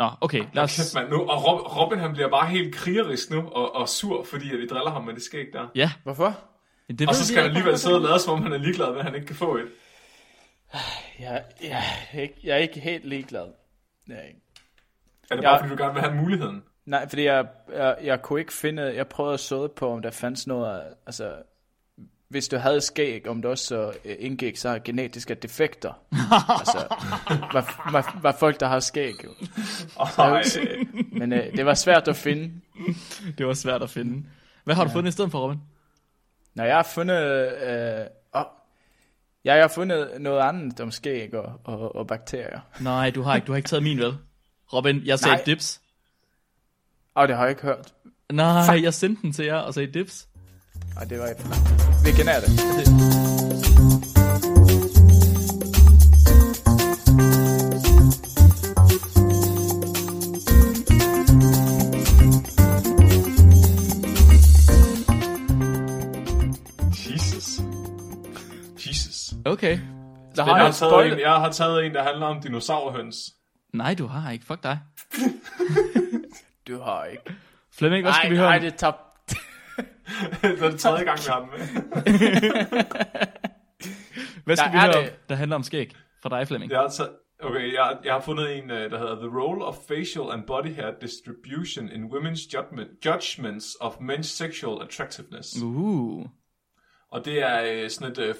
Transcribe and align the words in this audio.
Nå, 0.00 0.10
okay, 0.20 0.44
lad 0.52 0.62
os... 0.62 0.76
Kæft, 0.76 0.94
mand, 0.94 1.08
nu, 1.10 1.20
og 1.30 1.46
Rob, 1.46 1.76
Robin 1.76 1.98
han 1.98 2.12
bliver 2.12 2.28
bare 2.28 2.46
helt 2.46 2.74
krigerisk 2.74 3.30
nu, 3.30 3.48
og, 3.48 3.74
og 3.74 3.88
sur, 3.88 4.24
fordi 4.24 4.52
at 4.52 4.58
vi 4.58 4.66
driller 4.66 4.90
ham 4.90 5.04
med 5.04 5.14
det 5.14 5.22
skæg 5.22 5.46
der. 5.52 5.66
Ja, 5.74 5.92
Hvorfor? 6.02 6.38
det 6.88 7.00
Og 7.00 7.06
ved 7.06 7.14
så 7.14 7.26
skal 7.26 7.42
han 7.42 7.50
alligevel 7.50 7.78
sidde 7.78 7.96
og 7.96 8.02
lade, 8.02 8.18
som 8.18 8.34
om 8.34 8.42
han 8.42 8.52
er 8.52 8.58
ligeglad 8.58 8.90
med, 8.90 8.98
at 8.98 9.04
han 9.04 9.14
ikke 9.14 9.26
kan 9.26 9.36
få 9.36 9.56
et. 9.56 9.68
Jeg, 11.18 11.44
jeg, 11.62 11.82
er 12.12 12.20
ikke, 12.20 12.34
jeg 12.44 12.52
er 12.52 12.56
ikke 12.56 12.80
helt 12.80 13.04
ligeglad. 13.04 13.46
Jeg 14.08 14.16
er 14.16 14.22
ikke. 14.22 14.40
Er 15.30 15.34
det 15.34 15.44
bare, 15.44 15.58
fordi 15.58 15.70
du 15.70 15.82
gerne 15.82 15.94
vil 15.94 16.02
have 16.02 16.14
muligheden? 16.14 16.62
Nej, 16.86 17.08
fordi 17.08 17.24
jeg, 17.24 17.46
jeg, 17.72 17.96
jeg 18.02 18.22
kunne 18.22 18.40
ikke 18.40 18.52
finde, 18.52 18.82
jeg 18.82 19.08
prøvede 19.08 19.34
at 19.34 19.40
søge 19.40 19.68
på, 19.68 19.92
om 19.92 20.02
der 20.02 20.10
fandt 20.10 20.46
noget, 20.46 20.82
altså, 21.06 21.34
hvis 22.30 22.48
du 22.48 22.56
havde 22.56 22.80
skæg, 22.80 23.28
om 23.28 23.42
det 23.42 23.50
også 23.50 23.64
så 23.64 23.92
øh, 24.04 24.16
indgik 24.18 24.56
så 24.56 24.80
genetiske 24.84 25.34
defekter. 25.34 25.92
altså, 26.58 26.86
var, 27.52 27.90
var, 27.92 28.18
var 28.22 28.36
folk, 28.40 28.60
der 28.60 28.66
har 28.66 28.80
skæg, 28.80 29.14
jo. 29.24 29.30
Ej, 30.18 30.42
Men 31.12 31.32
øh, 31.32 31.56
det 31.56 31.66
var 31.66 31.74
svært 31.74 32.08
at 32.08 32.16
finde. 32.16 32.52
Det 33.38 33.46
var 33.46 33.54
svært 33.54 33.82
at 33.82 33.90
finde. 33.90 34.26
Hvad 34.64 34.74
har 34.74 34.84
du 34.84 34.90
fundet 34.90 35.10
i 35.10 35.12
stedet 35.12 35.30
for, 35.30 35.38
Robin? 35.38 35.60
Når 36.54 36.64
jeg 36.64 36.76
har 36.76 36.82
fundet, 36.82 37.52
øh, 37.62 38.06
oh, 38.32 38.44
jeg 39.44 39.60
har 39.60 39.68
fundet 39.68 40.08
noget 40.20 40.40
andet 40.40 40.80
om 40.80 40.90
skæg 40.90 41.34
og, 41.34 41.60
og, 41.64 41.96
og 41.96 42.06
bakterier. 42.06 42.60
Nej, 42.80 43.10
du 43.10 43.22
har 43.22 43.34
ikke, 43.34 43.46
du 43.46 43.52
har 43.52 43.56
ikke 43.56 43.68
taget 43.68 43.82
min, 43.82 43.98
vel? 43.98 44.16
Robin, 44.72 45.02
jeg 45.04 45.18
sagde 45.18 45.36
Nej. 45.36 45.44
dips. 45.46 45.80
Og 47.14 47.28
det 47.28 47.36
har 47.36 47.42
jeg 47.42 47.50
ikke 47.50 47.62
hørt. 47.62 47.94
Nej, 48.32 48.82
jeg 48.82 48.94
sendte 48.94 49.22
den 49.22 49.32
til 49.32 49.44
jer 49.44 49.56
og 49.56 49.74
sagde 49.74 49.92
dips. 49.92 50.28
Og 50.96 51.10
det 51.10 51.18
var 51.18 51.26
et 51.26 51.86
Hvilken 52.02 52.28
er 52.28 52.40
det? 52.40 52.50
Jesus. 66.92 67.60
Jesus. 68.86 69.34
Okay. 69.44 69.78
Der 69.78 69.80
Jeg 70.36 70.44
har 70.44 70.52
har, 70.52 70.64
jeg 70.64 70.74
taget 70.74 70.92
spoilet. 70.92 71.12
en, 71.12 71.20
jeg 71.20 71.30
har 71.32 71.52
taget 71.52 71.86
en, 71.86 71.94
der 71.94 72.02
handler 72.02 72.26
om 72.26 72.42
dinosaurhøns. 72.42 73.16
Nej, 73.74 73.94
du 73.94 74.06
har 74.06 74.30
ikke. 74.30 74.44
Fuck 74.44 74.62
dig. 74.62 74.78
Du 76.68 76.80
har 76.80 77.04
ikke. 77.04 77.22
Flemming, 77.72 78.04
hvad 78.04 78.12
skal 78.12 78.24
Ej, 78.26 78.30
vi 78.30 78.36
høre 78.36 78.48
nej, 78.48 78.58
det 78.58 78.72
er 78.72 78.76
top. 78.76 78.94
det 80.42 80.62
er 80.62 80.70
det 80.70 80.80
tredje 80.80 81.04
gang, 81.04 81.18
vi 81.18 81.24
har 81.28 81.40
den 81.40 81.48
med. 81.50 81.58
Hvad 84.44 84.56
skal 84.56 84.66
Der 84.66 84.72
vi 84.72 84.78
høre 84.78 84.92
det. 84.92 84.98
om, 85.10 85.16
der 85.28 85.34
handler 85.34 85.56
om 85.56 85.62
skæg? 85.62 85.92
For 86.22 86.28
dig, 86.28 86.48
Flemming. 86.48 86.72
Jeg 86.72 86.80
har, 86.80 86.88
taget, 86.88 87.10
okay, 87.42 87.72
jeg, 87.72 87.98
jeg 88.04 88.12
har 88.12 88.20
fundet 88.20 88.58
en, 88.58 88.70
øh, 88.70 88.90
der 88.90 88.98
hedder 88.98 89.14
The 89.16 89.38
Role 89.40 89.64
of 89.64 89.74
Facial 89.88 90.24
and 90.32 90.42
Body 90.46 90.74
Hair 90.74 90.90
Distribution 91.00 91.88
in 91.88 92.04
Women's 92.04 92.48
judgment, 92.54 92.90
Judgments 93.06 93.76
of 93.80 93.94
Men's 93.94 94.22
Sexual 94.22 94.82
Attractiveness. 94.82 95.62
Uh. 95.62 96.26
Og 97.12 97.24
det 97.24 97.42
er 97.42 97.82
øh, 97.82 97.90
sådan 97.90 98.12
et, 98.12 98.18
øh, 98.18 98.34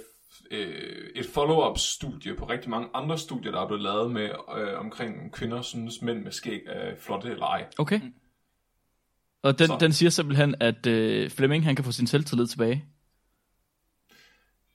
øh, 0.51 1.11
et 1.15 1.27
follow-up 1.27 1.79
studie 1.79 2.35
på 2.37 2.45
rigtig 2.45 2.71
mange 2.71 2.89
andre 2.95 3.19
studier, 3.19 3.53
der 3.53 3.61
er 3.61 3.67
blevet 3.67 3.83
lavet 3.83 4.11
med 4.11 4.31
øh, 4.59 4.79
omkring 4.79 5.33
kvinder 5.33 5.63
synes 5.63 6.03
mænd 6.03 6.23
med 6.23 6.33
skæg 6.33 6.61
er 6.67 6.95
flotte 6.99 7.31
eller 7.31 7.47
ej. 7.47 7.67
Okay. 7.79 8.01
Og 9.43 9.59
den, 9.59 9.67
Så. 9.67 9.77
den 9.81 9.93
siger 9.93 10.11
simpelthen, 10.11 10.55
at 10.61 10.87
øh, 10.87 11.31
Flemming 11.31 11.65
han 11.65 11.77
kan 11.77 11.85
få 11.85 11.93
sin 11.93 12.07
selvtillid 12.07 12.47
tilbage. 12.47 12.85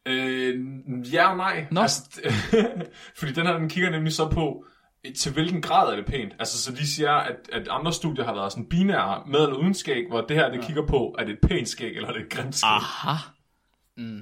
Øh, 0.05 0.65
ja 1.13 1.31
og 1.31 1.37
nej. 1.37 1.65
Nå. 1.71 1.81
Altså, 1.81 2.21
fordi 3.19 3.31
den 3.31 3.45
her, 3.45 3.57
den 3.57 3.69
kigger 3.69 3.89
nemlig 3.89 4.13
så 4.13 4.29
på, 4.29 4.65
øh, 5.05 5.13
til 5.13 5.33
hvilken 5.33 5.61
grad 5.61 5.91
er 5.91 5.95
det 5.95 6.05
pænt. 6.05 6.35
Altså, 6.39 6.63
så 6.63 6.71
de 6.71 6.87
siger, 6.87 7.11
at, 7.11 7.35
at 7.53 7.67
andre 7.67 7.93
studier 7.93 8.25
har 8.25 8.33
været 8.33 8.51
sådan 8.51 8.69
binære, 8.69 9.23
med 9.27 9.39
eller 9.39 9.55
uden 9.55 9.73
skæg, 9.73 10.07
hvor 10.09 10.21
det 10.21 10.35
her, 10.37 10.49
det 10.49 10.57
ja. 10.57 10.65
kigger 10.65 10.85
på, 10.87 11.15
er 11.19 11.23
det 11.23 11.33
et 11.33 11.39
pænt 11.49 11.69
skæg, 11.69 11.95
eller 11.95 12.09
er 12.09 12.13
det 12.13 12.21
et 12.21 12.29
grimt 12.29 12.55
skæg. 12.55 12.69
Aha. 12.69 13.17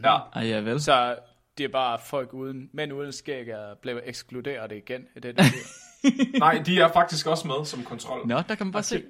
Ja. 0.03 0.17
Ej, 0.33 0.47
ja 0.47 0.59
vel. 0.59 0.81
Så 0.81 1.15
det 1.57 1.63
er 1.63 1.69
bare 1.69 1.99
folk 2.05 2.33
uden, 2.33 2.69
mænd 2.73 2.93
uden 2.93 3.11
skæg 3.11 3.47
er 3.49 3.75
blevet 3.81 4.01
ekskluderet 4.05 4.71
igen. 4.71 5.01
Er 5.15 5.19
det 5.19 5.37
det, 5.37 5.45
det 5.45 6.39
Nej, 6.39 6.63
de 6.65 6.79
er 6.79 6.93
faktisk 6.93 7.27
også 7.27 7.47
med 7.47 7.65
som 7.65 7.83
kontrol. 7.83 8.27
Nå, 8.27 8.35
der 8.35 8.55
kan 8.55 8.65
man 8.65 8.71
bare 8.71 8.83
se. 8.83 9.03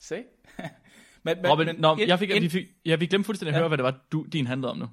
Se? 0.00 0.22
Men, 1.24 1.42
men, 1.42 1.50
Robin, 1.50 1.66
men, 1.66 1.76
nå, 1.76 1.96
jeg 2.06 2.18
fik, 2.18 2.30
ind- 2.30 2.42
vi 2.42 2.48
fik, 2.48 2.66
ja, 2.86 2.96
vi 2.96 3.06
glemte 3.06 3.26
fuldstændig 3.26 3.50
at 3.50 3.54
Ja. 3.54 3.60
høre, 3.60 3.68
hvad 3.68 3.78
det 3.78 3.84
var, 3.84 4.00
du, 4.12 4.22
din 4.32 4.46
handlede 4.46 4.70
om 4.70 4.78
nu. 4.78 4.86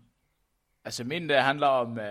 Altså 0.86 1.04
min 1.04 1.30
der 1.30 1.42
handler 1.42 1.68
om, 1.68 1.92
uh, 1.92 2.04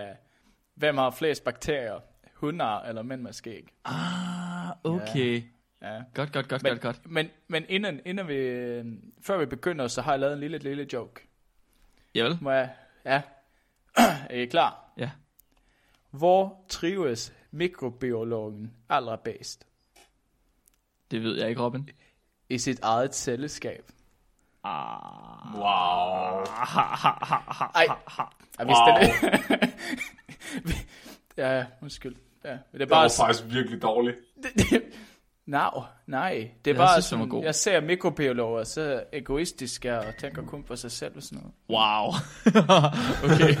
hvem 0.75 0.97
har 0.97 1.11
flest 1.11 1.43
bakterier? 1.43 1.99
Hunder 2.33 2.79
eller 2.81 3.01
mænd 3.01 3.21
med 3.21 3.33
skæg? 3.33 3.67
Ah, 3.85 4.69
okay. 4.83 5.43
Ja. 5.81 6.01
Godt, 6.13 6.31
godt, 6.33 6.47
godt, 6.47 6.63
Men, 6.63 6.71
godt, 6.71 6.81
godt. 6.81 7.11
men, 7.11 7.27
men 7.47 7.65
inden, 7.69 7.99
inden 8.05 8.27
vi, 8.27 8.33
øh, 8.35 8.85
før 9.21 9.37
vi 9.37 9.45
begynder, 9.45 9.87
så 9.87 10.01
har 10.01 10.11
jeg 10.11 10.19
lavet 10.19 10.33
en 10.33 10.39
lille, 10.39 10.57
lille 10.57 10.87
joke. 10.93 11.27
Javel. 12.15 12.37
Må 12.41 12.51
jeg? 12.51 12.69
Ja. 13.05 13.21
er 14.29 14.35
I 14.35 14.45
klar? 14.45 14.93
Ja. 14.97 15.11
Hvor 16.11 16.65
trives 16.69 17.33
mikrobiologen 17.51 18.73
allerbedst? 18.89 19.67
Det 21.11 21.23
ved 21.23 21.37
jeg 21.39 21.49
ikke, 21.49 21.61
Robin. 21.61 21.89
I 22.49 22.57
sit 22.57 22.79
eget 22.79 23.15
celleskab. 23.15 23.91
Wow. 24.63 26.43
Ej, 27.75 27.87
jeg 28.59 28.67
vidste 28.67 28.89
Wow. 28.89 28.97
det. 28.99 30.77
ja, 31.37 31.65
undskyld. 31.81 32.15
Ja, 32.43 32.49
det 32.49 32.59
er 32.73 32.77
Det 32.77 32.89
bare... 32.89 33.03
var 33.03 33.25
faktisk 33.25 33.43
virkelig 33.53 33.81
dårligt. 33.81 34.17
No, 35.45 35.69
nej, 36.07 36.29
det 36.31 36.41
er 36.43 36.51
Jeg 36.65 36.75
bare 36.75 36.87
synes, 37.01 37.05
den 37.09 37.17
sådan, 37.19 37.29
god. 37.29 37.43
jeg 37.43 37.55
ser 37.55 37.81
mikrobiologer 37.81 38.63
så 38.63 39.03
egoistiske 39.13 39.97
og 39.99 40.05
tænker 40.19 40.45
kun 40.45 40.63
på 40.63 40.75
sig 40.75 40.91
selv 40.91 41.15
og 41.17 41.23
sådan 41.23 41.37
noget. 41.39 41.53
Wow. 41.69 42.13
okay. 43.31 43.55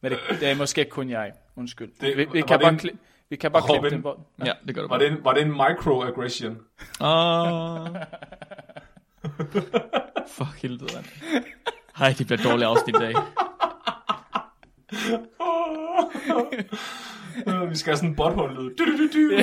Men 0.00 0.12
det, 0.12 0.18
det 0.40 0.50
er 0.50 0.54
måske 0.54 0.84
kun 0.84 1.10
jeg. 1.10 1.32
Undskyld. 1.56 1.88
Det- 1.88 2.00
Det, 2.00 2.16
vi, 2.16 2.24
vi, 2.32 2.40
kan 2.40 2.48
det 2.58 2.60
bare 2.60 2.72
en- 2.72 2.78
kli, 2.78 2.90
vi 3.32 3.36
kan 3.36 3.52
bare 3.52 3.62
klippe 3.68 3.90
den 3.90 4.00
hvor... 4.00 4.26
Ja, 4.44 4.52
det 4.66 4.74
gør 4.74 4.82
du 4.82 4.88
Var 4.88 4.98
bare. 4.98 5.08
det 5.08 5.12
en, 5.18 5.24
var 5.24 5.32
det 5.34 5.42
en 5.42 5.50
microaggression? 5.52 6.56
Ah. 7.00 7.88
For 10.36 10.44
helvede, 10.62 10.94
mand. 10.94 11.04
Hej, 11.96 12.14
det 12.18 12.26
bliver 12.26 12.42
dårligt 12.42 12.66
afsnit 12.68 12.96
i 12.96 12.98
dag. 12.98 13.14
Øh, 17.46 17.70
Vi 17.70 17.76
skal 17.76 17.90
have 17.90 17.96
sådan 17.96 18.10
en 18.10 18.16
butthole-lyd. 18.16 18.76
Du, 18.76 18.84
du, 18.84 18.96
du, 18.96 19.06
du. 19.12 19.42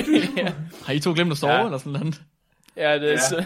Har 0.86 0.92
I 0.92 1.00
to 1.00 1.12
glemt 1.14 1.30
at 1.32 1.38
sove, 1.38 1.52
Ja. 1.52 1.64
eller 1.64 1.78
sådan 1.78 1.92
noget? 1.92 2.22
Ja, 2.76 2.94
det 2.98 3.08
er 3.08 3.10
Ja. 3.10 3.18
så... 3.18 3.44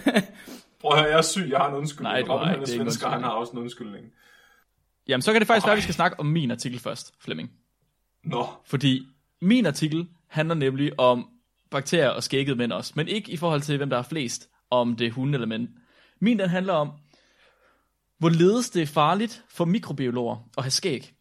Prøv 0.80 0.92
at 0.92 0.98
høre, 0.98 1.10
jeg 1.10 1.18
er 1.18 1.22
syg, 1.22 1.46
jeg 1.50 1.58
har 1.58 1.68
en 1.68 1.74
undskyldning. 1.74 2.12
Nej, 2.12 2.22
du 2.22 2.32
Robin, 2.32 2.48
ikke, 2.54 2.60
det 2.66 2.72
er 2.72 2.76
svensker, 2.76 3.08
han 3.08 3.22
har 3.22 3.30
også 3.30 3.52
en 3.52 3.58
undskyldning. 3.58 4.06
Jamen, 5.08 5.22
så 5.22 5.32
kan 5.32 5.40
det 5.40 5.46
faktisk 5.46 5.66
være, 5.66 5.72
at 5.72 5.76
vi 5.76 5.82
skal 5.82 5.94
snakke 5.94 6.20
om 6.20 6.26
min 6.26 6.50
artikel 6.50 6.78
først, 6.80 7.14
Flemming. 7.20 7.50
Nå, 8.24 8.46
Fordi 8.66 9.06
min 9.40 9.66
artikel 9.66 10.08
handler 10.34 10.54
nemlig 10.54 11.00
om 11.00 11.28
bakterier 11.70 12.08
og 12.08 12.22
skægget 12.22 12.56
mænd 12.56 12.72
også. 12.72 12.92
Men 12.96 13.08
ikke 13.08 13.32
i 13.32 13.36
forhold 13.36 13.60
til, 13.60 13.76
hvem 13.76 13.90
der 13.90 13.98
er 13.98 14.02
flest, 14.02 14.48
om 14.70 14.96
det 14.96 15.06
er 15.06 15.10
hunde 15.10 15.34
eller 15.34 15.46
mænd. 15.46 15.68
Min 16.20 16.38
den 16.38 16.48
handler 16.48 16.72
om, 16.72 16.92
hvorledes 18.18 18.70
det 18.70 18.82
er 18.82 18.86
farligt 18.86 19.44
for 19.48 19.64
mikrobiologer 19.64 20.36
at 20.58 20.64
have 20.64 20.70
skæg. 20.70 21.14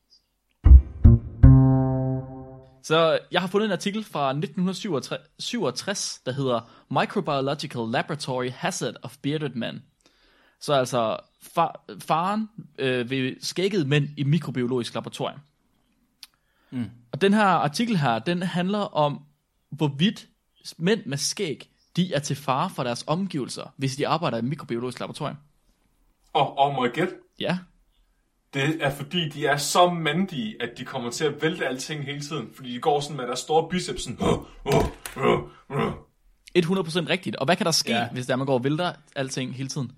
Så 2.84 3.20
jeg 3.32 3.42
har 3.42 3.48
fundet 3.48 3.66
en 3.66 3.72
artikel 3.72 4.04
fra 4.04 4.30
1967, 4.30 6.22
der 6.26 6.32
hedder 6.32 6.72
Microbiological 7.00 7.82
Laboratory 7.92 8.50
Hazard 8.50 8.96
of 9.02 9.18
Bearded 9.22 9.50
Men. 9.50 9.84
Så 10.60 10.74
altså 10.74 11.18
far, 11.42 11.86
faren 12.00 12.50
øh, 12.80 13.10
ved 13.10 13.36
skægget 13.42 13.88
mænd 13.88 14.08
i 14.18 14.24
mikrobiologisk 14.24 14.94
laboratorium. 14.94 15.40
Mm. 16.72 16.90
Og 17.14 17.22
den 17.22 17.34
her 17.34 17.46
artikel 17.46 17.98
her, 17.98 18.20
den 18.20 18.42
handler 18.42 18.80
om, 18.80 19.20
hvorvidt 19.70 20.28
mænd 20.78 21.06
med 21.06 21.18
skæg, 21.18 21.70
de 21.96 22.14
er 22.14 22.20
til 22.20 22.36
fare 22.36 22.70
for 22.70 22.84
deres 22.84 23.04
omgivelser, 23.08 23.74
hvis 23.78 23.96
de 23.96 24.08
arbejder 24.08 24.38
i 24.38 24.40
et 24.40 24.46
mikrobiologisk 24.46 25.00
laboratorium. 25.00 25.38
og, 26.34 26.58
og 26.58 26.74
må 26.74 26.86
jeg 26.86 26.94
gætte? 26.94 27.14
Ja, 27.40 27.58
Det 28.54 28.84
er 28.84 28.90
fordi, 28.90 29.30
de 29.30 29.46
er 29.46 29.58
så 29.58 29.90
mandige, 29.90 30.62
at 30.64 30.78
de 30.78 30.86
kommer 30.86 31.12
til 31.12 31.26
at 31.26 31.42
vælte 31.42 31.68
alting 31.68 32.06
hele 32.06 32.22
tiden. 32.22 32.50
Fordi 32.56 32.74
de 32.74 32.80
går 32.80 33.00
sådan 33.00 33.18
med 33.18 33.28
deres 33.28 33.40
store 33.40 33.70
biceps 33.70 34.04
sådan... 34.04 34.18
Uh, 34.22 34.46
uh, 34.66 34.86
uh, 35.18 35.44
uh. 35.70 35.94
100% 36.58 37.10
rigtigt. 37.10 37.36
Og 37.36 37.46
hvad 37.46 37.56
kan 37.56 37.66
der 37.66 37.72
ske. 37.72 37.92
Ja. 37.92 38.10
hvis 38.12 38.26
der 38.26 38.36
man 38.36 38.46
går 38.46 38.54
og 38.54 38.64
vælter 38.64 38.94
alting 39.16 39.56
hele 39.56 39.70
tiden? 39.70 39.92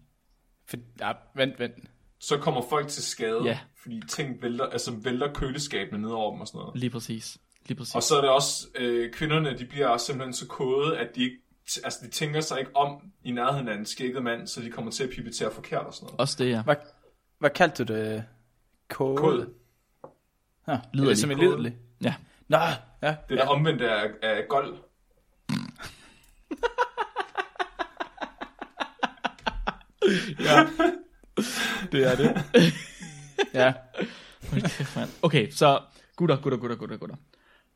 For, 0.68 0.78
ja, 1.00 1.12
vent, 1.36 1.60
vent. 1.60 1.74
Så 2.20 2.38
kommer 2.38 2.62
folk 2.70 2.88
til 2.88 3.04
skade, 3.04 3.42
Ja. 3.44 3.60
fordi 3.82 4.02
ting 4.10 4.42
vælter, 4.42 4.66
altså 4.66 4.92
vælter 4.92 5.34
køleskabene 5.34 6.02
ned 6.02 6.10
over 6.10 6.32
dem 6.32 6.42
og 6.42 6.48
sådan 6.48 6.60
noget. 6.60 6.80
Lige 6.80 6.90
præcis. 6.90 7.38
Lige 7.68 7.78
præcis. 7.78 7.96
Og 7.96 8.04
så 8.04 8.16
er 8.18 8.22
det 8.22 8.30
også, 8.30 8.68
øh, 8.76 9.14
kvinderne, 9.14 9.58
de 9.58 9.66
bliver 9.66 9.88
også 9.88 10.06
simpelthen 10.06 10.34
så 10.34 10.48
kode, 10.48 10.98
at 10.98 11.16
de 11.16 11.24
ikke, 11.24 11.36
altså 11.84 12.00
de 12.06 12.10
tænker 12.10 12.42
sig 12.42 12.60
ikke 12.60 12.76
om 12.76 13.02
i 13.24 13.32
nærheden 13.32 13.68
af 13.68 13.76
en 13.76 13.86
skægget 13.86 14.24
mand, 14.24 14.48
så 14.48 14.62
de 14.62 14.72
kommer 14.72 14.92
til 14.92 15.04
at 15.04 15.10
pipettere 15.10 15.52
forkert 15.52 15.86
og 15.86 15.94
sådan 15.94 16.06
noget. 16.06 16.20
Også 16.20 16.44
det, 16.44 16.50
ja. 16.50 16.64
Hvad, 16.64 16.76
hvad 17.40 17.50
kaldte 17.50 17.86
du 17.86 17.94
det? 17.94 18.24
Kode? 18.90 19.18
Kode. 19.18 19.50
Ja, 20.68 20.80
Liderlig. 20.94 21.18
det 21.18 21.24
er 21.24 21.52
som 21.52 21.66
en. 21.66 21.74
Ja, 22.04 22.16
Nå, 22.48 22.58
ja. 22.58 22.68
Det 23.02 23.08
er 23.08 23.16
ja. 23.30 23.36
der 23.36 23.48
omvendt 23.48 23.82
af, 23.82 24.10
af 24.22 24.44
gold. 24.50 24.78
Ja. 30.40 30.68
det 31.92 32.12
er 32.12 32.16
det. 32.16 32.44
ja. 33.54 33.74
Kæft. 34.52 34.98
Okay, 35.22 35.52
så 35.52 35.82
gutter, 36.16 36.36
gutter, 36.36 36.58
gutter, 36.58 36.76
gutter, 36.76 36.98
gutter. 36.98 37.16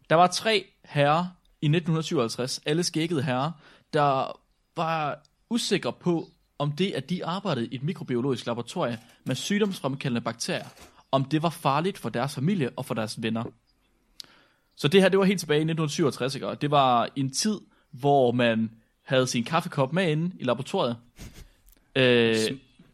Der 0.09 0.15
var 0.15 0.27
tre 0.27 0.65
herrer 0.85 1.25
i 1.61 1.65
1957, 1.65 2.61
alle 2.65 2.83
skækkede 2.83 3.23
herrer, 3.23 3.51
der 3.94 4.39
var 4.75 5.23
usikre 5.50 5.94
på, 5.94 6.29
om 6.57 6.71
det, 6.71 6.91
at 6.91 7.09
de 7.09 7.25
arbejdede 7.25 7.67
i 7.67 7.75
et 7.75 7.83
mikrobiologisk 7.83 8.45
laboratorium 8.45 8.97
med 9.25 9.35
sygdomsfremkaldende 9.35 10.21
bakterier, 10.21 10.67
om 11.11 11.25
det 11.25 11.44
var 11.44 11.50
farligt 11.50 11.97
for 11.97 12.09
deres 12.09 12.35
familie 12.35 12.69
og 12.75 12.85
for 12.85 12.94
deres 12.94 13.21
venner. 13.21 13.44
Så 14.75 14.88
det 14.88 15.01
her, 15.01 15.09
det 15.09 15.19
var 15.19 15.25
helt 15.25 15.39
tilbage 15.39 15.57
i 15.57 15.61
1967, 15.61 16.35
ikke? 16.35 16.47
og 16.47 16.61
det 16.61 16.71
var 16.71 17.09
en 17.15 17.31
tid, 17.31 17.59
hvor 17.91 18.31
man 18.31 18.71
havde 19.06 19.27
sin 19.27 19.44
kaffekop 19.44 19.94
med 19.94 20.11
inde 20.11 20.31
i 20.39 20.44
laboratoriet. 20.44 20.97
Øh, 21.95 22.35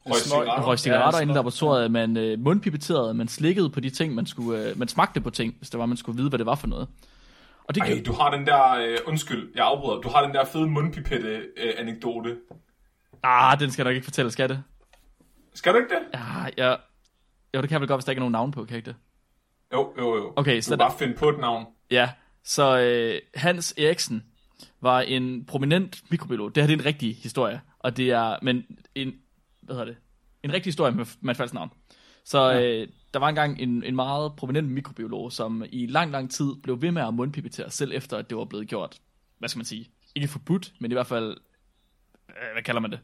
Røg 0.05 0.15
cigaretter. 0.15 0.63
røg 0.67 0.79
cigaretter 0.79 1.19
Ja, 1.19 1.21
inde 1.21 1.33
i 1.33 1.35
laboratoriet, 1.35 1.91
man 1.91 2.17
øh, 2.17 2.39
mundpipetterede, 2.39 3.13
man 3.13 3.27
slikkede 3.27 3.69
på 3.69 3.79
de 3.79 3.89
ting, 3.89 4.13
man 4.15 4.25
skulle, 4.25 4.69
øh, 4.69 4.77
man 4.79 4.87
smagte 4.87 5.21
på 5.21 5.29
ting, 5.29 5.55
hvis 5.57 5.69
det 5.69 5.79
var, 5.79 5.85
man 5.85 5.97
skulle 5.97 6.17
vide, 6.17 6.29
hvad 6.29 6.39
det 6.39 6.45
var 6.45 6.55
for 6.55 6.67
noget. 6.67 6.87
Og 7.63 7.75
det 7.75 7.81
Ej, 7.83 8.01
du 8.05 8.13
har 8.13 8.31
den 8.31 8.45
der, 8.47 8.71
øh, 8.75 8.97
undskyld, 9.05 9.51
jeg 9.55 9.65
afbryder, 9.65 10.01
du 10.01 10.09
har 10.09 10.25
den 10.25 10.33
der 10.35 10.45
fede 10.45 10.67
mundpipette-anekdote. 10.67 12.37
Ah, 13.23 13.59
den 13.59 13.71
skal 13.71 13.83
jeg 13.83 13.89
nok 13.91 13.95
ikke 13.95 14.05
fortælle, 14.05 14.31
skal 14.31 14.49
det? 14.49 14.63
Skal 15.53 15.73
du 15.73 15.77
ikke 15.77 15.89
det? 15.89 16.19
Ja, 16.19 16.65
ja. 16.65 16.75
Jo, 17.55 17.61
det 17.61 17.69
kan 17.69 17.71
jeg 17.71 17.81
vel 17.81 17.87
godt, 17.87 17.97
hvis 17.97 18.05
der 18.05 18.11
ikke 18.11 18.19
er 18.19 18.21
nogen 18.21 18.31
navn 18.31 18.51
på, 18.51 18.63
kan 18.65 18.69
jeg 18.69 18.77
ikke 18.77 18.87
det? 18.87 18.95
Jo, 19.73 19.93
jo, 19.97 20.15
jo. 20.15 20.33
Okay, 20.35 20.55
du 20.57 20.61
så 20.61 20.69
kan 20.71 20.79
der- 20.79 20.85
bare 20.89 20.97
finde 20.97 21.13
på 21.13 21.29
et 21.29 21.39
navn. 21.39 21.65
Ja, 21.91 22.09
så 22.43 22.79
øh, 22.79 23.19
Hans 23.35 23.73
Eriksen 23.77 24.23
var 24.81 25.01
en 25.01 25.45
prominent 25.45 26.01
mikrobiolog. 26.11 26.55
Det 26.55 26.63
her 26.63 26.67
det 26.67 26.73
er 26.75 26.79
en 26.79 26.85
rigtig 26.85 27.15
historie, 27.15 27.61
og 27.79 27.97
det 27.97 28.11
er, 28.11 28.35
men 28.41 28.63
en, 28.95 29.13
hvad 29.65 29.75
hedder 29.75 29.85
det? 29.85 29.97
En 30.43 30.53
rigtig 30.53 30.67
historie 30.67 30.91
med, 30.91 31.05
med 31.21 31.31
et 31.31 31.37
falsk 31.37 31.53
navn. 31.53 31.69
Så 32.23 32.53
øh, 32.53 32.87
der 33.13 33.19
var 33.19 33.29
engang 33.29 33.59
en, 33.59 33.83
en 33.83 33.95
meget 33.95 34.35
prominent 34.35 34.71
mikrobiolog, 34.71 35.31
som 35.31 35.63
i 35.69 35.85
lang, 35.85 36.11
lang 36.11 36.31
tid 36.31 36.55
blev 36.63 36.81
ved 36.81 36.91
med 36.91 37.01
at 37.01 37.13
mundpipettere, 37.13 37.71
selv 37.71 37.91
efter 37.93 38.17
at 38.17 38.29
det 38.29 38.37
var 38.37 38.45
blevet 38.45 38.67
gjort, 38.67 38.99
hvad 39.37 39.49
skal 39.49 39.59
man 39.59 39.65
sige, 39.65 39.89
ikke 40.15 40.27
forbudt, 40.27 40.73
men 40.79 40.91
i 40.91 40.93
hvert 40.93 41.07
fald, 41.07 41.37
øh, 42.29 42.53
hvad 42.53 42.63
kalder 42.63 42.81
man 42.81 42.91
det? 42.91 42.99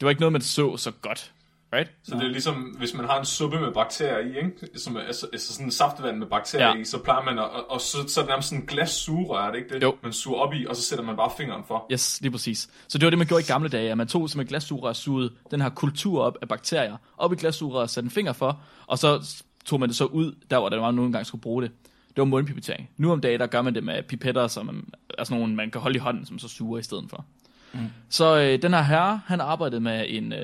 Det 0.00 0.04
var 0.04 0.10
ikke 0.10 0.20
noget, 0.20 0.32
man 0.32 0.42
så 0.42 0.76
så 0.76 0.90
godt, 0.90 1.32
right? 1.72 1.90
Så 2.02 2.14
det 2.14 2.22
er 2.22 2.28
ligesom, 2.28 2.54
hvis 2.78 2.94
man 2.94 3.04
har 3.06 3.18
en 3.18 3.24
suppe 3.24 3.60
med 3.60 3.72
bakterier 3.72 4.18
i, 4.18 4.28
ikke? 4.28 4.78
Som 4.78 4.96
er, 4.96 5.00
altså, 5.00 5.26
altså 5.32 5.52
sådan 5.52 5.66
en 5.66 5.70
saftevand 5.72 6.18
med 6.18 6.26
bakterier 6.26 6.66
Ja. 6.68 6.74
i, 6.80 6.84
så 6.84 6.98
plejer 6.98 7.24
man 7.24 7.38
at, 7.38 7.44
og, 7.44 7.70
og 7.70 7.80
så, 7.80 7.98
så 8.08 8.20
er 8.20 8.24
det 8.24 8.28
nærmest 8.28 8.48
sådan 8.48 8.62
en 8.62 8.66
glas 8.66 8.90
sugerør, 8.90 9.46
er 9.46 9.50
det 9.50 9.58
ikke 9.58 9.74
det? 9.74 9.82
Jo. 9.82 9.96
Man 10.02 10.12
suger 10.12 10.38
op 10.38 10.54
i, 10.54 10.66
og 10.66 10.76
så 10.76 10.82
sætter 10.82 11.04
man 11.04 11.16
bare 11.16 11.30
fingeren 11.36 11.62
for. 11.68 11.86
Yes, 11.92 12.20
lige 12.20 12.30
præcis. 12.30 12.68
Så 12.88 12.98
det 12.98 13.06
var 13.06 13.10
det, 13.10 13.18
man 13.18 13.26
gjorde 13.26 13.42
i 13.42 13.46
gamle 13.46 13.68
dage, 13.68 13.90
at 13.90 13.96
man 13.96 14.06
tog 14.08 14.30
som 14.30 14.40
et 14.40 14.48
glassugerør 14.48 14.88
og 14.88 14.96
sugede 14.96 15.30
den 15.50 15.60
her 15.60 15.68
kultur 15.68 16.22
op 16.22 16.38
af 16.42 16.48
bakterier, 16.48 16.96
op 17.18 17.32
i 17.32 17.36
glassugerør 17.36 17.80
og 17.82 17.90
satte 17.90 18.06
en 18.06 18.10
finger 18.10 18.32
for, 18.32 18.60
og 18.86 18.98
så 18.98 19.42
tog 19.64 19.80
man 19.80 19.88
det 19.88 19.96
så 19.96 20.04
ud, 20.04 20.34
der 20.50 20.58
hvor 20.58 20.68
der 20.68 20.80
var 20.80 20.90
nogen 20.90 21.12
gang 21.12 21.26
skulle 21.26 21.42
bruge 21.42 21.62
det. 21.62 21.70
Det 22.08 22.16
var 22.22 22.24
mundpipetering. 22.24 22.90
Nu 22.96 23.12
om 23.12 23.20
dagen, 23.20 23.40
der 23.40 23.46
gør 23.46 23.62
man 23.62 23.74
det 23.74 23.84
med 23.84 24.02
pipetter, 24.02 24.46
som 24.46 24.66
man, 24.66 24.84
sådan 25.24 25.38
nogle, 25.40 25.54
man 25.54 25.70
kan 25.70 25.80
holde 25.80 25.96
i 25.96 25.98
hånden, 25.98 26.26
som 26.26 26.38
så 26.38 26.48
suger 26.48 26.78
i 26.78 26.82
stedet 26.82 27.04
for. 27.10 27.24
Mm. 27.72 27.90
Så 28.08 28.36
øh, 28.38 28.62
den 28.62 28.74
her 28.74 28.82
herre, 28.82 29.20
han 29.26 29.40
arbejdede 29.40 29.80
med 29.80 30.04
en 30.08 30.32
øh, 30.32 30.38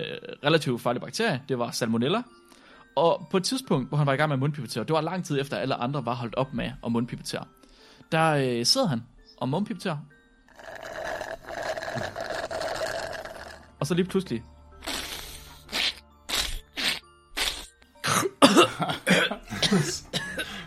relativt 0.44 0.82
farlig 0.82 1.02
bakterie, 1.02 1.42
det 1.48 1.58
var 1.58 1.70
salmonella, 1.70 2.22
og 2.96 3.26
på 3.30 3.36
et 3.36 3.44
tidspunkt, 3.44 3.88
hvor 3.88 3.98
han 3.98 4.06
var 4.06 4.12
i 4.12 4.16
gang 4.16 4.28
med 4.28 4.36
mundpipetere, 4.36 4.84
det 4.84 4.92
var 4.92 5.00
lang 5.00 5.24
tid 5.24 5.40
efter, 5.40 5.56
at 5.56 5.62
alle 5.62 5.74
andre 5.74 6.06
var 6.06 6.14
holdt 6.14 6.34
op 6.34 6.54
med 6.54 6.70
at 6.86 6.92
mundpipetere, 6.92 7.44
der 8.12 8.30
øh, 8.30 8.66
sidder 8.66 8.86
han 8.86 9.02
og 9.36 9.48
mundpipeterer, 9.48 9.96
Og 13.84 13.88
så 13.88 13.94
lige 13.94 14.06
pludselig, 14.06 14.42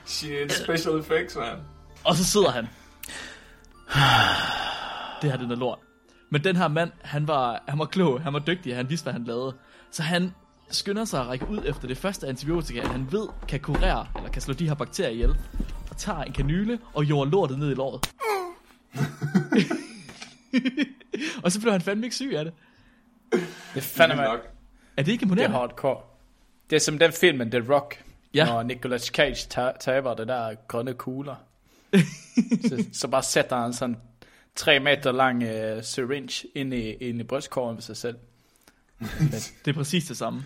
Shit, 0.06 0.54
special 0.54 1.00
effects, 1.00 1.36
man. 1.36 1.58
og 2.04 2.16
så 2.16 2.24
sidder 2.24 2.52
han. 2.52 2.68
Det 5.22 5.32
her, 5.32 5.38
den 5.38 5.52
er 5.52 5.56
lort. 5.56 5.80
Men 6.30 6.44
den 6.44 6.56
her 6.56 6.68
mand, 6.68 6.92
han 7.02 7.28
var, 7.28 7.64
han 7.68 7.80
var 7.80 7.86
klog, 7.86 8.22
han 8.22 8.34
var 8.34 8.40
dygtig, 8.40 8.76
han 8.76 8.90
vidste, 8.90 9.04
hvad 9.04 9.14
han 9.14 9.24
lavede. 9.24 9.56
Så 9.92 10.04
han 10.04 10.34
skynder 10.70 11.06
sig 11.06 11.22
at 11.22 11.28
række 11.28 11.48
ud 11.50 11.60
efter 11.66 11.88
det 11.88 11.98
første 11.98 12.28
antibiotika, 12.28 12.82
han 12.82 13.12
ved 13.12 13.28
kan 13.48 13.60
kurere, 13.60 14.08
eller 14.16 14.30
kan 14.30 14.42
slå 14.42 14.54
de 14.54 14.68
her 14.68 14.76
bakterier 14.76 15.12
ihjel. 15.12 15.30
Og 15.90 15.98
tager 15.98 16.24
en 16.24 16.34
kanyle 16.34 16.80
og 16.94 17.04
jorder 17.04 17.32
lortet 17.32 17.60
ned 17.60 17.72
i 17.72 17.74
låret. 17.74 18.14
og 21.44 21.52
så 21.52 21.62
blev 21.62 21.72
han 21.72 21.82
fandme 21.82 22.06
ikke 22.06 22.16
syg 22.16 22.34
af 22.36 22.46
det. 22.46 22.54
Det 23.32 23.42
er 23.76 23.82
Fandme 23.82 24.24
nok. 24.24 24.40
Er 24.98 25.04
det 25.04 25.12
ikke 25.12 25.22
det 25.22 25.26
er 25.26 25.32
imponerende? 25.32 25.58
hardcore. 25.58 25.98
Det 26.70 26.76
er 26.76 26.80
som 26.80 27.00
den 27.00 27.12
film, 27.12 27.52
The 27.52 27.74
Rock, 27.74 28.04
Ja. 28.34 28.46
når 28.46 28.64
Nicolas 28.64 29.02
Cage 29.04 29.48
ta- 29.50 29.72
taber 29.80 30.14
det 30.14 30.28
der 30.28 30.56
grønne 30.68 30.94
kugler. 30.94 31.36
så, 32.70 32.86
så 32.94 33.08
bare 33.08 33.24
sætter 33.24 33.58
han 33.58 33.74
sådan 33.74 33.98
tre 34.58 34.80
meter 34.80 35.12
lang 35.12 35.44
uh, 35.44 35.84
syringe 35.84 36.48
ind 36.56 36.74
i, 36.74 36.92
ind 36.92 37.20
i 37.20 37.24
brystkorgen 37.24 37.76
ved 37.76 37.82
sig 37.82 37.98
selv. 37.98 38.18
Det 39.66 39.72
er 39.72 39.74
præcis 39.74 40.06
det 40.06 40.18
samme. 40.18 40.46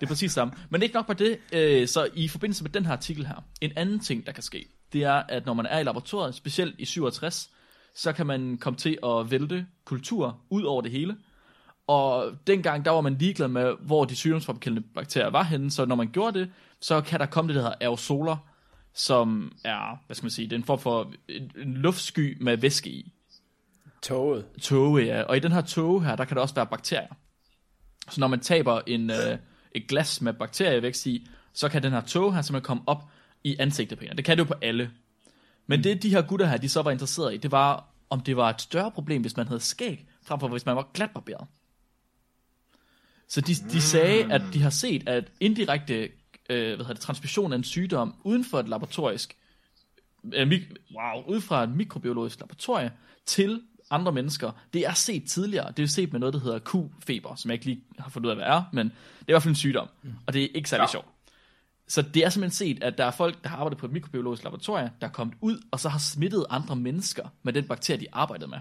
Det 0.00 0.02
er 0.02 0.06
præcis 0.06 0.30
det 0.30 0.34
samme. 0.34 0.54
Men 0.70 0.82
ikke 0.82 0.94
nok 0.94 1.06
på 1.06 1.12
det, 1.12 1.38
øh, 1.52 1.88
så 1.88 2.08
i 2.14 2.28
forbindelse 2.28 2.64
med 2.64 2.70
den 2.70 2.86
her 2.86 2.92
artikel 2.92 3.26
her, 3.26 3.44
en 3.60 3.72
anden 3.76 4.00
ting, 4.00 4.26
der 4.26 4.32
kan 4.32 4.42
ske, 4.42 4.66
det 4.92 5.04
er, 5.04 5.12
at 5.12 5.46
når 5.46 5.54
man 5.54 5.66
er 5.66 5.78
i 5.78 5.82
laboratoriet, 5.82 6.34
specielt 6.34 6.74
i 6.78 6.84
67, 6.84 7.50
så 7.94 8.12
kan 8.12 8.26
man 8.26 8.58
komme 8.58 8.76
til 8.76 8.98
at 9.04 9.30
vælte 9.30 9.66
kultur 9.84 10.40
ud 10.50 10.62
over 10.62 10.82
det 10.82 10.90
hele. 10.90 11.16
Og 11.86 12.32
dengang, 12.46 12.84
der 12.84 12.90
var 12.90 13.00
man 13.00 13.16
ligeglad 13.18 13.48
med, 13.48 13.74
hvor 13.80 14.04
de 14.04 14.16
sygdomsfremkaldende 14.16 14.88
bakterier 14.94 15.30
var 15.30 15.42
henne, 15.42 15.70
så 15.70 15.84
når 15.84 15.96
man 15.96 16.08
gjorde 16.08 16.38
det, 16.38 16.50
så 16.80 17.00
kan 17.00 17.20
der 17.20 17.26
komme 17.26 17.48
det, 17.48 17.54
der 17.56 17.62
hedder 17.62 17.76
aerosoler, 17.80 18.36
som 18.94 19.52
er, 19.64 20.02
hvad 20.06 20.16
skal 20.16 20.24
man 20.24 20.30
sige, 20.30 20.44
det 20.44 20.52
er 20.52 20.58
en 20.58 20.64
form 20.64 20.78
for 20.78 21.12
en 21.58 21.74
luftsky 21.74 22.36
med 22.40 22.56
væske 22.56 22.90
i 22.90 23.12
Toget. 24.06 24.46
tåge, 24.62 25.04
ja. 25.04 25.22
Og 25.22 25.36
i 25.36 25.40
den 25.40 25.52
her 25.52 25.60
tåge 25.60 26.04
her, 26.04 26.16
der 26.16 26.24
kan 26.24 26.36
der 26.36 26.42
også 26.42 26.54
være 26.54 26.66
bakterier. 26.66 27.14
Så 28.10 28.20
når 28.20 28.26
man 28.26 28.40
taber 28.40 28.80
en, 28.86 29.10
øh, 29.10 29.38
et 29.72 29.88
glas 29.88 30.20
med 30.20 30.32
bakterievækst 30.32 31.06
i, 31.06 31.28
så 31.52 31.68
kan 31.68 31.82
den 31.82 31.92
her 31.92 32.00
tåge 32.00 32.34
her 32.34 32.42
simpelthen 32.42 32.66
komme 32.66 32.82
op 32.86 33.02
i 33.44 33.56
ansigtet 33.58 33.98
på 33.98 34.04
en. 34.04 34.16
Det 34.16 34.24
kan 34.24 34.38
det 34.38 34.44
jo 34.44 34.48
på 34.48 34.54
alle. 34.62 34.90
Men 35.66 35.84
det 35.84 36.02
de 36.02 36.10
her 36.10 36.22
gutter 36.22 36.46
her, 36.46 36.56
de 36.56 36.68
så 36.68 36.82
var 36.82 36.90
interesseret 36.90 37.34
i, 37.34 37.36
det 37.36 37.52
var, 37.52 37.84
om 38.10 38.20
det 38.20 38.36
var 38.36 38.50
et 38.50 38.60
større 38.60 38.90
problem, 38.90 39.20
hvis 39.20 39.36
man 39.36 39.48
havde 39.48 39.60
skæg, 39.60 40.06
frem 40.22 40.40
for 40.40 40.48
hvis 40.48 40.66
man 40.66 40.76
var 40.76 40.90
glatbarberet. 40.94 41.46
Så 43.28 43.40
de, 43.40 43.54
de 43.54 43.80
sagde, 43.80 44.32
at 44.32 44.42
de 44.52 44.62
har 44.62 44.70
set, 44.70 45.08
at 45.08 45.32
indirekte 45.40 45.94
øh, 46.50 46.74
hvad 46.74 46.76
hedder 46.76 46.92
det, 46.92 47.00
transmission 47.00 47.52
af 47.52 47.56
en 47.56 47.64
sygdom 47.64 48.14
uden 48.24 48.44
for 48.44 48.60
et 48.60 48.68
laboratorisk 48.68 49.36
øh, 50.34 50.48
mik- 50.48 50.72
wow, 50.96 51.34
ud 51.34 51.40
fra 51.40 51.62
et 51.62 51.70
mikrobiologisk 51.70 52.40
laboratorie 52.40 52.92
til 53.26 53.62
andre 53.90 54.12
mennesker, 54.12 54.50
det 54.72 54.86
er 54.86 54.92
set 54.92 55.24
tidligere. 55.24 55.72
Det 55.76 55.82
er 55.82 55.86
set 55.86 56.12
med 56.12 56.20
noget, 56.20 56.32
der 56.32 56.40
hedder 56.40 56.58
Q-feber, 56.58 57.36
som 57.36 57.50
jeg 57.50 57.54
ikke 57.54 57.64
lige 57.64 57.80
har 57.98 58.10
fundet 58.10 58.26
ud 58.26 58.30
af, 58.30 58.36
hvad 58.36 58.46
er, 58.46 58.62
men 58.72 58.86
det 58.86 58.94
er 59.20 59.22
i 59.28 59.32
hvert 59.32 59.42
fald 59.42 59.50
en 59.52 59.56
sygdom, 59.56 59.88
og 60.26 60.32
det 60.32 60.44
er 60.44 60.48
ikke 60.54 60.68
særlig 60.68 60.82
Ja. 60.82 60.90
sjovt. 60.90 61.06
Så 61.88 62.02
det 62.02 62.24
er 62.24 62.28
simpelthen 62.28 62.56
set, 62.56 62.82
at 62.82 62.98
der 62.98 63.04
er 63.04 63.10
folk, 63.10 63.42
der 63.42 63.48
har 63.48 63.56
arbejdet 63.56 63.78
på 63.78 63.86
et 63.86 63.92
mikrobiologisk 63.92 64.44
laboratorium, 64.44 64.88
der 65.00 65.06
er 65.06 65.10
kommet 65.10 65.36
ud, 65.40 65.62
og 65.70 65.80
så 65.80 65.88
har 65.88 65.98
smittet 65.98 66.46
andre 66.50 66.76
mennesker 66.76 67.28
med 67.42 67.52
den 67.52 67.64
bakterie, 67.64 68.00
de 68.00 68.06
arbejdede 68.12 68.50
med. 68.50 68.58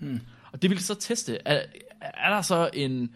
Hmm. 0.00 0.20
Og 0.52 0.62
det 0.62 0.70
vil 0.70 0.78
så 0.78 0.94
teste, 0.94 1.38
er, 1.44 1.62
er 2.00 2.30
der 2.30 2.42
så 2.42 2.70
en 2.74 3.14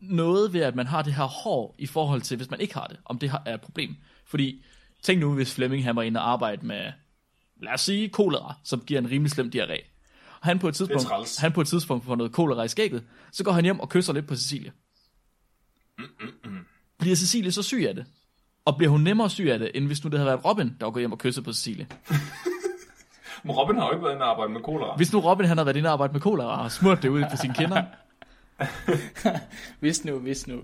noget 0.00 0.52
ved, 0.52 0.60
at 0.60 0.74
man 0.74 0.86
har 0.86 1.02
det 1.02 1.14
her 1.14 1.24
hår 1.24 1.74
i 1.78 1.86
forhold 1.86 2.20
til, 2.20 2.36
hvis 2.36 2.50
man 2.50 2.60
ikke 2.60 2.74
har 2.74 2.86
det, 2.86 2.96
om 3.04 3.18
det 3.18 3.32
er 3.46 3.54
et 3.54 3.60
problem. 3.60 3.96
Fordi, 4.26 4.64
tænk 5.02 5.20
nu, 5.20 5.34
hvis 5.34 5.54
Flemming 5.54 5.84
han 5.84 5.96
var 5.96 6.02
inde 6.02 6.20
og 6.20 6.30
arbejde 6.30 6.66
med, 6.66 6.92
lad 7.62 7.72
os 7.72 7.80
sige, 7.80 8.08
kolera, 8.08 8.54
som 8.64 8.80
giver 8.80 9.00
en 9.00 9.10
rimelig 9.10 9.30
slem 9.30 9.50
diarré. 9.54 9.97
Og 10.40 10.46
han 10.46 10.58
på 10.58 10.68
et 10.68 10.74
tidspunkt, 10.74 11.02
træls. 11.02 11.36
han 11.36 11.52
på 11.52 11.60
et 11.60 11.66
tidspunkt 11.68 12.04
får 12.04 12.16
noget 12.16 12.32
kolera 12.32 12.62
i 12.62 12.68
skægget, 12.68 13.04
så 13.32 13.44
går 13.44 13.52
han 13.52 13.64
hjem 13.64 13.80
og 13.80 13.88
kysser 13.88 14.12
lidt 14.12 14.26
på 14.26 14.36
Cecilie. 14.36 14.72
Bliver 16.98 17.16
Cecilie 17.16 17.52
så 17.52 17.62
syg 17.62 17.84
af 17.88 17.94
det? 17.94 18.06
Og 18.64 18.76
bliver 18.76 18.90
hun 18.90 19.00
nemmere 19.00 19.30
syg 19.30 19.48
af 19.50 19.58
det, 19.58 19.70
end 19.74 19.86
hvis 19.86 20.04
nu 20.04 20.10
det 20.10 20.18
havde 20.18 20.26
været 20.30 20.44
Robin, 20.44 20.66
der 20.80 20.86
var 20.86 20.90
gået 20.90 21.02
hjem 21.02 21.12
og 21.12 21.18
kysset 21.18 21.44
på 21.44 21.52
Cecilie? 21.52 21.86
Men 23.44 23.52
Robin 23.52 23.76
har 23.76 23.86
jo 23.86 23.92
ikke 23.92 24.04
været 24.04 24.14
inde 24.14 24.24
og 24.24 24.30
arbejde 24.30 24.52
med 24.52 24.60
kolera. 24.60 24.96
Hvis 24.96 25.12
nu 25.12 25.20
Robin 25.20 25.46
han 25.46 25.56
havde 25.58 25.66
været 25.66 25.76
inde 25.76 25.88
og 25.88 25.92
arbejde 25.92 26.12
med 26.12 26.20
kolera 26.20 26.64
og 26.64 26.72
smurt 26.72 27.02
det 27.02 27.08
ud 27.08 27.22
på 27.30 27.36
sine 27.36 27.54
kinder, 27.54 27.82
Hvis 29.80 30.04
nu, 30.04 30.18
hvis 30.18 30.46
nu. 30.46 30.60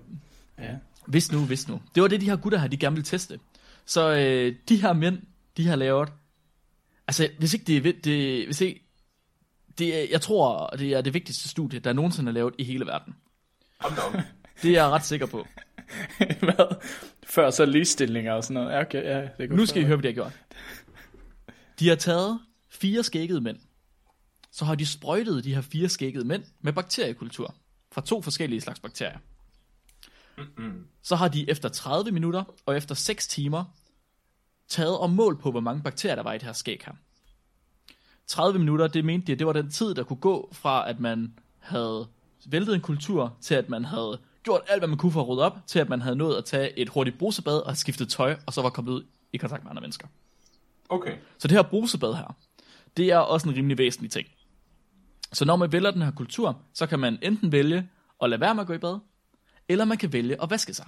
Ja. 0.59 0.75
Hvis 1.07 1.33
nu, 1.33 1.39
hvis 1.45 1.69
nu. 1.69 1.81
Det 1.95 2.03
var 2.03 2.09
det, 2.09 2.21
de 2.21 2.29
her 2.31 2.37
gutter 2.37 2.59
her, 2.59 2.69
de 2.69 2.77
gerne 2.77 2.97
ville 2.97 3.05
teste. 3.07 3.39
Så 3.87 4.11
øh, 4.11 4.55
de 4.69 4.77
her 4.77 4.93
mænd, 4.93 5.19
de 5.57 5.67
har 5.69 5.77
lavet... 5.77 6.09
Altså, 7.09 7.29
hvis 7.39 7.55
ikke 7.55 7.65
det 7.65 7.77
er... 7.77 7.81
ved- 7.81 8.03
Det, 8.03 8.45
hvis 8.47 8.61
ikke, 8.61 8.87
det 9.79 10.03
er, 10.03 10.07
jeg 10.11 10.21
tror, 10.21 10.67
det 10.67 10.93
er 10.93 11.01
det 11.01 11.15
vigtigste 11.15 11.49
studie, 11.49 11.79
der 11.79 11.93
nogensinde 11.93 12.29
er 12.29 12.33
lavet 12.33 12.55
i 12.59 12.65
hele 12.65 12.87
verden. 12.87 13.15
Hold 13.81 14.13
da. 14.13 14.23
Det 14.63 14.71
er 14.71 14.83
jeg 14.83 14.91
ret 14.91 15.05
sikker 15.05 15.27
på. 15.27 15.47
Hvad? 16.41 16.77
Før 17.27 17.51
så 17.51 17.65
ligestillinger 17.65 18.33
og 18.33 18.45
sådan 18.45 18.55
noget. 18.55 18.77
Ja, 18.77 18.81
okay, 18.81 19.05
ja, 19.05 19.29
det 19.39 19.49
går 19.49 19.57
Nu 19.57 19.67
skal 19.67 19.83
I 19.83 19.85
høre, 19.85 19.97
hvad 19.97 20.03
de 20.03 20.09
har 20.09 20.15
gjort. 20.15 20.33
De 21.79 21.89
har 21.89 21.97
taget 21.97 22.41
fire 22.71 23.03
skækkede 23.03 23.41
mænd. 23.41 23.59
Så 24.53 24.65
har 24.65 24.75
de 24.75 24.87
sprøjtet 24.87 25.45
de 25.45 25.55
her 25.55 25.61
fire 25.61 25.89
skækkede 25.89 26.25
mænd 26.25 26.45
med 26.61 26.73
bakteriekultur 26.73 27.55
fra 27.93 28.01
to 28.01 28.23
forskellige 28.23 28.61
slags 28.61 28.81
bakterier. 28.81 29.19
Så 31.03 31.17
har 31.17 31.29
de 31.29 31.51
efter 31.51 31.69
30 31.69 32.13
minutter 32.13 32.45
og 32.67 32.77
efter 32.77 32.95
6 32.95 33.29
timer 33.29 33.65
taget 34.69 34.99
og 34.99 35.11
mål 35.11 35.41
på, 35.41 35.51
hvor 35.51 35.61
mange 35.61 35.83
bakterier 35.83 36.15
der 36.15 36.23
var 36.23 36.33
i 36.33 36.39
det 36.39 36.43
her 36.43 36.53
skæg 36.53 36.83
her. 36.87 36.95
30 38.27 38.59
minutter, 38.59 38.87
det 38.87 39.05
mente 39.05 39.27
de, 39.27 39.39
det 39.39 39.47
var 39.47 39.53
den 39.53 39.71
tid, 39.71 39.95
der 39.95 40.03
kunne 40.05 40.17
gå 40.17 40.49
fra, 40.53 40.91
at 40.91 41.01
man 41.01 41.35
havde 41.59 42.07
væltet 42.47 42.75
en 42.75 42.81
kultur, 42.81 43.37
til 43.41 43.55
at 43.55 43.69
man 43.69 43.85
havde 43.85 44.19
gjort 44.43 44.61
alt, 44.69 44.81
hvad 44.81 44.89
man 44.89 44.99
kunne 44.99 45.13
for 45.13 45.21
at 45.21 45.29
rydde 45.29 45.43
op, 45.43 45.59
til 45.67 45.79
at 45.79 45.89
man 45.89 46.01
havde 46.01 46.17
nået 46.17 46.37
at 46.37 46.45
tage 46.45 46.79
et 46.79 46.89
hurtigt 46.89 47.19
brusebad 47.19 47.59
og 47.59 47.77
skiftet 47.77 48.09
tøj, 48.09 48.37
og 48.47 48.53
så 48.53 48.63
var 48.63 48.71
kommet 48.71 48.93
ud 48.93 49.05
i 49.33 49.37
kontakt 49.37 49.65
med 49.65 49.71
andre 49.71 49.81
mennesker. 49.81 50.09
Okay. 50.89 51.17
Så 51.39 51.49
det 51.49 51.57
her 51.57 51.63
brusebad 51.63 52.15
her, 52.15 52.37
det 52.97 53.13
er 53.13 53.19
også 53.19 53.49
en 53.49 53.57
rimelig 53.57 53.79
væsentlig 53.79 54.11
ting. 54.11 54.29
Så 55.33 55.45
når 55.45 55.57
man 55.57 55.73
vælger 55.73 55.91
den 55.91 56.03
her 56.03 56.11
kultur, 56.11 56.59
så 56.75 56.87
kan 56.87 56.99
man 56.99 57.19
enten 57.23 57.53
vælge 57.53 57.89
at 58.23 58.31
lade 58.31 58.41
være 58.41 58.55
med 58.55 58.61
at 58.61 58.67
gå 58.67 58.73
i 58.73 58.79
bad, 58.79 58.99
eller 59.69 59.85
man 59.85 59.99
kan 59.99 60.13
vælge 60.13 60.43
at 60.43 60.51
vaske 60.51 60.75
sig. 60.75 60.87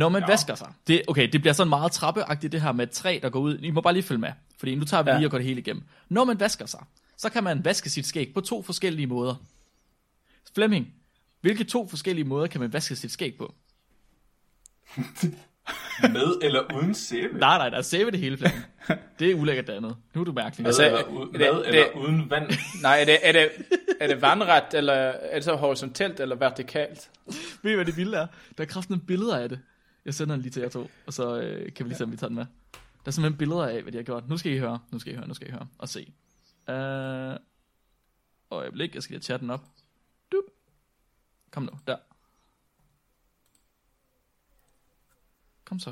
Når 0.00 0.08
man 0.08 0.22
ja. 0.22 0.26
Vasker 0.26 0.54
sig, 0.54 0.72
det, 0.86 1.02
okay, 1.08 1.28
det 1.32 1.40
bliver 1.40 1.52
sådan 1.54 1.68
meget 1.68 1.92
trappeagtigt 1.92 2.52
det 2.52 2.60
her 2.60 2.72
med 2.72 2.84
et 2.86 2.90
træ, 2.90 3.18
der 3.22 3.30
går 3.30 3.40
ud. 3.40 3.58
I 3.58 3.70
må 3.70 3.80
bare 3.80 3.92
lige 3.92 4.02
følge 4.02 4.20
med, 4.20 4.32
fordi 4.58 4.74
nu 4.74 4.84
tager 4.84 5.02
vi 5.02 5.10
Ja. 5.10 5.16
lige 5.16 5.26
og 5.26 5.30
går 5.30 5.38
det 5.38 5.46
hele 5.46 5.60
igennem. 5.60 5.82
Når 6.08 6.24
man 6.24 6.40
vasker 6.40 6.66
sig, 6.66 6.80
så 7.16 7.30
kan 7.30 7.44
man 7.44 7.64
vaske 7.64 7.90
sit 7.90 8.06
skæg 8.06 8.30
på 8.34 8.40
to 8.40 8.62
forskellige 8.62 9.06
måder. 9.06 9.34
Flemming, 10.54 10.94
hvilke 11.40 11.64
to 11.64 11.88
forskellige 11.88 12.24
måder 12.24 12.46
kan 12.46 12.60
man 12.60 12.72
vaske 12.72 12.96
sit 12.96 13.12
skæg 13.12 13.34
på? 13.38 13.54
Med 16.02 16.38
eller 16.42 16.62
uden 16.76 16.94
sæbe? 16.94 17.38
Nej, 17.38 17.58
nej, 17.58 17.68
der 17.68 17.76
er 17.78 17.82
sæbe 17.82 18.10
det 18.10 18.20
hele, 18.20 18.36
Flemming. 18.38 18.64
Det 19.18 19.30
er 19.30 19.34
ulækkert 19.34 19.66
det 19.66 19.72
andet. 19.72 19.96
Nu 20.14 20.20
er 20.20 20.24
du 20.24 20.32
mærkelig. 20.32 20.62
Med 20.62 20.66
Altså, 20.68 20.86
eller, 20.86 20.98
u- 21.00 21.22
det- 21.32 21.32
med 21.32 21.40
det- 21.40 21.68
eller 21.68 21.84
uden 21.96 22.30
vand? 22.30 22.50
Nej, 22.82 23.00
er 23.00 23.04
det, 23.04 23.18
er 23.22 23.32
det, 23.32 23.48
er 24.00 24.06
det 24.06 24.22
vandret, 24.22 24.64
eller 24.74 24.92
er 24.92 25.34
det 25.34 25.44
så 25.44 25.56
horisontalt 25.56 26.20
eller 26.20 26.36
vertikalt? 26.36 27.10
Ved 27.62 27.72
I, 27.72 27.74
hvad 27.74 27.84
det 27.84 27.96
vilde 27.96 28.16
er? 28.16 28.26
Der 28.58 28.64
er 28.64 28.68
kraften 28.68 29.00
billeder 29.00 29.36
af 29.38 29.48
det. 29.48 29.58
Jeg 30.04 30.14
sender 30.14 30.34
den 30.34 30.42
lige 30.42 30.52
til 30.52 30.60
jer 30.60 30.68
to, 30.68 30.90
og 31.06 31.12
så 31.12 31.40
øh, 31.40 31.72
kan 31.72 31.84
vi 31.84 31.90
lige 31.90 31.98
se, 31.98 32.04
om 32.04 32.12
vi 32.12 32.16
tager 32.16 32.28
den 32.28 32.36
med. 32.36 32.46
Der 32.72 33.06
er 33.06 33.10
simpelthen 33.10 33.38
billeder 33.38 33.66
af, 33.66 33.82
hvad 33.82 33.92
de 33.92 33.98
har 33.98 34.02
gjort. 34.02 34.28
Nu 34.28 34.36
skal 34.36 34.52
I 34.52 34.58
høre, 34.58 34.78
nu 34.92 34.98
skal 34.98 35.12
I 35.12 35.16
høre, 35.16 35.28
nu 35.28 35.34
skal 35.34 35.48
I 35.48 35.50
høre 35.50 35.66
og 35.78 35.88
se. 35.88 36.12
Øh, 36.70 37.36
Uh, 38.50 38.58
øjeblik, 38.58 38.94
jeg 38.94 39.02
skal 39.02 39.14
lige 39.14 39.22
chatte 39.22 39.42
den 39.42 39.50
op. 39.50 39.64
Dup. 40.32 40.44
Kom 41.50 41.62
nu, 41.62 41.72
der. 41.86 41.96
Kom 45.64 45.78
så. 45.78 45.90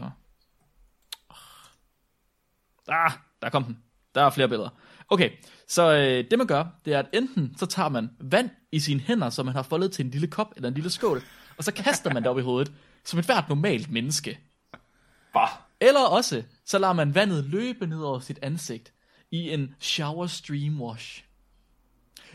Ah, 2.88 3.05
ah, 3.05 3.12
der 3.43 3.50
kom 3.50 3.65
den. 3.65 3.83
Der 4.15 4.23
er 4.23 4.31
flere 4.31 4.49
billeder. 4.49 4.71
Okay, 5.09 5.31
så 5.67 5.93
øh, 5.93 6.31
det 6.31 6.38
man 6.38 6.47
gør, 6.47 6.65
det 6.85 6.95
er, 6.95 6.99
at 6.99 7.09
enten 7.12 7.55
så 7.59 7.67
tager 7.67 7.88
man 7.88 8.11
vand 8.21 8.50
i 8.73 8.81
sine 8.81 9.00
hænder, 9.00 9.31
som 9.31 9.47
man 9.47 9.55
har 9.55 9.62
foldet 9.62 9.93
til 9.93 10.05
en 10.05 10.11
lille 10.11 10.27
kop 10.27 10.53
eller 10.57 10.69
en 10.69 10.75
lille 10.75 10.91
skål, 10.91 11.23
og 11.57 11.65
så 11.65 11.73
kaster 11.73 12.15
man 12.15 12.23
det 12.23 12.31
op 12.31 12.38
i 12.38 12.43
hovedet, 12.43 12.73
som 13.09 13.19
et 13.19 13.25
hvert 13.25 13.49
normalt 13.49 13.91
menneske. 13.91 14.38
Bah. 15.35 15.49
Eller 15.81 16.00
også, 16.00 16.43
så 16.65 16.79
lader 16.79 16.93
man 16.93 17.15
vandet 17.15 17.45
løbe 17.45 17.87
ned 17.87 18.00
over 18.00 18.19
sit 18.21 18.38
ansigt 18.43 18.93
i 19.31 19.50
en 19.50 19.75
shower 19.81 20.27
stream 20.27 20.81
wash. 20.83 21.25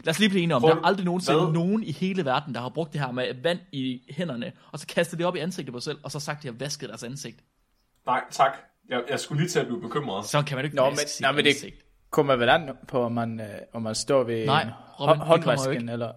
Lad 0.04 0.12
os 0.12 0.20
lige 0.20 0.30
blive 0.30 0.44
enige 0.44 0.56
om, 0.56 0.62
Får 0.62 0.70
der 0.70 0.76
er 0.76 0.82
aldrig 0.86 1.06
nogensinde 1.06 1.40
hvad? 1.44 1.54
nogen 1.54 1.84
i 1.84 1.92
hele 1.92 2.26
verden, 2.26 2.56
der 2.56 2.62
har 2.62 2.70
brugt 2.70 2.94
det 2.94 3.02
her 3.02 3.12
med 3.12 3.42
vand 3.44 3.60
i 3.72 4.02
hænderne, 4.10 4.52
og 4.72 4.80
så 4.80 4.88
kastet 4.88 5.20
det 5.20 5.26
op 5.28 5.36
i 5.36 5.40
ansigtet 5.40 5.74
på 5.74 5.80
sig 5.80 5.84
selv, 5.84 6.00
og 6.04 6.12
så 6.12 6.20
sagt, 6.20 6.38
at 6.38 6.44
de 6.44 6.48
har 6.48 6.56
vasket 6.56 6.90
deres 6.90 7.04
ansigt. 7.04 7.40
Nej, 8.06 8.22
tak. 8.32 8.52
Jeg, 8.90 9.04
jeg 9.10 9.20
skulle 9.20 9.42
lige 9.42 9.50
til 9.50 9.60
at 9.60 9.68
blive 9.68 9.82
bekymret. 9.82 10.26
Så 10.26 10.44
kan 10.44 10.56
man 10.58 10.64
jo 10.64 10.66
ikke 10.66 10.76
Nå, 10.76 10.84
vaske 10.84 11.02
men- 11.02 11.08
sit 11.08 11.26
men 11.36 11.46
det- 11.46 11.50
ansigt. 11.52 11.76
Kommer 12.10 12.36
vel 12.36 12.50
an 12.50 12.70
på, 12.88 13.04
om 13.04 13.12
man, 13.12 13.40
øh, 13.40 13.48
om 13.74 13.82
man 13.82 13.96
står 13.96 14.24
ved 14.24 14.46
Nej, 14.46 14.70
Robin, 15.00 15.22
håndvasken, 15.22 15.90
eller... 15.90 16.12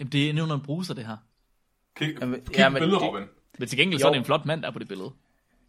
Jamen, 0.00 0.12
det 0.12 0.24
er 0.26 0.30
endnu 0.30 0.54
en 0.54 0.60
bruser, 0.60 0.94
det 0.94 1.06
her. 1.06 1.16
Kig, 1.96 2.16
kig 2.16 2.56
ja, 2.56 2.68
men 2.68 2.80
billedet, 2.80 3.00
det- 3.00 3.08
Robin. 3.08 3.22
Men 3.60 3.68
til 3.68 3.78
gengæld 3.78 4.00
Jo. 4.00 4.02
så 4.02 4.08
er 4.08 4.12
det 4.12 4.18
en 4.18 4.24
flot 4.24 4.44
mand, 4.44 4.62
der 4.62 4.68
er 4.68 4.72
på 4.72 4.78
det 4.78 4.88
billede. 4.88 5.10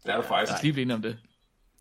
Det 0.04 0.12
er 0.12 0.16
det 0.16 0.24
faktisk. 0.24 0.50
Lad 0.50 0.56
os 0.58 0.62
lige 0.62 0.72
blive 0.72 0.94
om 0.94 1.02
det. 1.02 1.18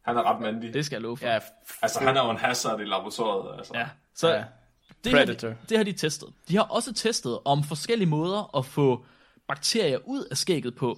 Han 0.01 0.17
er 0.17 0.23
ret 0.33 0.41
mandig. 0.41 0.73
Det 0.73 0.85
skal 0.85 0.95
jeg 0.95 1.01
love 1.01 1.17
for. 1.17 1.25
Ja, 1.27 1.39
Altså, 1.81 1.99
han 1.99 2.17
er 2.17 2.23
jo 2.25 2.29
en 2.31 2.37
hazard 2.37 2.79
i 2.81 2.83
laboratoriet. 2.85 3.57
Altså. 3.57 3.73
ja. 3.77 3.87
Så 4.15 4.29
ja. 4.29 4.43
det, 5.03 5.11
har 5.11 5.19
Predator. 5.19 5.47
de, 5.47 5.55
det 5.69 5.77
har 5.77 5.83
de 5.83 5.91
testet. 5.91 6.29
De 6.49 6.55
har 6.55 6.63
også 6.63 6.93
testet 6.93 7.39
om 7.45 7.63
forskellige 7.63 8.09
måder 8.09 8.57
at 8.57 8.65
få 8.65 9.05
bakterier 9.47 9.99
ud 10.05 10.23
af 10.31 10.37
skægget 10.37 10.75
på. 10.75 10.97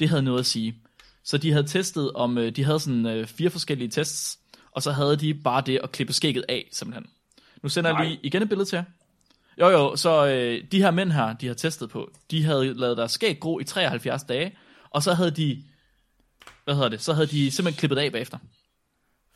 Det 0.00 0.08
havde 0.08 0.22
noget 0.22 0.38
at 0.38 0.46
sige. 0.46 0.76
Så 1.24 1.38
de 1.38 1.52
havde 1.52 1.66
testet 1.66 2.12
om, 2.12 2.38
øh, 2.38 2.56
de 2.56 2.64
havde 2.64 2.80
sådan 2.80 3.06
øh, 3.06 3.26
fire 3.26 3.50
forskellige 3.50 3.88
tests, 3.88 4.38
og 4.70 4.82
så 4.82 4.92
havde 4.92 5.16
de 5.16 5.34
bare 5.34 5.60
det 5.66 5.80
at 5.82 5.92
klippe 5.92 6.12
skægget 6.12 6.44
af, 6.48 6.68
simpelthen. 6.72 7.06
Nu 7.62 7.68
sender 7.68 7.90
jeg 7.90 7.98
Nej. 7.98 8.04
lige 8.08 8.20
igen 8.22 8.42
et 8.42 8.48
billede 8.48 8.68
til 8.68 8.76
jer. 8.76 8.84
Jo 9.60 9.68
jo, 9.68 9.96
så 9.96 10.26
øh, 10.26 10.62
de 10.72 10.82
her 10.82 10.90
mænd 10.90 11.12
her, 11.12 11.32
de 11.32 11.46
har 11.46 11.54
testet 11.54 11.90
på, 11.90 12.10
de 12.30 12.44
havde 12.44 12.74
lavet 12.74 12.96
deres 12.96 13.12
skæg 13.12 13.40
gro 13.40 13.58
i 13.58 13.64
73 13.64 14.22
dage, 14.22 14.56
og 14.90 15.02
så 15.02 15.14
havde 15.14 15.30
de, 15.30 15.62
hvad 16.64 16.74
hedder 16.74 16.88
det, 16.88 17.00
så 17.02 17.12
havde 17.12 17.26
de 17.26 17.50
simpelthen 17.50 17.78
klippet 17.78 17.98
af 17.98 18.12
bagefter. 18.12 18.38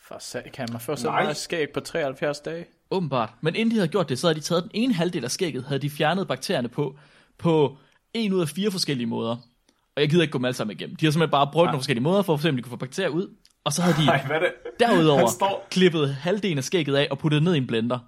For 0.08 0.16
sag, 0.20 0.50
kan 0.54 0.68
man 0.72 0.80
få 0.80 0.96
så 0.96 1.10
meget 1.10 1.36
skæg 1.36 1.66
på 1.74 1.80
73 1.80 2.40
dage? 2.40 2.66
Åbenbart. 2.90 3.30
Men 3.40 3.54
inden 3.56 3.70
de 3.70 3.76
havde 3.76 3.88
gjort 3.88 4.08
det, 4.08 4.18
så 4.18 4.26
havde 4.26 4.40
de 4.40 4.44
taget 4.44 4.62
den 4.62 4.70
ene 4.74 4.94
halvdel 4.94 5.24
af 5.24 5.30
skægget, 5.30 5.64
havde 5.64 5.82
de 5.82 5.90
fjernet 5.90 6.28
bakterierne 6.28 6.68
på, 6.68 6.98
på 7.38 7.76
en 8.14 8.32
ud 8.32 8.40
af 8.40 8.48
fire 8.48 8.70
forskellige 8.70 9.06
måder. 9.06 9.36
Og 9.96 10.02
jeg 10.02 10.10
gider 10.10 10.22
ikke 10.22 10.32
gå 10.32 10.38
dem 10.38 10.44
alle 10.44 10.54
sammen 10.56 10.76
igennem. 10.76 10.96
De 10.96 11.06
har 11.06 11.10
simpelthen 11.10 11.30
bare 11.30 11.48
prøvet 11.52 11.66
nogle 11.66 11.78
forskellige 11.78 12.02
måder, 12.02 12.22
for 12.22 12.34
at 12.34 12.40
se, 12.40 12.48
om 12.48 12.56
de 12.56 12.62
kunne 12.62 12.70
få 12.70 12.76
bakterier 12.76 13.08
ud. 13.08 13.34
Og 13.64 13.72
så 13.72 13.82
havde 13.82 13.96
de 13.96 14.06
Nej, 14.06 14.26
hvad 14.26 14.36
er 14.36 14.40
det? 14.40 14.52
derudover 14.80 15.28
står... 15.30 15.66
klippet 15.70 16.14
halvdelen 16.14 16.58
af 16.58 16.64
skægget 16.64 16.96
af 16.96 17.08
og 17.10 17.18
puttet 17.18 17.42
ned 17.42 17.54
i 17.54 17.58
en 17.58 17.66
blender. 17.66 17.98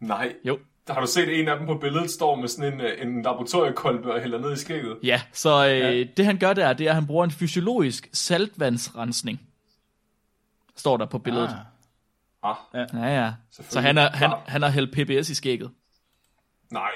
Nej. 0.00 0.32
Jo. 0.44 0.58
Har 0.88 1.00
du 1.00 1.06
set 1.06 1.40
en 1.40 1.48
af 1.48 1.58
dem 1.58 1.66
på 1.66 1.74
billedet, 1.78 2.10
står 2.10 2.34
med 2.34 2.48
sådan 2.48 2.72
en, 2.74 2.80
øh, 2.80 3.02
en 3.02 3.22
laboratoriekolbe 3.22 4.12
og 4.14 4.20
hælder 4.20 4.38
ned 4.38 4.52
i 4.52 4.56
skægget? 4.56 4.98
Ja, 5.02 5.22
så 5.32 5.66
øh, 5.66 5.78
ja. 5.78 6.04
det 6.16 6.24
han 6.26 6.38
gør 6.38 6.52
der, 6.52 6.72
det 6.72 6.86
er, 6.86 6.90
at 6.90 6.94
han 6.94 7.06
bruger 7.06 7.24
en 7.24 7.30
fysiologisk 7.30 8.08
saltvandsrensning. 8.12 9.40
Står 10.76 10.96
der 10.96 11.06
på 11.06 11.18
billedet. 11.18 11.56
Ah. 12.42 12.56
Ah, 12.74 12.86
Ja, 12.94 13.06
ja. 13.22 13.32
Så 13.50 13.80
han, 13.80 13.98
er, 13.98 14.10
han, 14.10 14.28
Klart. 14.30 14.42
han 14.48 14.62
har 14.62 14.68
hældt 14.70 14.92
PBS 14.92 15.30
i 15.30 15.34
skægget. 15.34 15.70
nej. 16.72 16.90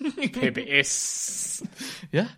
PBS. 0.34 1.62
Ja. 2.12 2.28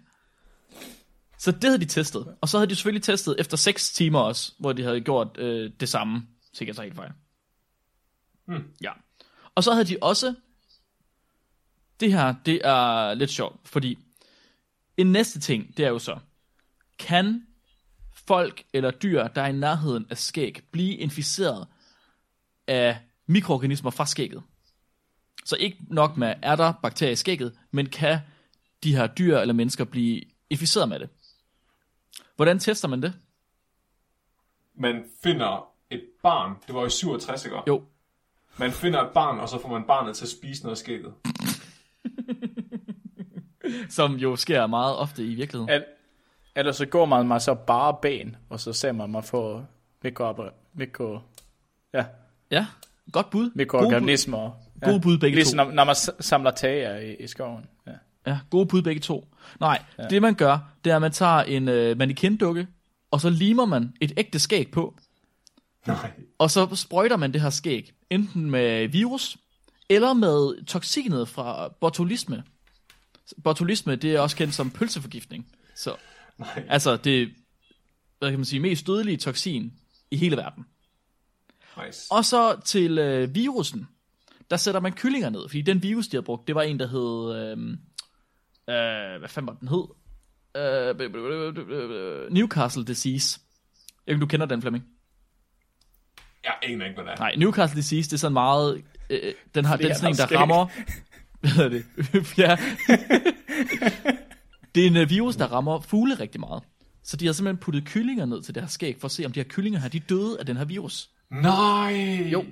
Så 1.38 1.52
det 1.52 1.64
havde 1.64 1.78
de 1.78 1.84
testet. 1.86 2.36
Og 2.40 2.48
så 2.48 2.58
havde 2.58 2.70
de 2.70 2.74
selvfølgelig 2.76 3.02
testet 3.02 3.36
efter 3.38 3.56
6 3.56 3.92
timer 3.92 4.18
også, 4.18 4.52
hvor 4.58 4.72
de 4.72 4.82
havde 4.82 5.00
gjort 5.00 5.28
øh, 5.38 5.70
det 5.80 5.88
samme. 5.88 6.22
Sikkert 6.52 6.76
så 6.76 6.82
helt 6.82 6.94
fejl. 6.94 7.10
Hmm. 8.46 8.64
Ja. 8.82 8.90
Og 9.54 9.64
så 9.64 9.72
havde 9.72 9.84
de 9.84 9.96
også... 10.02 10.34
Det 12.00 12.12
her, 12.12 12.34
det 12.46 12.60
er 12.64 13.14
lidt 13.14 13.30
sjovt, 13.30 13.68
fordi 13.68 13.98
en 14.96 15.12
næste 15.12 15.40
ting, 15.40 15.76
det 15.76 15.84
er 15.84 15.88
jo 15.88 15.98
så, 15.98 16.18
kan 16.98 17.46
folk 18.26 18.62
eller 18.72 18.90
dyr, 18.90 19.28
der 19.28 19.42
er 19.42 19.46
i 19.46 19.52
nærheden 19.52 20.06
af 20.10 20.18
skæg, 20.18 20.62
blive 20.70 20.94
inficeret 20.94 21.66
af 22.66 22.98
mikroorganismer 23.26 23.90
fra 23.90 24.06
skægget? 24.06 24.42
Så 25.44 25.56
ikke 25.56 25.78
nok 25.88 26.16
med, 26.16 26.34
er 26.42 26.56
der 26.56 26.72
bakterier 26.82 27.12
i 27.12 27.16
skægget, 27.16 27.58
men 27.70 27.86
kan 27.86 28.18
de 28.82 28.96
her 28.96 29.06
dyr 29.06 29.38
eller 29.38 29.54
mennesker 29.54 29.84
blive 29.84 30.22
inficeret 30.50 30.88
med 30.88 31.00
det? 31.00 31.08
Hvordan 32.36 32.58
tester 32.58 32.88
man 32.88 33.02
det? 33.02 33.14
Man 34.74 35.04
finder 35.22 35.70
et 35.90 36.02
barn, 36.22 36.56
det 36.66 36.74
var 36.74 36.86
i 36.86 36.90
67, 36.90 37.44
ikke? 37.44 37.56
Jo, 37.66 37.84
Man 38.58 38.72
finder 38.72 39.00
et 39.02 39.12
barn, 39.14 39.40
og 39.40 39.48
så 39.48 39.62
får 39.62 39.68
man 39.68 39.84
barnet 39.84 40.16
til 40.16 40.24
at 40.24 40.30
spise 40.30 40.62
noget 40.62 40.74
af 40.74 40.78
skægget. 40.78 41.14
som 43.88 44.14
jo 44.16 44.36
sker 44.36 44.66
meget 44.66 44.96
ofte 44.96 45.24
i 45.24 45.34
virkeligheden. 45.34 45.70
Al- 45.70 45.84
Ellers 46.56 46.76
så 46.76 46.86
går 46.86 47.04
man 47.06 47.28
mig 47.28 47.42
så 47.42 47.54
bare 47.54 47.96
ben, 48.02 48.36
og 48.48 48.60
så 48.60 48.72
ser 48.72 48.92
man 48.92 49.10
mig 49.10 49.24
få 49.24 49.64
mikro, 50.04 50.34
mikro, 50.74 51.18
ja, 51.94 52.04
Ja, 52.50 52.66
godt 53.12 53.30
bud. 53.30 53.50
mikroorganismer. 53.54 54.38
Gode 54.38 54.52
bud, 54.84 54.90
gode 54.90 55.00
bud 55.00 55.18
begge 55.18 55.34
ligesom 55.36 55.58
to. 55.58 55.64
når, 55.64 55.72
når 55.72 55.84
man 55.84 55.94
samler 56.20 56.50
tager 56.50 56.96
i, 56.98 57.14
i 57.14 57.26
skoven. 57.26 57.64
Ja. 57.86 57.92
Ja, 58.26 58.38
gode 58.50 58.66
bud 58.66 58.82
begge 58.82 59.00
to. 59.00 59.28
Nej, 59.60 59.82
ja. 59.98 60.02
det 60.08 60.22
man 60.22 60.34
gør, 60.34 60.58
det 60.84 60.90
er, 60.90 60.96
at 60.96 61.02
man 61.02 61.12
tager 61.12 61.42
en 61.42 61.68
øh, 61.68 61.96
mannequin-dukke, 61.98 62.66
og 63.10 63.20
så 63.20 63.30
limer 63.30 63.64
man 63.64 63.92
et 64.00 64.12
ægte 64.16 64.38
skæg 64.38 64.70
på, 64.70 64.94
Nej. 65.86 66.10
og 66.38 66.50
så 66.50 66.74
sprøjter 66.74 67.16
man 67.16 67.32
det 67.32 67.40
her 67.40 67.50
skæg, 67.50 67.92
enten 68.10 68.50
med 68.50 68.88
virus, 68.88 69.36
eller 69.90 70.12
med 70.12 70.64
toksinet 70.64 71.28
fra 71.28 71.68
botulisme. 71.80 72.44
Botulisme, 73.44 73.96
det 73.96 74.14
er 74.14 74.20
også 74.20 74.36
kendt 74.36 74.54
som 74.54 74.70
pølseforgiftning. 74.70 75.52
Så, 75.74 75.96
Nej. 76.38 76.66
altså, 76.68 76.96
det 76.96 77.34
hvad 78.18 78.30
kan 78.30 78.38
man 78.38 78.44
sige, 78.44 78.60
mest 78.60 78.86
dødelige 78.86 79.16
toksin 79.16 79.72
i 80.10 80.16
hele 80.16 80.36
verden. 80.36 80.66
Nice. 81.86 82.06
Og 82.10 82.24
så 82.24 82.60
til 82.64 82.98
øh, 82.98 83.34
virusen, 83.34 83.88
der 84.50 84.56
sætter 84.56 84.80
man 84.80 84.92
kyllinger 84.92 85.30
ned, 85.30 85.48
fordi 85.48 85.62
den 85.62 85.82
virus, 85.82 86.08
de 86.08 86.16
havde 86.16 86.24
brugt, 86.24 86.46
det 86.46 86.54
var 86.54 86.62
en, 86.62 86.78
der 86.78 86.86
hed, 86.86 87.36
øh, 87.36 87.58
øh, 88.74 89.18
hvad 89.18 89.28
fanden 89.28 89.46
var 89.46 89.54
den 89.54 89.68
hed? 89.68 89.84
Øh, 90.56 92.32
Newcastle 92.32 92.84
disease. 92.84 93.40
Jeg 94.06 94.14
ved 94.14 94.20
du 94.20 94.26
kender 94.26 94.46
den, 94.46 94.60
Flemming? 94.60 94.84
Jeg 96.44 96.54
aner 96.62 96.84
ikke, 96.86 96.94
hvad 96.94 97.04
det 97.04 97.12
er. 97.12 97.16
Nej, 97.16 97.34
Newcastle 97.36 97.76
disease, 97.80 98.10
det 98.10 98.12
er 98.12 98.18
sådan 98.18 98.32
meget... 98.32 98.84
Øh, 99.10 99.34
den 99.54 99.64
har 99.64 99.76
Fordi 99.76 99.88
den 99.88 99.94
sådan 99.94 100.10
en, 100.10 100.16
der 100.16 100.26
skæg. 100.26 100.38
rammer... 100.38 100.66
Hvad 101.40 101.50
hedder 101.50 101.68
det? 101.68 101.84
ja. 102.38 102.56
det 104.74 104.82
er 104.82 104.86
en 104.86 104.96
øh, 104.96 105.10
virus, 105.10 105.36
der 105.36 105.46
rammer 105.46 105.80
fugle 105.80 106.14
rigtig 106.14 106.40
meget. 106.40 106.62
Så 107.02 107.16
de 107.16 107.26
har 107.26 107.32
simpelthen 107.32 107.60
puttet 107.62 107.84
kyllinger 107.84 108.26
ned 108.26 108.42
til 108.42 108.54
det 108.54 108.62
her 108.62 108.68
skæg, 108.68 108.96
for 109.00 109.04
at 109.06 109.12
se, 109.12 109.24
om 109.26 109.32
de 109.32 109.40
her 109.40 109.44
kyllinger 109.48 109.80
her, 109.80 109.88
de 109.88 109.98
døde 110.00 110.36
af 110.40 110.46
den 110.46 110.56
her 110.56 110.64
virus. 110.64 111.10
Nej! 111.30 111.92
Jo. 112.32 112.44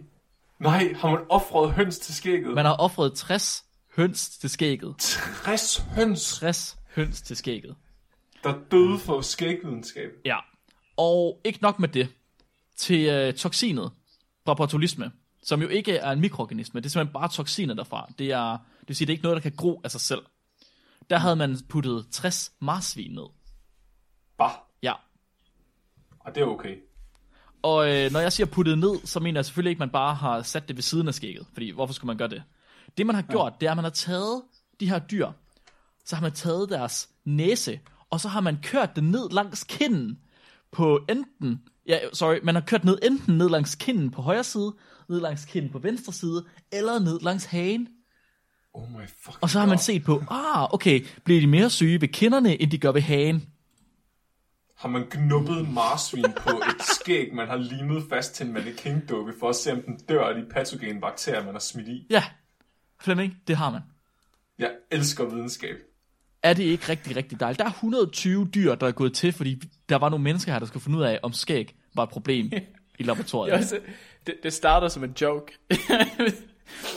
Nej, 0.61 0.93
har 0.97 1.11
man 1.11 1.21
offret 1.29 1.73
høns 1.73 1.99
til 1.99 2.15
skægget? 2.15 2.55
Man 2.55 2.65
har 2.65 2.73
offret 2.73 3.12
60 3.15 3.65
høns 3.97 4.29
til 4.38 4.50
skægget. 4.50 4.95
60 4.99 5.77
høns, 5.95 6.35
60 6.38 6.79
høns 6.95 7.23
til 7.23 7.37
skægget. 7.37 7.75
der 8.45 8.55
døde 8.71 8.99
for 8.99 9.21
skægvidenskab. 9.21 10.11
Ja. 10.25 10.37
Og 10.97 11.41
ikke 11.45 11.59
nok 11.62 11.79
med 11.79 11.88
det. 11.88 12.09
Til 12.77 13.07
øh, 13.09 13.35
toksinet 13.35 13.91
fra 14.47 14.55
botulisme, 14.55 15.11
som 15.49 15.62
jo 15.62 15.69
ikke 15.69 15.97
er 15.97 16.11
en 16.11 16.21
mikroorganisme, 16.21 16.81
det 16.81 16.87
er 16.87 16.90
simpelthen 16.90 17.12
bare 17.12 17.28
toksiner 17.28 17.75
derfra. 17.75 18.09
Det, 18.19 18.31
er, 18.33 18.50
det 18.81 18.88
vil 18.88 18.97
sige, 18.97 19.07
det 19.07 19.12
er 19.12 19.14
ikke 19.14 19.23
noget, 19.23 19.37
der 19.37 19.43
kan 19.50 19.52
gro 19.57 19.81
af 19.85 19.90
sig 19.90 20.00
selv. 20.00 20.23
Der 21.11 21.19
havde 21.19 21.37
man 21.37 21.57
puttet 21.69 22.07
60 22.11 22.52
marsvin 22.61 23.11
ned. 23.11 23.26
Bah, 24.38 24.50
Ja. 24.83 24.93
og 26.21 26.35
det 26.35 26.40
er 26.40 26.45
okay. 26.47 26.76
Og 27.62 27.95
øh, 27.95 28.12
når 28.12 28.21
jeg 28.21 28.33
siger 28.33 28.47
puttet 28.47 28.78
ned, 28.78 29.07
så 29.07 29.21
mener 29.21 29.38
jeg 29.40 29.45
selvfølgelig 29.45 29.71
ikke, 29.71 29.76
at 29.78 29.87
man 29.87 29.90
bare 29.90 30.14
har 30.14 30.43
sat 30.43 30.69
det 30.69 30.76
ved 30.76 30.83
siden 30.83 31.09
af 31.09 31.14
skægget. 31.14 31.47
Fordi 31.52 31.71
hvorfor 31.71 31.95
skulle 31.95 32.09
man 32.09 32.17
gøre 32.19 32.28
det? 32.28 32.43
Det 32.99 33.07
man 33.07 33.14
har 33.14 33.23
gjort, 33.23 33.52
det 33.61 33.67
er, 33.67 33.71
at 33.71 33.76
man 33.76 33.85
har 33.85 33.90
taget 33.90 34.43
de 34.81 34.88
her 34.88 34.99
dyr, 34.99 35.28
så 36.05 36.17
har 36.17 36.23
man 36.23 36.33
taget 36.33 36.69
deres 36.69 37.09
næse, 37.25 37.81
og 38.11 38.21
så 38.21 38.28
har 38.28 38.40
man 38.40 38.59
kørt 38.62 38.97
den 38.97 39.11
ned 39.11 39.31
langs 39.31 39.64
kinden 39.64 40.19
på 40.73 41.00
enten, 41.09 41.62
ja, 41.87 41.99
sorry, 42.12 42.38
man 42.43 42.55
har 42.55 42.62
kørt 42.62 42.85
ned 42.85 42.99
enten 43.02 43.38
ned 43.38 43.49
langs 43.49 43.75
kinden 43.75 44.11
på 44.11 44.23
højre 44.23 44.45
side, 44.45 44.75
ned 45.09 45.21
langs 45.21 45.45
kinden 45.45 45.73
på 45.73 45.79
venstre 45.79 46.12
side, 46.12 46.45
eller 46.73 46.99
ned 46.99 47.21
langs 47.21 47.45
hagen. 47.45 47.88
Oh 48.75 48.91
my 48.91 49.07
fucking 49.19 49.37
Og 49.43 49.50
så 49.50 49.59
har 49.59 49.67
man 49.67 49.77
God. 49.77 49.83
set 49.83 50.05
på, 50.05 50.23
ah, 50.31 50.75
okay, 50.75 51.07
bliver 51.25 51.41
de 51.41 51.47
mere 51.47 51.71
syge 51.71 52.00
ved 52.00 52.09
kinderne, 52.09 52.62
end 52.62 52.71
de 52.71 52.79
gør 52.79 52.93
ved 52.93 53.00
hagen? 53.00 53.47
Har 54.77 54.88
man 54.88 55.07
knuppet 55.11 55.69
marsvin 55.73 56.25
på 56.37 56.50
et 56.50 56.83
skæg, 57.00 57.35
man 57.35 57.49
har 57.49 57.57
limet 57.57 58.05
fast 58.11 58.35
til 58.35 58.47
en 58.47 58.53
mannequin-dukke, 58.53 59.33
for 59.41 59.49
at 59.49 59.57
se, 59.57 59.73
om 59.73 59.83
den 59.83 59.97
dør 60.09 60.25
af 60.25 60.35
de 60.35 60.45
patogene 60.50 61.00
bakterier, 61.00 61.45
man 61.45 61.55
har 61.55 61.59
smidt 61.61 61.88
i. 61.88 62.07
Ja, 62.11 62.25
Flemming, 63.00 63.37
det 63.49 63.57
har 63.57 63.71
man. 63.71 63.81
Jeg 64.59 64.71
elsker 64.91 65.25
videnskab. 65.25 65.77
er 66.43 66.53
det 66.55 66.62
ikke 66.62 66.88
rigtig, 66.88 67.17
rigtig 67.17 67.41
dejligt. 67.41 67.59
Der 67.59 67.65
er 67.65 67.71
120 67.71 68.49
dyr, 68.55 68.75
der 68.75 68.87
er 68.87 68.93
gået 68.93 69.12
til, 69.15 69.33
fordi 69.33 69.62
der 69.88 69.97
var 69.97 70.09
nogle 70.09 70.23
mennesker 70.23 70.53
her, 70.53 70.59
der 70.59 70.67
skulle 70.67 70.83
finde 70.85 70.99
ud 70.99 71.05
af, 71.05 71.21
om 71.23 71.33
skæg 71.33 71.77
var 71.95 72.03
et 72.03 72.09
problem 72.09 72.50
i 72.99 73.02
laboratoriet. 73.02 73.52
Det, 73.52 73.59
er 73.59 73.62
også, 73.62 73.81
det, 74.26 74.35
det 74.43 74.52
starter 74.52 74.88
som 74.88 75.05
en 75.05 75.17
joke. 75.21 75.52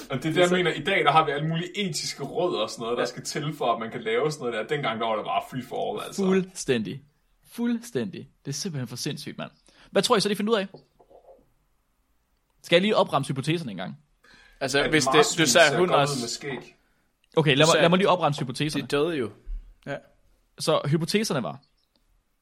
Og 0.09 0.17
det 0.17 0.25
er 0.25 0.33
det, 0.33 0.37
jeg 0.37 0.49
mener, 0.51 0.71
i 0.73 0.83
dag 0.83 1.03
der 1.05 1.11
har 1.11 1.25
vi 1.25 1.31
alle 1.31 1.47
mulige 1.47 1.79
etiske 1.89 2.23
råd 2.23 2.55
og 2.55 2.69
sådan 2.69 2.83
noget, 2.83 2.97
der 2.97 3.05
skal 3.05 3.23
til 3.23 3.53
for, 3.57 3.73
at 3.73 3.79
man 3.79 3.91
kan 3.91 4.01
lave 4.01 4.31
sådan 4.31 4.47
noget 4.47 4.69
der. 4.69 4.75
Dengang 4.75 4.99
der 4.99 5.07
var 5.07 5.15
det 5.15 5.25
bare 5.25 5.43
free 5.51 5.63
for 5.69 5.91
all, 5.97 6.05
altså. 6.07 6.21
Fuldstændig. 6.25 7.01
Fuldstændig. 7.51 8.29
Det 8.45 8.51
er 8.51 8.55
simpelthen 8.55 8.87
for 8.87 8.95
sindssygt, 8.95 9.37
mand. 9.37 9.51
Hvad 9.91 10.01
tror 10.01 10.15
I 10.17 10.19
så, 10.19 10.29
de 10.29 10.35
finder 10.35 10.53
ud 10.53 10.57
af? 10.57 10.67
Skal 12.63 12.75
jeg 12.75 12.81
lige 12.81 12.95
opremse 12.95 13.33
hypoteserne 13.33 13.71
en 13.71 13.77
gang? 13.77 13.97
altså, 14.59 14.79
At 14.83 14.89
hvis 14.89 15.05
det, 15.05 15.13
du 15.15 15.23
sagde 15.23 15.47
ser 15.47 15.71
100, 15.71 15.99
godt 15.99 16.09
ud 16.09 16.21
med 16.21 16.27
skæg. 16.29 16.75
Okay, 17.37 17.49
lad 17.55 17.57
mig, 17.57 17.67
sagde- 17.67 17.81
lad 17.81 17.89
mig 17.89 17.97
lige 17.97 18.09
opremse 18.09 18.39
hypoteserne. 18.41 18.81
de 18.81 18.87
døde 18.87 19.15
jo. 19.17 19.31
Ja. 19.85 19.97
Så 20.59 20.81
hypoteserne 20.85 21.43
var, 21.43 21.59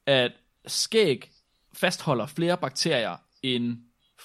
at 0.05 0.31
skæg 0.67 1.31
fastholder 1.73 2.25
flere 2.25 2.57
bakterier 2.57 3.17
end 3.43 3.77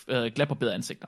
øh, 0.09 0.33
glatbarberede 0.35 0.75
ansigter. 0.75 1.07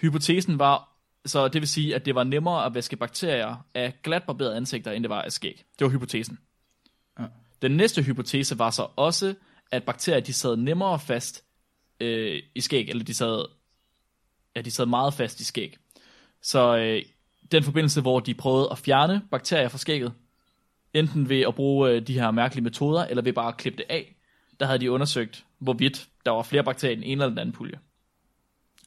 Hypotesen 0.00 0.58
var, 0.58 0.96
så 1.26 1.48
det 1.48 1.60
vil 1.60 1.68
sige, 1.68 1.94
at 1.94 2.06
det 2.06 2.14
var 2.14 2.24
nemmere 2.24 2.66
at 2.66 2.74
vaske 2.74 2.96
bakterier 2.96 3.66
af 3.74 3.94
glatbarberede 4.02 4.56
ansigter, 4.56 4.92
end 4.92 5.04
det 5.04 5.10
var 5.10 5.22
af 5.22 5.32
skæg. 5.32 5.64
Det 5.78 5.84
var 5.84 5.90
hypotesen. 5.90 6.38
Ja. 7.18 7.24
Den 7.62 7.76
næste 7.76 8.02
hypotese 8.02 8.58
var 8.58 8.70
så 8.70 8.88
også, 8.96 9.34
at 9.70 9.84
bakterier 9.84 10.20
de 10.20 10.32
sad 10.32 10.56
nemmere 10.56 10.98
fast 10.98 11.44
øh, 12.00 12.42
i 12.54 12.60
skæg, 12.60 12.88
eller 12.88 13.04
de 13.04 13.14
sad, 13.14 13.44
ja, 14.56 14.60
de 14.60 14.70
sad 14.70 14.86
meget 14.86 15.14
fast 15.14 15.40
i 15.40 15.44
skæg. 15.44 15.76
Så 16.42 16.76
øh, 16.76 17.02
den 17.52 17.62
forbindelse, 17.62 18.00
hvor 18.00 18.20
de 18.20 18.34
prøvede 18.34 18.68
at 18.70 18.78
fjerne 18.78 19.22
bakterier 19.30 19.68
fra 19.68 19.78
skægget, 19.78 20.12
enten 20.94 21.28
ved 21.28 21.40
at 21.40 21.54
bruge 21.54 21.90
øh, 21.90 22.06
de 22.06 22.14
her 22.14 22.30
mærkelige 22.30 22.64
metoder, 22.64 23.04
eller 23.04 23.22
ved 23.22 23.32
bare 23.32 23.48
at 23.48 23.56
klippe 23.56 23.76
det 23.76 23.86
af, 23.88 24.16
der 24.60 24.66
havde 24.66 24.78
de 24.78 24.90
undersøgt, 24.90 25.44
hvorvidt 25.58 26.08
der 26.26 26.32
var 26.32 26.42
flere 26.42 26.64
bakterier 26.64 26.92
i 26.92 26.96
den 26.96 27.04
ene 27.04 27.12
eller 27.12 27.28
den 27.28 27.38
anden 27.38 27.52
pulje. 27.52 27.78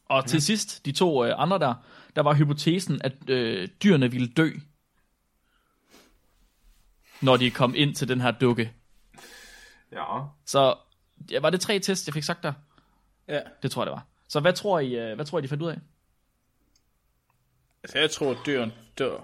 Og 0.06 0.26
til 0.26 0.42
sidst, 0.42 0.86
de 0.86 0.92
to 0.92 1.26
øh, 1.26 1.34
andre 1.38 1.60
der, 1.60 1.74
der 2.16 2.22
var 2.22 2.34
hypotesen, 2.34 3.02
at 3.04 3.30
øh, 3.30 3.68
dyrene 3.84 4.12
ville 4.12 4.28
dø, 4.28 4.50
når 7.22 7.38
de 7.38 7.52
kom 7.52 7.74
ind 7.76 7.96
til 7.96 8.08
den 8.08 8.22
her 8.22 8.32
dukke. 8.32 8.74
Ja. 9.92 10.20
Så 10.46 10.76
ja, 11.32 11.40
var 11.40 11.50
det 11.50 11.62
tre 11.62 11.80
test, 11.80 12.08
jeg 12.08 12.14
fik 12.14 12.24
sagt 12.24 12.44
der? 12.44 12.54
ja. 13.28 13.42
Det 13.64 13.72
tror 13.72 13.82
jeg, 13.82 13.86
det 13.86 13.92
var. 13.92 14.06
Så 14.28 14.40
hvad 14.40 14.54
tror 14.54 14.80
I, 14.80 14.96
øh, 14.96 15.16
hvad 15.16 15.26
tror 15.26 15.40
I 15.40 15.42
de 15.42 15.48
fandt 15.48 15.64
ud 15.64 15.70
af? 15.70 15.78
Altså, 17.84 18.00
jeg 18.00 18.12
tror, 18.12 18.32
at 18.32 18.38
dyrene 18.46 18.74
dør. 18.98 19.20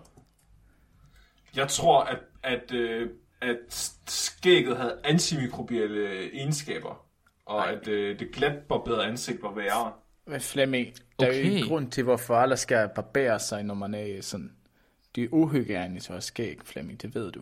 Jeg 1.55 1.67
tror, 1.67 2.03
at, 2.03 2.19
at, 2.43 2.71
øh, 2.71 3.09
at 3.41 3.91
skægget 4.07 4.77
havde 4.77 5.01
antimikrobielle 5.03 6.33
egenskaber, 6.35 7.04
og 7.45 7.57
Nej. 7.65 7.73
at 7.81 7.87
øh, 7.87 8.19
det 8.19 8.31
glatbarberede 8.31 9.05
ansigt 9.05 9.41
var 9.43 9.51
værre. 9.53 9.93
Men 10.27 10.41
Flemming, 10.41 10.93
der 11.19 11.25
er 11.25 11.33
jo 11.33 11.39
Okay. 11.39 11.51
ikke 11.51 11.67
grund 11.67 11.91
til, 11.91 12.03
hvorfor 12.03 12.35
alle 12.35 12.57
skal 12.57 12.89
barbere 12.95 13.39
sig, 13.39 13.63
når 13.63 13.73
man 13.73 13.93
er 13.93 14.21
sådan... 14.21 14.51
Det 15.15 15.23
er 15.23 15.27
uhygienisk 15.31 16.09
at 16.09 16.23
skæg, 16.23 16.59
Flemming, 16.63 17.01
det 17.01 17.15
ved 17.15 17.31
du. 17.31 17.41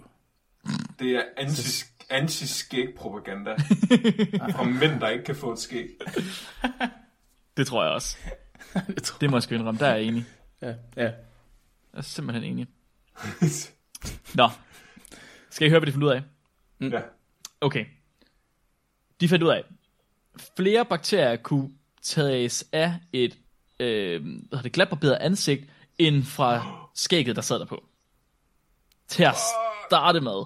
Det 0.99 1.11
er 1.15 1.23
anti, 1.37 1.83
anti-skæg-propaganda 2.09 3.55
fra 4.55 4.63
mænd, 4.63 4.99
der 5.01 5.09
ikke 5.09 5.23
kan 5.25 5.35
få 5.35 5.51
et 5.53 5.59
skæg. 5.59 5.89
Det 7.57 7.67
tror 7.67 7.83
jeg 7.83 7.91
også. 7.93 8.17
det 8.87 9.03
tror 9.03 9.17
Det 9.19 9.29
må 9.29 9.35
jeg 9.37 9.43
sgu 9.43 9.55
indrømme, 9.55 9.79
der 9.79 9.87
er 9.87 9.95
jeg 9.95 10.03
enig. 10.03 10.25
jeg. 10.61 10.75
Ja, 10.97 11.03
ja. 11.03 11.09
Jeg 11.09 11.99
er 11.99 12.01
simpelthen 12.01 12.43
enig. 12.43 12.67
Nå. 14.35 14.49
Skal 15.49 15.67
I 15.67 15.69
høre, 15.69 15.79
hvad 15.79 15.87
de 15.87 15.91
fandt 15.91 16.03
ud 16.05 16.09
af? 16.09 16.21
ja. 16.81 17.01
Okay. 17.61 17.85
De 19.21 19.29
fandt 19.29 19.43
ud 19.43 19.49
af, 19.49 19.63
flere 20.57 20.85
bakterier 20.85 21.35
kunne 21.35 21.69
tages 22.01 22.65
af 22.71 22.93
et 23.13 23.37
øh, 23.79 24.25
hvad 24.49 24.63
det, 24.63 24.71
glatbarberet 24.71 25.13
ansigt, 25.15 25.63
end 25.97 26.23
fra 26.23 26.75
skægget, 26.95 27.35
der 27.35 27.41
sad 27.41 27.59
der 27.59 27.65
på. 27.65 27.83
Til 29.07 29.23
at 29.23 29.35
starte 29.89 30.21
med. 30.21 30.43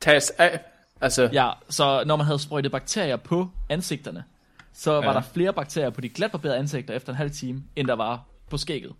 Tages 0.00 0.30
af. 0.30 0.60
Altså, 1.00 1.28
Ja, 1.32 1.50
så 1.70 2.02
når 2.06 2.16
man 2.16 2.26
havde 2.26 2.38
sprøjtet 2.38 2.72
bakterier 2.72 3.16
på 3.16 3.48
ansigterne, 3.68 4.24
så 4.72 4.92
var 4.92 5.02
Ja. 5.08 5.12
der 5.12 5.20
flere 5.20 5.52
bakterier 5.52 5.90
på 5.90 6.00
de 6.00 6.08
glatbarberede 6.08 6.58
ansigter 6.58 6.94
efter 6.94 7.12
en 7.12 7.16
halv 7.16 7.30
time, 7.30 7.62
end 7.76 7.88
der 7.88 7.94
var 7.94 8.24
på 8.50 8.56
skægget. 8.58 8.92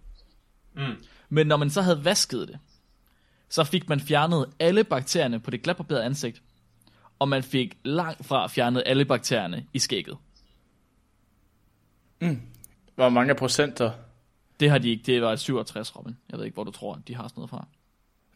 Mm. 0.74 1.04
Men 1.28 1.46
når 1.46 1.56
man 1.56 1.70
så 1.70 1.82
havde 1.82 2.04
vasket 2.04 2.48
det, 2.48 2.58
så 3.48 3.64
fik 3.64 3.88
man 3.88 4.00
fjernet 4.00 4.46
alle 4.60 4.84
bakterierne 4.84 5.40
på 5.40 5.50
det 5.50 5.62
glatbarberede 5.62 6.04
ansigt, 6.04 6.42
og 7.18 7.28
man 7.28 7.42
fik 7.42 7.76
langt 7.84 8.26
fra 8.26 8.46
fjernet 8.46 8.82
alle 8.86 9.04
bakterierne 9.04 9.66
i 9.72 9.78
skægget. 9.78 10.16
hvor 12.94 13.08
mange 13.08 13.34
procenter? 13.34 13.90
Det 14.60 14.70
har 14.70 14.78
de 14.78 14.90
ikke, 14.90 15.02
det 15.06 15.22
var 15.22 15.32
et 15.32 15.40
67, 15.40 15.96
Robin. 15.96 16.16
Jeg 16.30 16.38
ved 16.38 16.44
ikke, 16.44 16.54
hvor 16.54 16.64
du 16.64 16.70
tror, 16.70 17.00
de 17.08 17.14
har 17.14 17.22
sådan 17.28 17.32
noget 17.40 17.50
fra. 17.50 17.66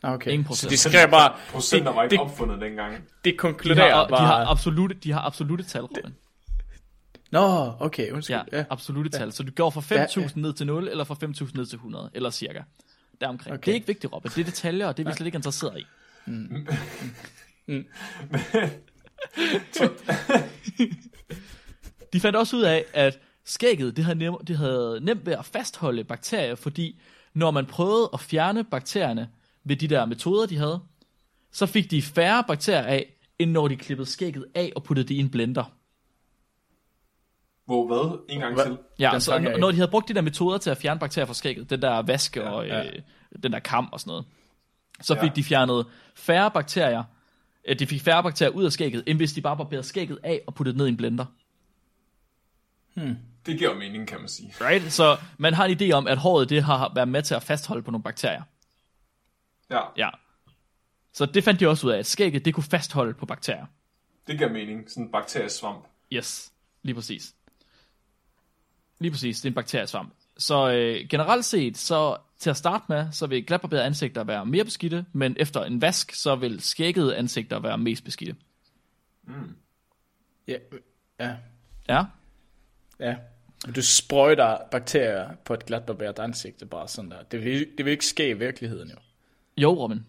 Ah, 0.02 0.14
Okay, 0.14 0.30
Ingen 0.32 0.44
så 0.44 0.48
procent. 0.48 0.70
de 0.72 0.76
skrev 0.76 1.10
bare... 1.10 1.36
Procenter 1.50 1.92
var 1.92 2.02
ikke 2.02 2.12
det, 2.12 2.20
opfundet 2.20 2.60
dengang. 2.60 2.94
de 3.24 3.30
De 3.30 3.36
konkluderer 3.36 3.94
har, 3.94 4.04
de 4.04 4.10
bare... 4.10 4.26
har, 4.26 4.46
absolute, 4.46 4.94
de 4.94 5.12
har 5.12 5.20
absolute 5.20 5.64
tal, 5.64 5.82
Robin. 5.82 6.14
Nå, 7.30 7.72
okay, 7.80 8.10
undskyld. 8.12 8.36
Ja, 8.52 8.58
Ja. 8.58 8.64
absolute 8.70 9.10
tal. 9.10 9.32
Så 9.32 9.42
du 9.42 9.52
går 9.52 9.70
fra 9.70 9.82
Ja, 9.94 10.04
5.000 10.04 10.32
ned 10.40 10.52
til 10.52 10.66
0, 10.66 10.88
eller 10.88 11.04
fra 11.04 11.14
5.000 11.24 11.50
ned 11.54 11.66
til 11.66 11.76
100, 11.76 12.10
eller 12.14 12.30
cirka. 12.30 12.62
Deromkring. 13.20 13.54
Okay. 13.54 13.64
Det 13.66 13.70
er 13.70 13.74
ikke 13.74 13.86
vigtigt, 13.86 14.12
Robin. 14.12 14.30
Det 14.34 14.40
er 14.40 14.44
detaljer, 14.44 14.86
og 14.86 14.96
det 14.96 15.06
er 15.06 15.10
vi 15.10 15.16
slet 15.16 15.26
ikke 15.26 15.36
interesseret 15.36 15.78
i. 15.78 15.86
De 22.12 22.20
fandt 22.20 22.36
også 22.36 22.56
ud 22.56 22.62
af, 22.62 22.84
at 22.94 23.18
skægget 23.44 23.96
det 23.96 24.04
havde, 24.04 24.18
nem, 24.18 24.34
det 24.46 24.56
havde 24.56 24.98
nemt 25.02 25.26
ved 25.26 25.32
at 25.32 25.44
fastholde 25.44 26.04
bakterier, 26.04 26.54
fordi 26.54 27.00
når 27.34 27.50
man 27.50 27.66
prøvede 27.66 28.10
at 28.12 28.20
fjerne 28.20 28.64
bakterierne 28.64 29.28
ved 29.64 29.76
de 29.76 29.88
der 29.88 30.06
metoder, 30.06 30.46
de 30.46 30.56
havde, 30.56 30.80
så 31.52 31.66
fik 31.66 31.90
de 31.90 32.02
færre 32.02 32.44
bakterier 32.48 32.82
af, 32.86 33.14
end 33.38 33.50
når 33.50 33.68
de 33.68 33.76
klippede 33.76 34.08
skægget 34.08 34.44
af 34.54 34.72
og 34.76 34.82
puttede 34.82 35.08
det 35.08 35.14
i 35.14 35.18
en 35.18 35.30
blender. 35.30 35.72
Hvor 37.66 37.86
hvad? 37.86 38.18
En 38.28 38.40
gang 38.40 38.54
Hvad? 38.54 38.64
til. 38.64 38.78
Ja, 38.98 39.10
Den 39.12 39.20
så 39.20 39.38
når, 39.58 39.70
de 39.70 39.76
havde 39.76 39.90
brugt 39.90 40.08
de 40.08 40.14
der 40.14 40.20
metoder 40.20 40.58
til 40.58 40.70
at 40.70 40.76
fjerne 40.78 41.00
bakterier 41.00 41.26
fra 41.26 41.34
skægget, 41.34 41.70
den 41.70 41.82
der 41.82 42.02
vaske 42.02 42.40
Ja, 42.40 42.50
og 42.50 42.66
ja. 42.66 42.86
øh, 42.86 42.92
den 43.42 43.52
der 43.52 43.58
kam 43.58 43.88
og 43.92 44.00
sådan 44.00 44.10
noget, 44.10 44.24
så 45.00 45.14
Ja. 45.14 45.22
fik 45.22 45.36
de 45.36 45.44
fjernet 45.44 45.86
færre 46.14 46.50
bakterier, 46.50 47.04
de 47.74 47.86
fik 47.86 48.02
færre 48.02 48.22
bakterier 48.22 48.52
ud 48.52 48.64
af 48.64 48.72
skægget, 48.72 49.04
end 49.06 49.18
hvis 49.18 49.32
de 49.32 49.40
bare 49.40 49.56
barberede 49.56 49.82
skægget 49.82 50.18
af 50.22 50.40
og 50.46 50.54
puttede 50.54 50.72
det 50.72 50.78
ned 50.78 50.86
i 50.86 50.88
en 50.88 50.96
blender. 50.96 51.26
Det 52.94 53.16
Det 53.46 53.58
giver 53.58 53.74
mening, 53.74 54.08
kan 54.08 54.18
man 54.18 54.28
sige. 54.28 54.52
Right? 54.60 54.92
Så 54.92 55.16
man 55.38 55.54
har 55.54 55.64
en 55.64 55.80
idé 55.80 55.92
om, 55.92 56.06
at 56.06 56.18
håret 56.18 56.48
det 56.48 56.62
har 56.62 56.92
været 56.94 57.08
med 57.08 57.22
til 57.22 57.34
at 57.34 57.42
fastholde 57.42 57.82
på 57.82 57.90
nogle 57.90 58.02
bakterier. 58.02 58.42
Ja, 59.70 59.80
Ja. 59.96 60.10
Så 61.12 61.26
det 61.26 61.44
fandt 61.44 61.60
de 61.60 61.68
også 61.68 61.86
ud 61.86 61.92
af, 61.92 61.98
at 61.98 62.06
skægget 62.06 62.44
det 62.44 62.54
kunne 62.54 62.64
fastholde 62.64 63.14
på 63.14 63.26
bakterier. 63.26 63.66
det 64.26 64.38
giver 64.38 64.52
mening. 64.52 64.90
Sådan 64.90 65.04
en 65.04 65.12
bakteriesvamp. 65.12 65.84
Yes, 66.12 66.52
lige 66.82 66.94
præcis. 66.94 67.34
Lige 68.98 69.10
præcis, 69.10 69.40
det 69.40 69.44
er 69.44 69.50
en 69.50 69.54
bakteriesvamp. 69.54 70.12
Så 70.38 70.70
øh, 70.70 71.08
generelt 71.08 71.44
set, 71.44 71.78
så 71.78 72.16
til 72.38 72.50
at 72.50 72.56
starte 72.56 72.84
med, 72.88 73.06
så 73.12 73.26
vil 73.26 73.46
glatbarberede 73.46 73.84
ansigter 73.84 74.24
være 74.24 74.46
mere 74.46 74.64
beskidte, 74.64 75.04
men 75.12 75.36
efter 75.38 75.64
en 75.64 75.82
vask, 75.82 76.14
så 76.14 76.36
vil 76.36 76.60
skæggede 76.60 77.16
ansigter 77.16 77.58
være 77.58 77.78
mest 77.78 78.04
beskidte. 78.04 78.36
Ja, 80.48 80.56
ja, 81.20 81.36
Ja, 81.88 82.04
ja. 83.00 83.16
Men 83.64 83.74
Du 83.74 83.82
sprøjter 83.82 84.58
bakterier 84.70 85.30
på 85.44 85.54
et 85.54 85.66
glatbarberet 85.66 86.18
ansigt, 86.18 86.60
det 86.60 86.66
er 86.66 86.70
bare 86.70 86.88
sådan 86.88 87.10
der. 87.10 87.22
Det 87.22 87.44
vil, 87.44 87.68
det 87.78 87.84
vil 87.84 87.90
ikke 87.90 88.06
ske 88.06 88.28
i 88.28 88.32
virkeligheden 88.32 88.90
jo. 88.90 88.96
jo 89.56 89.82
Robin. 89.82 90.06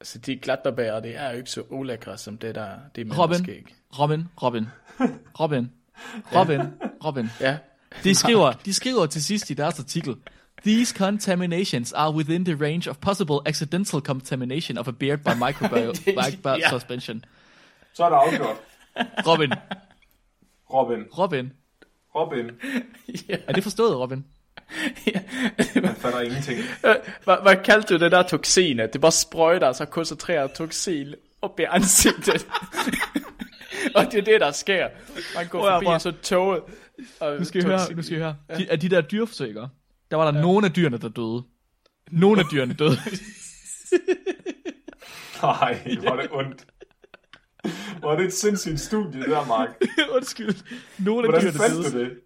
Altså 0.00 0.18
de 0.18 0.36
glatbarberer, 0.36 1.00
det 1.00 1.16
er 1.16 1.30
jo 1.30 1.36
ikke 1.36 1.50
så 1.50 1.62
ulækre 1.70 2.18
som 2.18 2.38
det 2.38 2.54
der, 2.54 2.78
det 2.94 3.06
er 3.08 3.18
Robin, 3.18 3.38
skæg. 3.38 3.74
Robin, 3.98 4.24
Robin, 4.42 4.66
Robin, 5.40 5.72
Robin, 6.34 6.60
Robin. 7.04 7.26
Ja, 7.40 7.58
De 8.04 8.14
skriver, 8.14 8.52
de 8.52 8.72
skriver 8.72 9.06
til 9.06 9.24
sidst 9.24 9.50
i 9.50 9.54
deres 9.54 9.78
artikel, 9.78 10.16
These 10.64 10.94
contaminations 10.94 11.92
are 11.92 12.10
within 12.12 12.44
the 12.44 12.54
range 12.54 12.90
of 12.90 13.00
possible 13.00 13.36
accidental 13.46 14.00
contamination 14.00 14.78
of 14.78 14.88
a 14.88 14.92
beard 14.92 15.18
by 15.24 15.30
microbial 15.38 15.92
Ja. 16.06 16.56
ja. 16.56 16.70
suspension. 16.70 17.24
Så 17.94 18.04
er 18.04 18.08
det 18.08 18.16
afgjort. 18.16 18.56
Robin, 19.26 19.52
Robin. 20.72 21.04
Robin. 21.18 21.52
Robin. 22.14 22.50
Er 23.48 23.52
det 23.52 23.62
forstået, 23.62 23.96
Robin? 23.98 24.24
Man 25.74 25.94
fatter 25.96 26.20
ingenting. 26.20 26.58
hvad, 27.24 27.42
hvad 27.42 27.56
kaldte 27.64 27.94
du 27.94 28.04
det 28.04 28.12
der 28.12 28.22
toksin? 28.22 28.80
At 28.80 28.92
det 28.92 29.00
bare 29.00 29.12
sprøjter 29.12 29.72
sig 29.72 29.88
koncentreret 29.90 30.52
toksin 30.52 31.14
op 31.42 31.60
i 31.60 31.62
ansigtet. 31.70 32.46
og 33.96 34.04
det 34.12 34.14
er 34.18 34.22
det, 34.24 34.40
der 34.40 34.50
sker. 34.52 34.88
Man 35.36 35.48
går 35.48 35.68
at 35.68 35.84
forbi 35.84 35.94
en 35.94 36.00
så 36.00 36.12
toget. 36.22 36.62
Og 37.20 37.38
Nu 37.38 37.44
skal 37.44 37.60
I 37.62 37.64
høre, 37.64 37.94
nu 37.94 38.02
skal 38.02 38.16
I 38.16 38.20
høre. 38.20 38.36
De, 38.58 38.70
af 38.70 38.80
de 38.80 38.88
der 38.88 39.00
dyreforsøg, 39.00 39.48
ikke? 39.48 39.66
Der 40.14 40.18
var 40.18 40.30
der 40.30 40.38
ja. 40.38 40.42
nogle 40.42 40.66
af 40.66 40.72
dyrene, 40.72 40.98
der 40.98 41.08
døde. 41.08 41.42
Nogle 42.10 42.40
af 42.40 42.46
dyrene 42.52 42.74
døde. 42.74 42.90
Nej, 45.42 45.98
hvor 46.00 46.10
er 46.10 46.20
det 46.20 46.30
ondt. 46.32 46.66
Hvor 47.98 48.12
er 48.12 48.16
det 48.16 48.26
et 48.26 48.32
sindssygt 48.32 48.80
studie, 48.80 49.20
det 49.20 49.28
der, 49.28 49.46
Mark. 49.46 49.68
Undskyld. 50.16 50.54
Nogle 50.98 51.26
af 51.26 51.32
Hvordan 51.32 51.52
dyrene 51.52 51.58
fandt 51.58 51.94
døde. 51.94 52.04
du 52.04 52.10
det? 52.10 52.20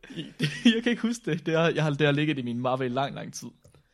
Jeg 0.74 0.82
kan 0.82 0.90
ikke 0.90 1.02
huske 1.02 1.30
det. 1.30 1.46
Det, 1.46 1.54
er, 1.54 1.68
jeg 1.68 1.82
har, 1.82 1.90
det 1.90 2.14
ligget 2.14 2.38
i 2.38 2.42
min 2.42 2.58
mappe 2.58 2.86
i 2.86 2.88
lang, 2.88 3.14
lang 3.14 3.34
tid. 3.34 3.48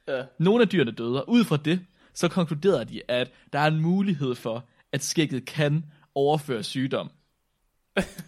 Ja. 0.09 0.22
Nogle 0.38 0.62
af 0.62 0.68
dyrene 0.68 0.90
døde, 0.90 1.24
og 1.24 1.30
ud 1.30 1.44
fra 1.44 1.57
det, 1.57 1.80
så 2.14 2.28
konkluderede 2.28 2.85
de, 2.85 3.02
at 3.09 3.30
der 3.52 3.59
er 3.59 3.66
en 3.66 3.80
mulighed 3.80 4.35
for, 4.35 4.68
at 4.92 5.02
skægget 5.04 5.44
kan 5.44 5.85
overføre 6.14 6.62
sygdom. 6.62 7.11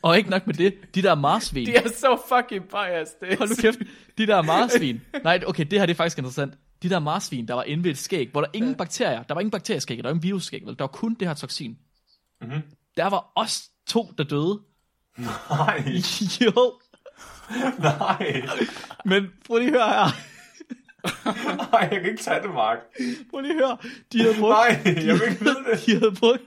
Og 0.03 0.17
ikke 0.19 0.31
nok 0.31 0.47
med 0.47 0.55
det, 0.55 0.75
de 0.95 1.03
der 1.03 1.15
marsvin. 1.15 1.67
De 1.67 1.77
er 1.77 1.89
så 1.89 2.19
fucking 2.29 2.69
biased. 2.69 3.15
Det 3.21 3.39
Hold 3.39 3.49
nu 3.49 3.55
kæft, 3.55 3.79
de 4.19 4.27
der 4.27 4.43
marsvin. 4.43 5.01
Nej, 5.25 5.41
okay, 5.47 5.65
det 5.71 5.79
her 5.79 5.87
det 5.87 5.93
er 5.93 5.97
faktisk 5.97 6.19
interessant. 6.19 6.55
De 6.83 6.89
der 6.91 6.99
marsvin, 6.99 7.49
der 7.49 7.55
var 7.55 7.63
inde 7.63 7.85
ved 7.85 7.91
et 7.91 7.99
skæg, 7.99 8.29
hvor 8.33 8.41
der 8.41 8.49
ingen 8.53 8.75
bakterier, 8.75 9.23
der 9.23 9.35
var 9.35 9.41
ingen 9.41 9.51
bakterieskæg, 9.51 9.97
der 9.97 10.03
var 10.03 10.11
ingen 10.11 10.23
virusskæg, 10.23 10.63
vel? 10.67 10.79
der 10.79 10.83
var 10.83 10.89
kun 10.89 11.15
det 11.15 11.29
her 11.29 11.35
toksin. 11.35 11.79
Mhm. 12.41 12.61
Der 12.97 13.07
var 13.11 13.33
også 13.37 13.63
to, 13.89 14.13
der 14.19 14.25
døde. 14.25 14.61
Nej, 15.51 15.85
jo, 16.47 16.73
nej. 17.79 18.47
men 19.05 19.27
prøv 19.47 19.59
lige 19.59 19.69
at 19.69 19.75
høre 19.75 19.89
her. 19.89 20.11
Nej, 21.73 21.81
jeg 21.93 22.01
kan 22.01 22.11
ikke 22.11 22.23
tage 22.23 22.43
det, 22.43 22.51
Mark. 22.55 22.79
Prøv 23.31 23.41
lige 23.41 23.53
at 23.53 23.59
høre. 23.59 23.79
De 24.13 24.21
havde 24.21 24.35
brugt, 24.41 24.51
Nej, 24.53 24.81
jeg 24.85 25.15
vil 25.15 25.23
ikke 25.31 25.41
vide 25.45 25.57
det. 25.71 25.87
de 25.87 25.93
havde 25.99 26.15
brugt, 26.21 26.43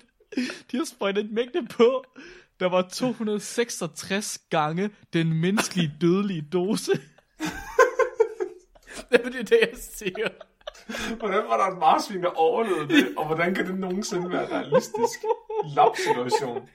de 0.71 0.77
havde 0.77 0.85
sprøjtet 0.89 1.25
en 1.25 1.35
mængde 1.35 1.67
på, 1.67 2.03
der 2.59 2.69
var 2.69 2.81
266 2.93 4.39
gange 4.49 4.89
den 5.13 5.33
menneskelige 5.41 5.93
dødelige 6.01 6.41
dose. 6.53 6.91
det, 9.11 9.21
er 9.25 9.29
det, 9.43 9.51
jeg 9.61 9.69
siger. 9.95 10.29
Hvordan 11.17 11.43
var 11.49 11.57
der 11.57 11.73
et 11.73 11.79
marsvin, 11.79 12.21
der 12.23 12.29
overlevede 12.29 12.87
det? 12.87 13.13
Og 13.17 13.25
hvordan 13.27 13.55
kan 13.55 13.67
det 13.67 13.79
nogensinde 13.79 14.29
være 14.31 14.47
realistisk? 14.59 15.19
Lab-situation. 15.75 16.69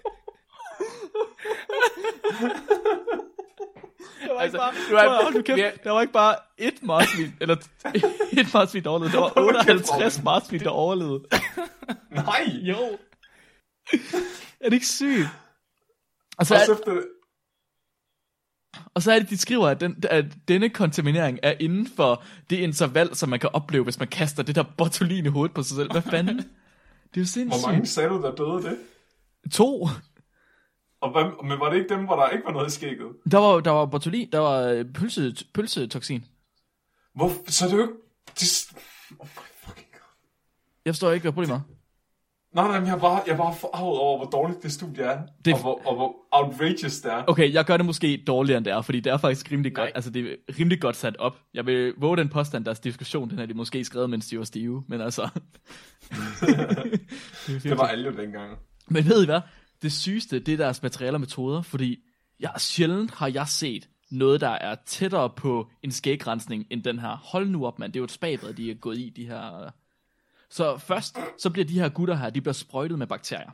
Der 4.26 4.32
var 4.34 4.40
Altså, 4.40 4.58
bare, 4.58 4.72
du 4.90 4.94
er- 4.96 5.22
holde 5.22 5.36
nu 5.38 5.42
kæft, 5.42 5.60
er- 5.60 5.70
der 5.84 5.90
var 5.90 6.00
ikke 6.00 6.12
bare 6.12 6.36
et 6.58 6.82
marsvin, 6.82 7.34
eller 7.40 7.56
et 8.40 8.54
marsvin, 8.54 8.82
der 8.84 8.90
overlevede. 8.90 9.12
Der 9.16 9.20
var 9.20 9.32
58 9.36 10.22
marsvin, 10.22 10.60
der 10.60 10.70
overlevede. 10.70 11.24
Nej! 12.10 12.44
Jo. 12.62 12.76
Er 14.60 14.64
det 14.64 14.72
ikke 14.72 14.86
sygt? 14.86 15.28
Og 16.38 16.46
så, 16.46 16.54
er, 16.54 16.72
efter 16.72 16.94
det. 16.94 17.06
og 18.94 19.02
så 19.02 19.12
er 19.12 19.18
det, 19.18 19.30
de 19.30 19.36
skriver, 19.36 19.68
at, 19.68 19.80
den, 19.80 20.04
at 20.10 20.24
denne 20.48 20.68
kontaminering 20.68 21.38
er 21.42 21.54
inden 21.60 21.86
for 21.96 22.22
det 22.50 22.56
interval, 22.56 23.14
som 23.16 23.28
man 23.28 23.40
kan 23.40 23.50
opleve, 23.52 23.84
hvis 23.84 23.98
man 23.98 24.08
kaster 24.08 24.42
det 24.42 24.54
der 24.54 24.64
botulin 24.78 25.26
i 25.26 25.28
hovedet 25.28 25.54
på 25.54 25.62
sig 25.62 25.76
selv. 25.76 25.92
Hvad 25.92 26.02
fanden? 26.02 26.36
Det 26.36 26.44
er 27.14 27.20
jo 27.20 27.24
sindssygt. 27.24 27.62
Hvor 27.62 27.72
mange 27.72 27.86
sagde 27.86 28.08
du, 28.08 28.22
der 28.22 28.34
døde 28.34 28.62
det? 28.70 28.78
To. 29.52 29.88
Og 31.00 31.12
hvad, 31.12 31.48
men 31.48 31.60
var 31.60 31.70
det 31.70 31.76
ikke 31.76 31.94
dem, 31.94 32.04
hvor 32.04 32.16
der 32.16 32.28
ikke 32.28 32.44
var 32.44 32.52
noget 32.52 32.66
i 32.66 32.70
skægget? 32.70 33.08
Der 33.30 33.38
var, 33.38 33.60
der 33.60 33.70
var 33.70 33.86
botulin, 33.86 34.30
der 34.32 34.38
var 34.38 34.60
øh, 34.60 34.84
pølse, 34.94 35.34
pølsetoksin. 35.54 36.24
Hvor, 37.14 37.30
så 37.46 37.64
er 37.64 37.68
det 37.68 37.76
jo 37.76 37.82
ikke... 37.82 37.94
Det, 38.40 38.66
oh 39.18 39.26
my 39.26 39.66
fucking 39.66 39.86
god. 39.92 40.14
Jeg 40.84 40.94
forstår 40.94 41.12
ikke, 41.12 41.22
hvad 41.22 41.32
problemet 41.32 41.56
er. 41.56 41.73
Nej, 42.54 42.68
nej, 42.68 42.78
men 42.78 42.88
jeg 42.88 42.94
er 42.94 43.00
bare, 43.00 43.22
jeg 43.26 43.32
er 43.32 43.36
bare 43.36 43.54
forarvet 43.60 43.98
over, 43.98 44.18
hvor 44.18 44.26
dårligt 44.26 44.62
det 44.62 44.72
studie 44.72 45.04
er. 45.04 45.22
Det-. 45.44 45.54
Og, 45.54 45.60
hvor, 45.60 45.86
og 45.86 45.96
hvor 45.96 46.16
outrageous 46.32 47.00
det 47.00 47.12
er. 47.12 47.24
Okay, 47.26 47.52
jeg 47.52 47.64
gør 47.64 47.76
det 47.76 47.86
måske 47.86 48.24
dårligere 48.26 48.58
end 48.58 48.64
det 48.64 48.72
er, 48.72 48.82
fordi 48.82 49.00
det 49.00 49.12
er 49.12 49.16
faktisk 49.16 49.52
rimelig 49.52 49.74
godt, 49.74 49.90
altså 49.94 50.10
det 50.10 50.32
er 50.32 50.36
rimelig 50.58 50.80
godt 50.80 50.96
sat 50.96 51.16
op. 51.16 51.38
Jeg 51.54 51.66
vil 51.66 51.94
våge 51.98 52.16
den 52.16 52.28
påstand, 52.28 52.64
deres 52.64 52.80
diskussion, 52.80 53.30
den 53.30 53.38
har 53.38 53.46
de 53.46 53.54
måske 53.54 53.84
skrevet, 53.84 54.10
mens 54.10 54.26
de 54.26 54.38
var 54.38 54.44
stive, 54.44 54.84
men 54.88 55.00
altså... 55.00 55.22
Det 57.62 57.78
var 57.78 57.86
alle 57.86 58.10
jo 58.10 58.16
dengang. 58.16 58.58
Men 58.88 59.04
ved 59.04 59.22
I 59.22 59.26
hvad? 59.26 59.40
Det 59.82 59.92
sygeste, 59.92 60.38
det 60.38 60.54
er 60.54 60.58
deres 60.58 60.82
materialer 60.82 61.14
og 61.14 61.20
metoder, 61.20 61.62
fordi 61.62 61.98
jeg, 62.40 62.50
sjældent 62.58 63.14
har 63.14 63.28
jeg 63.28 63.48
set 63.48 63.88
noget, 64.10 64.40
der 64.40 64.48
er 64.48 64.76
tættere 64.86 65.30
på 65.30 65.70
en 65.82 65.90
skægrensning 65.90 66.66
end 66.70 66.82
den 66.82 66.98
her. 66.98 67.16
Hold 67.16 67.48
nu 67.48 67.66
op, 67.66 67.78
mand. 67.78 67.92
Det 67.92 67.96
er 67.96 68.00
jo 68.00 68.04
et 68.04 68.10
spabad, 68.10 68.54
de 68.54 68.70
er 68.70 68.74
gået 68.74 68.98
i, 68.98 69.12
de 69.16 69.26
her... 69.26 69.70
Så 70.50 70.78
først, 70.78 71.16
så 71.38 71.50
bliver 71.50 71.64
de 71.66 71.80
her 71.80 71.88
gutter 71.88 72.14
her, 72.14 72.30
de 72.30 72.40
bliver 72.40 72.54
sprøjtet 72.54 72.98
med 72.98 73.06
bakterier. 73.06 73.50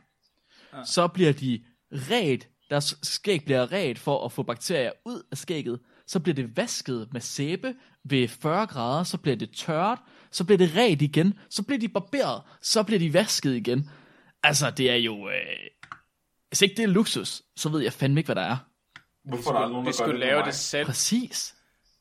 Så 0.85 1.07
bliver 1.07 1.33
de 1.33 1.63
ret, 1.91 2.47
deres 2.69 2.97
skæg 3.03 3.45
bliver 3.45 3.71
ret 3.71 3.99
for 3.99 4.25
at 4.25 4.31
få 4.31 4.43
bakterier 4.43 4.91
ud 5.05 5.23
af 5.31 5.37
skægget. 5.37 5.79
Så 6.07 6.19
bliver 6.19 6.35
det 6.35 6.57
vasket 6.57 7.07
med 7.13 7.21
sæbe 7.21 7.75
ved 8.03 8.27
40 8.27 8.67
grader, 8.67 9.03
så 9.03 9.17
bliver 9.17 9.35
det 9.35 9.51
tørt, 9.51 9.99
så 10.31 10.43
bliver 10.43 10.57
det 10.57 10.75
ret 10.75 11.01
igen, 11.01 11.39
så 11.49 11.63
bliver 11.63 11.79
de 11.79 11.87
barberet, 11.89 12.41
så 12.61 12.83
bliver 12.83 12.99
de 12.99 13.13
vasket 13.13 13.55
igen. 13.55 13.89
Altså, 14.43 14.71
det 14.71 14.91
er 14.91 14.95
jo... 14.95 15.29
Øh... 15.29 15.35
Hvis 16.47 16.61
ikke 16.61 16.75
det 16.75 16.83
er 16.83 16.87
luksus, 16.87 17.41
så 17.55 17.69
ved 17.69 17.81
jeg 17.81 17.93
fandme 17.93 18.19
ikke, 18.19 18.27
hvad 18.27 18.35
der 18.35 18.41
er. 18.41 18.57
Hvorfor 19.23 19.49
er 19.49 19.53
der 19.53 19.59
aldrig 19.59 19.71
nogen, 19.71 19.85
Vi 19.85 19.91
der 19.91 19.97
gør 19.97 20.05
skulle 20.05 20.19
det 20.19 20.27
lave 20.27 20.43
det 20.43 20.55
selv. 20.55 20.85
Præcis. 20.85 21.55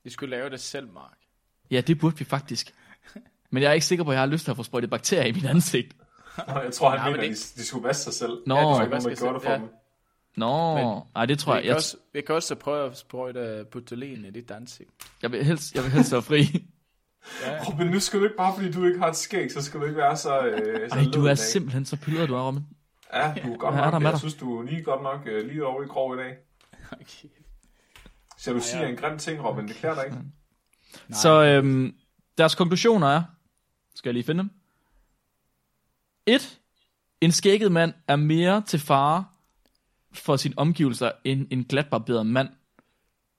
Vi 0.05 0.11
skulle 0.11 0.31
lave 0.31 0.51
det 0.51 0.61
selv, 0.61 0.93
Mark. 0.93 1.19
Ja, 1.71 1.81
det 1.81 1.99
burde 1.99 2.19
vi 2.19 2.25
faktisk. 2.25 2.75
Men 3.51 3.63
jeg 3.63 3.69
er 3.69 3.73
ikke 3.73 3.87
sikker 3.87 4.05
på, 4.05 4.11
at 4.11 4.15
jeg 4.15 4.21
har 4.23 4.27
lyst 4.27 4.45
til 4.45 4.51
at 4.51 4.57
få 4.57 4.63
sprøjtet 4.63 4.91
bakterier 4.91 5.25
i 5.27 5.33
mit 5.33 5.45
ansigt. 5.45 5.97
jeg 6.37 6.71
tror, 6.73 6.91
han 6.91 6.99
Nej, 6.99 7.05
ja, 7.07 7.11
men 7.11 7.21
mener, 7.21 7.35
det- 7.35 7.45
at 7.45 7.53
de, 7.57 7.61
de 7.61 7.67
skulle 7.67 7.85
vaske 7.85 8.03
sig 8.03 8.13
selv. 8.13 8.39
Nå. 8.47 8.55
Ja, 8.55 8.61
Ja, 8.61 8.69
de 8.69 8.75
skulle 8.77 8.91
vaske 8.91 9.17
gjorde 9.17 9.35
det 9.35 9.43
sig- 9.43 9.49
for 9.49 9.53
ja. 9.53 9.59
dem. 9.59 9.69
Nå, 10.37 10.75
Men- 10.75 11.03
nej, 11.15 11.27
det 11.27 11.39
tror 11.39 11.55
jeg. 11.55 11.63
Vi 11.63 11.67
Jeg, 11.69 11.73
kan, 11.75 11.77
også, 11.77 11.97
vi 12.13 12.21
kan 12.21 12.35
også 12.35 12.55
prøve 12.55 12.87
at 12.91 12.99
sprøjte 12.99 13.65
butylin 13.73 14.25
i 14.25 14.31
dit 14.31 14.51
ansigt. 14.51 14.91
jeg, 15.23 15.33
vil 15.33 15.45
helst, 15.45 15.75
jeg 15.75 15.83
vil 15.83 15.91
helst 15.93 16.13
være 16.13 16.23
fri. 16.23 16.43
Ja. 17.47 17.59
Men 17.79 17.87
nu 17.87 18.01
skal 18.01 18.19
du 18.21 18.25
ikke, 18.25 18.37
bare 18.37 18.55
fordi 18.55 18.73
du 18.73 18.85
ikke 18.85 18.99
har 18.99 19.09
et 19.09 19.17
skæg, 19.17 19.53
så 19.53 19.63
skal 19.63 19.81
du 19.81 19.85
ikke 19.85 19.97
være 19.97 20.17
så... 20.17 20.41
Øh, 20.41 20.91
så 20.91 20.97
Ej, 20.97 21.05
du 21.15 21.23
er 21.23 21.27
dag. 21.27 21.39
simpelthen 21.39 21.85
så 21.85 21.97
pylret, 21.97 22.29
du 22.29 22.35
er, 22.35 22.47
Robin. 22.47 22.63
Ja, 23.15 23.35
du 23.45 23.53
er 23.53 23.57
godt 23.57 23.75
Hvad 23.75 23.83
er 23.85 23.91
der 23.91 23.99
nok. 23.99 24.03
Jeg 24.03 24.13
dig? 24.13 24.19
synes, 24.21 24.35
du 24.35 24.59
er 24.59 24.63
lige 24.63 24.83
godt 24.83 25.03
nok 25.03 25.21
øh, 25.27 25.47
lige 25.49 25.67
over 25.67 25.83
i 25.83 25.87
krog 25.87 26.15
i 26.15 26.19
dag. 26.19 26.35
Okay. 26.93 27.29
Så 28.39 28.53
du 28.53 28.61
siger 28.61 28.87
en 28.87 28.97
grim 28.97 29.19
ting, 29.19 29.45
Robin. 29.45 29.69
Det 29.69 29.77
klæder 29.77 29.95
dig 29.95 30.05
ikke. 30.07 30.17
Så 31.13 31.43
øhm, 31.45 31.95
deres 32.39 32.55
konklusioner 32.55 33.07
er, 33.09 33.23
skal 34.01 34.09
jeg 34.09 34.15
lige 34.15 34.25
finde 34.25 34.43
dem. 34.43 34.51
1. 36.27 36.61
En 37.21 37.33
skægget 37.33 37.73
mand 37.73 37.95
er 38.09 38.17
mere 38.17 38.63
til 38.67 38.79
fare 38.79 39.25
for 40.13 40.37
sine 40.37 40.55
omgivelser 40.57 41.13
end 41.25 41.47
en 41.51 41.65
glatbarberet 41.65 42.27
mand, 42.27 42.49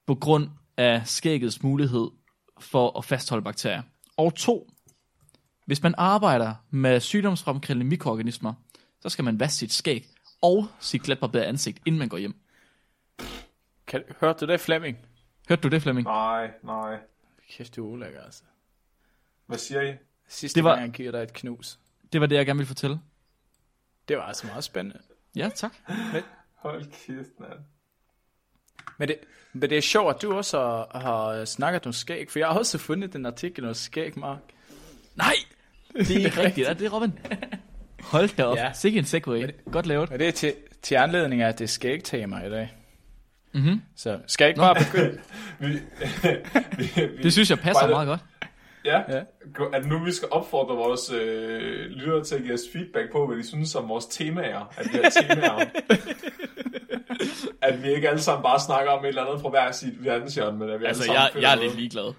på 0.06 0.14
grund 0.14 0.48
af 0.76 1.06
skæggets 1.06 1.62
mulighed 1.62 2.10
for 2.60 2.98
at 2.98 3.04
fastholde 3.04 3.44
bakterier. 3.44 3.82
Og 4.16 4.34
2. 4.34 4.70
Hvis 5.66 5.82
man 5.82 5.94
arbejder 5.98 6.54
med 6.70 7.00
sygdomsfremkaldende 7.00 7.86
mikroorganismer, 7.86 8.54
så 9.00 9.08
skal 9.08 9.24
man 9.24 9.40
vaske 9.40 9.56
sit 9.56 9.72
skæg 9.72 10.06
og 10.42 10.66
sit 10.80 11.02
glatbarberede 11.02 11.46
ansigt, 11.46 11.78
inden 11.86 11.98
man 11.98 12.08
går 12.08 12.18
hjem. 12.18 12.34
Kan, 13.86 14.02
hørte 14.20 14.46
du 14.46 14.52
det, 14.52 14.60
Flemming? 14.60 14.98
Hørte 15.48 15.62
du 15.62 15.68
det, 15.68 15.82
Flemming? 15.82 16.06
Nej, 16.06 16.50
nej. 16.62 16.98
Kæft, 17.50 17.76
du 17.76 17.86
er 17.86 17.92
ulækker, 17.92 18.20
altså. 18.22 18.42
Hvad 19.46 19.58
siger 19.58 19.82
I? 19.82 19.96
Sidste 20.28 20.56
Det 20.56 20.64
var- 20.64 20.70
gang, 20.74 20.82
jeg 20.86 20.90
giver 20.92 21.10
dig 21.12 21.22
et 21.22 21.32
knus. 21.32 21.78
Det 22.12 22.20
var 22.20 22.26
det, 22.26 22.36
jeg 22.36 22.46
gerne 22.46 22.58
ville 22.58 22.66
fortælle. 22.66 22.98
Det 24.08 24.16
var 24.16 24.22
altså 24.22 24.46
meget 24.46 24.64
spændende. 24.64 24.98
Ja, 25.36 25.48
tak. 25.54 25.72
Hold 26.56 26.84
kæft, 26.84 27.40
mand. 27.40 27.58
Men 28.98 29.08
det, 29.08 29.16
men 29.52 29.70
det 29.70 29.78
er 29.78 29.82
sjovt, 29.82 30.16
at 30.16 30.22
du 30.22 30.34
også 30.34 30.58
har, 30.60 30.98
har 31.00 31.44
snakket 31.44 31.86
om 31.86 31.92
skæg, 31.92 32.30
for 32.30 32.38
jeg 32.38 32.48
har 32.48 32.58
også 32.58 32.78
fundet 32.78 33.14
en 33.14 33.26
artikel 33.26 33.64
om 33.68 33.74
skæg, 33.74 34.18
Mark. 34.18 34.38
Nej, 35.14 35.34
det 35.98 36.10
er 36.10 36.24
ikke 36.26 36.42
rigtigt. 36.44 36.68
Er 36.68 36.72
det, 36.74 36.92
Robin? 36.92 37.18
Hold 38.00 38.36
da 38.36 38.44
op. 38.44 38.56
Ja. 38.56 38.72
Sikke 38.72 38.98
en 38.98 39.04
segway. 39.04 39.50
Godt 39.72 39.86
lavet. 39.86 40.10
Men 40.10 40.18
det 40.20 40.28
er 40.28 40.32
til, 40.32 40.54
til 40.82 40.94
anledning 40.94 41.42
af, 41.42 41.48
at 41.48 41.58
det 41.58 41.64
er 41.64 41.68
skægtema 41.68 42.46
i 42.46 42.50
dag. 42.50 42.76
Mm-hmm. 43.52 43.82
Så 43.96 44.20
skal 44.26 44.44
jeg 44.44 44.48
ikke 44.50 44.58
bare 44.60 44.74
begynde? 44.84 45.20
Vi, 45.60 45.66
vi, 46.78 47.02
vi, 47.16 47.22
Det 47.22 47.32
synes 47.32 47.50
jeg 47.50 47.58
passer 47.58 47.88
meget 47.88 48.06
godt. 48.06 48.20
Ja, 48.84 49.02
Ja. 49.08 49.22
at 49.72 49.86
nu 49.86 50.04
vi 50.04 50.12
skal 50.12 50.28
opfordre 50.30 50.74
vores 50.76 51.12
øh, 51.12 51.86
lyttere 51.90 52.24
til 52.24 52.34
at 52.34 52.42
give 52.42 52.54
os 52.54 52.60
feedback 52.72 53.12
på, 53.12 53.26
hvad 53.26 53.36
de 53.36 53.46
synes 53.46 53.74
om 53.74 53.88
vores 53.88 54.06
temaer. 54.06 54.74
At 54.76 54.86
vi 54.92 54.98
har 55.02 55.10
temaer. 55.10 55.64
at 57.68 57.82
vi 57.82 57.94
ikke 57.94 58.08
alle 58.08 58.22
sammen 58.22 58.42
bare 58.42 58.60
snakker 58.60 58.90
om 58.92 59.04
et 59.04 59.08
eller 59.08 59.24
andet 59.24 59.40
fra 59.42 59.48
hver 59.48 59.72
sit 59.72 60.04
verdenshjørne, 60.04 60.58
men 60.58 60.70
at 60.70 60.80
vi 60.80 60.84
Altså, 60.86 61.02
alle 61.02 61.14
sammen 61.14 61.30
jeg, 61.34 61.42
jeg 61.42 61.52
er 61.52 61.62
lidt 61.62 61.76
ligeglad. 61.76 62.12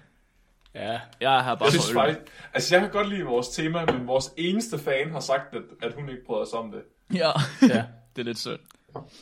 Ja. 0.74 1.00
Jeg 1.20 1.38
er 1.38 1.42
her 1.42 1.54
bare 1.54 1.64
Jeg 1.64 1.72
synes 1.72 1.92
faktisk, 1.92 2.20
altså 2.54 2.74
jeg 2.74 2.82
kan 2.82 2.90
godt 2.90 3.08
lide 3.08 3.22
vores 3.22 3.48
tema, 3.48 3.84
men 3.84 4.06
vores 4.06 4.32
eneste 4.36 4.78
fan 4.78 5.10
har 5.10 5.20
sagt, 5.20 5.54
at, 5.54 5.62
at 5.82 5.92
hun 5.94 6.08
ikke 6.08 6.24
bryder 6.26 6.44
sig 6.44 6.58
om 6.58 6.72
det. 6.72 6.82
Ja. 7.16 7.30
ja. 7.62 7.84
det 8.16 8.20
er 8.20 8.24
lidt 8.24 8.38
sødt. 8.38 8.60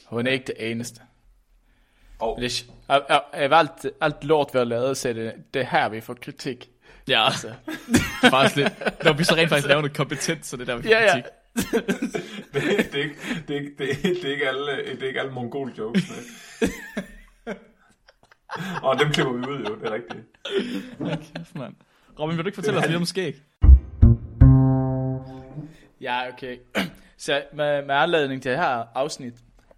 Hun 0.06 0.26
er 0.26 0.30
ikke 0.30 0.44
det 0.46 0.70
eneste. 0.70 1.00
Og 2.18 2.34
Men 2.38 2.44
det 2.44 2.64
er, 2.88 2.94
af, 2.94 3.02
af, 3.08 3.20
af 3.32 3.58
alt, 3.58 3.86
alt 4.00 4.24
lort, 4.24 4.48
vi 4.52 4.58
har 4.58 4.64
lavet, 4.64 4.96
så 4.96 5.08
er 5.08 5.12
det, 5.12 5.34
det 5.54 5.62
er 5.62 5.66
her, 5.66 5.88
vi 5.88 6.00
får 6.00 6.14
kritik. 6.14 6.70
Ja, 7.08 7.24
Altså. 7.24 7.48
det 7.88 8.00
er 8.22 8.30
faktisk 8.30 8.56
lidt. 8.56 9.04
Når 9.04 9.12
vi 9.12 9.24
så 9.24 9.34
rent 9.34 9.48
faktisk 9.48 9.68
laver 9.68 9.80
noget 9.80 9.96
kompetent, 9.96 10.46
så 10.46 10.56
det 10.56 10.68
er 10.68 10.74
der, 10.74 10.82
får 10.82 10.88
Ja, 10.88 11.02
ja. 11.02 11.14
det, 11.56 12.92
det, 12.92 12.94
er 12.94 13.02
ikke, 13.02 13.16
det, 13.48 13.56
er 13.56 13.60
ikke, 13.60 13.72
det, 13.78 13.90
er, 13.90 13.94
det, 14.02 14.24
er 14.24 14.32
ikke 14.32 14.48
alle, 14.48 14.66
det 14.66 15.02
er 15.02 15.06
ikke 15.06 15.20
alle 15.20 15.32
mongol 15.32 15.72
jokes. 15.78 16.02
Og 18.82 18.98
dem 18.98 19.12
klipper 19.12 19.32
vi 19.32 19.38
ud 19.38 19.64
jo, 19.64 19.74
det 19.76 19.86
er 19.88 19.92
rigtigt. 19.94 20.24
Kæft, 21.36 21.54
mand. 21.54 21.74
Robin, 22.18 22.36
vil 22.36 22.44
du 22.44 22.48
ikke 22.48 22.56
fortælle 22.56 22.80
os 22.80 22.86
lidt 22.86 22.96
om 22.96 23.04
skæg? 23.04 23.36
Ja, 26.00 26.28
okay. 26.32 26.56
Så 27.18 27.42
med, 27.52 27.86
med 27.86 27.94
anledning 27.94 28.42
til 28.42 28.50
det 28.50 28.58
her 28.58 28.84
afsnit, 28.94 29.34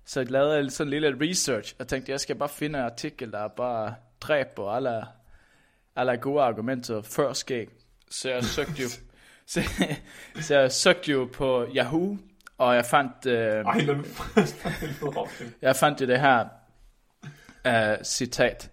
så 0.07 0.25
lavede 0.25 0.57
jeg 0.57 0.73
sådan 0.73 0.93
en 0.93 1.01
lille 1.01 1.31
research, 1.31 1.75
og 1.79 1.89
tænkte, 1.89 2.13
jeg 2.13 2.21
skal 2.21 2.37
bare 2.37 2.49
finde 2.49 2.79
en 2.79 2.85
artikel, 2.85 3.33
der 3.33 3.49
bare 3.49 3.95
dræber 4.21 4.71
alle, 4.73 5.05
alle 5.97 6.17
gode 6.17 6.43
argumenter 6.43 7.03
før 7.03 7.33
skæg. 7.33 7.69
Så 8.11 8.31
jeg 8.31 8.45
søgte 8.45 8.83
jo, 8.83 8.89
så, 9.53 9.61
så 10.41 10.59
jeg 10.59 10.73
søgte 10.73 11.13
jo 11.13 11.29
på 11.33 11.67
Yahoo, 11.77 12.19
og 12.59 12.75
jeg 12.75 12.85
fandt, 12.85 13.27
øh, 13.27 13.65
Ej, 13.65 13.79
lad 13.79 13.97
jeg 15.63 15.77
fandt 15.77 16.01
jo 16.01 16.07
det 16.07 16.21
her 16.21 16.45
uh, 17.65 18.05
citat. 18.05 18.71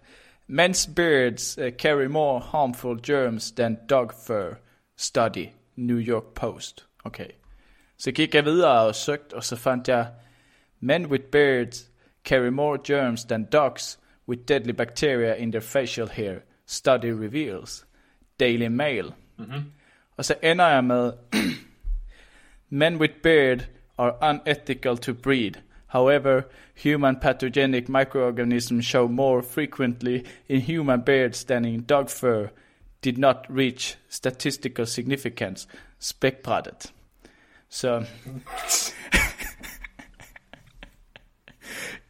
Men's 0.48 0.94
beards 0.94 1.58
uh, 1.58 1.68
carry 1.70 2.06
more 2.06 2.40
harmful 2.40 3.00
germs 3.06 3.52
than 3.52 3.78
dog 3.90 4.12
fur. 4.26 4.56
Study. 4.96 5.46
New 5.76 5.98
York 5.98 6.34
Post. 6.34 6.86
Okay. 7.04 7.28
Så 7.98 8.12
gik 8.12 8.34
jeg 8.34 8.44
videre 8.44 8.80
og 8.80 8.94
søgte, 8.94 9.34
og 9.34 9.44
så 9.44 9.56
fandt 9.56 9.88
jeg, 9.88 10.06
Men 10.80 11.06
with 11.06 11.24
beards 11.24 11.90
carry 12.24 12.48
more 12.48 12.78
germs 12.86 13.24
than 13.24 13.44
dogs 13.44 13.98
with 14.28 14.42
deadly 14.48 14.72
bacteria 14.72 15.34
in 15.34 15.52
their 15.52 15.60
facial 15.60 16.08
hair. 16.08 16.38
Study 16.72 17.10
reveals. 17.10 17.84
Daily 18.40 18.66
Mail. 18.66 19.14
Mm-hmm. 19.38 19.72
Og 20.16 20.24
så 20.24 20.34
ender 20.42 20.68
jeg 20.68 20.84
med, 20.84 21.12
Men 22.70 22.96
with 22.96 23.14
beard 23.22 23.66
are 23.98 24.14
unethical 24.22 24.96
to 24.96 25.12
breed. 25.12 25.52
However, 25.86 26.42
human 26.82 27.16
pathogenic 27.20 27.88
microorganisms 27.88 28.86
show 28.86 29.08
more 29.08 29.42
frequently 29.42 30.24
in 30.48 30.60
human 30.60 31.02
beards 31.02 31.44
than 31.44 31.64
in 31.64 31.82
dog 31.82 32.10
fur. 32.10 32.48
Did 33.04 33.18
not 33.18 33.36
reach 33.50 33.96
statistical 34.08 34.86
significance. 34.86 35.68
Spækbrættet. 35.98 36.92
Så... 37.68 38.04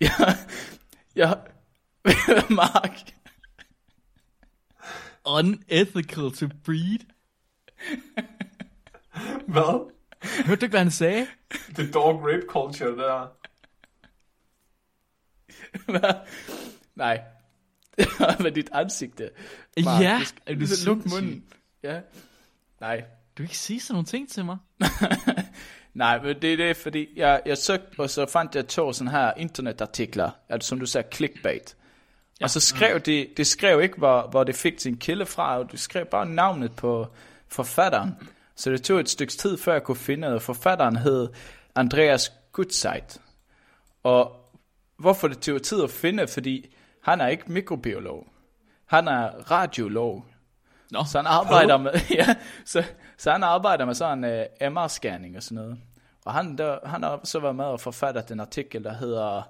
ja, 0.01 0.37
ja, 1.16 1.33
Mark, 2.51 3.12
Unethical 5.27 6.31
to 6.33 6.47
breed. 6.65 6.99
Hvad? 9.47 9.91
Hørte 10.47 10.61
du 10.61 10.65
ikke, 10.65 10.73
hvad 10.73 10.81
han 10.81 10.91
sagde? 10.91 11.27
Det 11.77 11.95
dog 11.95 12.23
rape 12.23 12.43
culture 12.49 12.97
der. 12.97 13.27
Nej. 16.95 17.21
Med 18.43 18.53
dit 18.53 18.71
ansigte. 18.73 19.31
Mark, 19.85 20.03
Ja, 20.03 20.17
du 20.21 20.25
skal- 20.25 20.61
du 20.61 20.67
skal 20.67 20.87
lukke 20.87 21.09
munden. 21.09 21.45
Ja. 21.83 22.01
Nej. 22.81 22.97
Du 23.01 23.37
kan 23.37 23.45
ikke 23.45 23.59
sige 23.59 23.81
sådan 23.81 23.95
nogle 23.95 24.07
ting 24.07 24.29
til 24.31 24.45
mig. 24.45 24.57
Nej, 25.95 26.23
men 26.23 26.43
det 26.43 26.53
er 26.53 26.57
det, 26.57 26.77
fordi 26.77 27.09
jeg, 27.17 27.43
jeg 27.47 27.59
søgte, 27.59 28.01
og 28.01 28.11
så 28.11 28.27
fandt 28.27 28.55
jeg 28.55 28.69
to 28.69 28.93
sådan 28.93 29.11
her 29.11 29.33
internetartikler, 29.37 30.31
altså 30.49 30.69
som 30.69 30.81
du 30.81 30.87
sagde, 30.87 31.09
clickbait. 31.15 31.77
Ja. 32.43 32.45
Og 32.45 32.51
så 32.51 32.61
skrev 32.61 33.01
de, 33.01 33.27
det 33.37 33.47
skrev 33.47 33.83
ikke, 33.83 33.99
hvor, 33.99 34.29
hvor 34.31 34.45
det 34.45 34.55
fik 34.55 34.81
sin 34.81 34.97
kilde 34.97 35.27
fra, 35.27 35.59
og 35.59 35.73
det 35.73 35.81
skrev 35.81 36.07
bare 36.07 36.27
navnet 36.27 36.77
på 36.77 37.07
forfatteren. 37.49 38.15
Så 38.57 38.71
det 38.71 38.83
tog 38.83 39.01
et 39.01 39.09
stykke 39.09 39.33
tid, 39.33 39.59
før 39.59 39.73
jeg 39.73 39.83
kunne 39.83 39.97
finde 39.97 40.29
det. 40.29 40.43
Forfatteren 40.43 40.97
hed 40.97 41.29
Andreas 41.75 42.33
Gutzeit. 42.53 43.21
Og 44.03 44.37
hvorfor 44.97 45.29
det 45.29 45.39
tog 45.39 45.63
tid 45.63 45.83
at 45.83 45.91
finde, 45.91 46.29
fordi 46.29 46.75
han 47.03 47.21
er 47.21 47.27
ikke 47.27 47.53
mikrobiolog. 47.53 48.27
Han 48.87 49.09
er 49.09 49.51
radiolog. 49.51 50.25
Nå, 50.91 51.05
Så 51.05 51.19
han 51.19 51.27
arbejder 51.27 51.77
med, 51.77 51.93
ja, 52.21 52.35
så, 52.65 52.85
så 53.19 53.31
han 53.31 53.43
arbejder 53.43 53.85
med 53.85 53.95
sådan 53.95 54.25
uh, 54.25 54.67
MR-scanning 54.73 55.37
og 55.37 55.43
sådan 55.43 55.57
noget. 55.57 55.79
Og 56.25 56.33
han, 56.33 56.59
der, 56.59 56.79
han 56.85 57.03
har 57.03 57.21
så 57.25 57.41
været 57.41 57.57
med 57.57 57.65
og 57.65 57.81
forfattet 57.81 58.31
en 58.31 58.41
artikel, 58.41 58.85
der 58.85 58.95
hedder, 58.95 59.43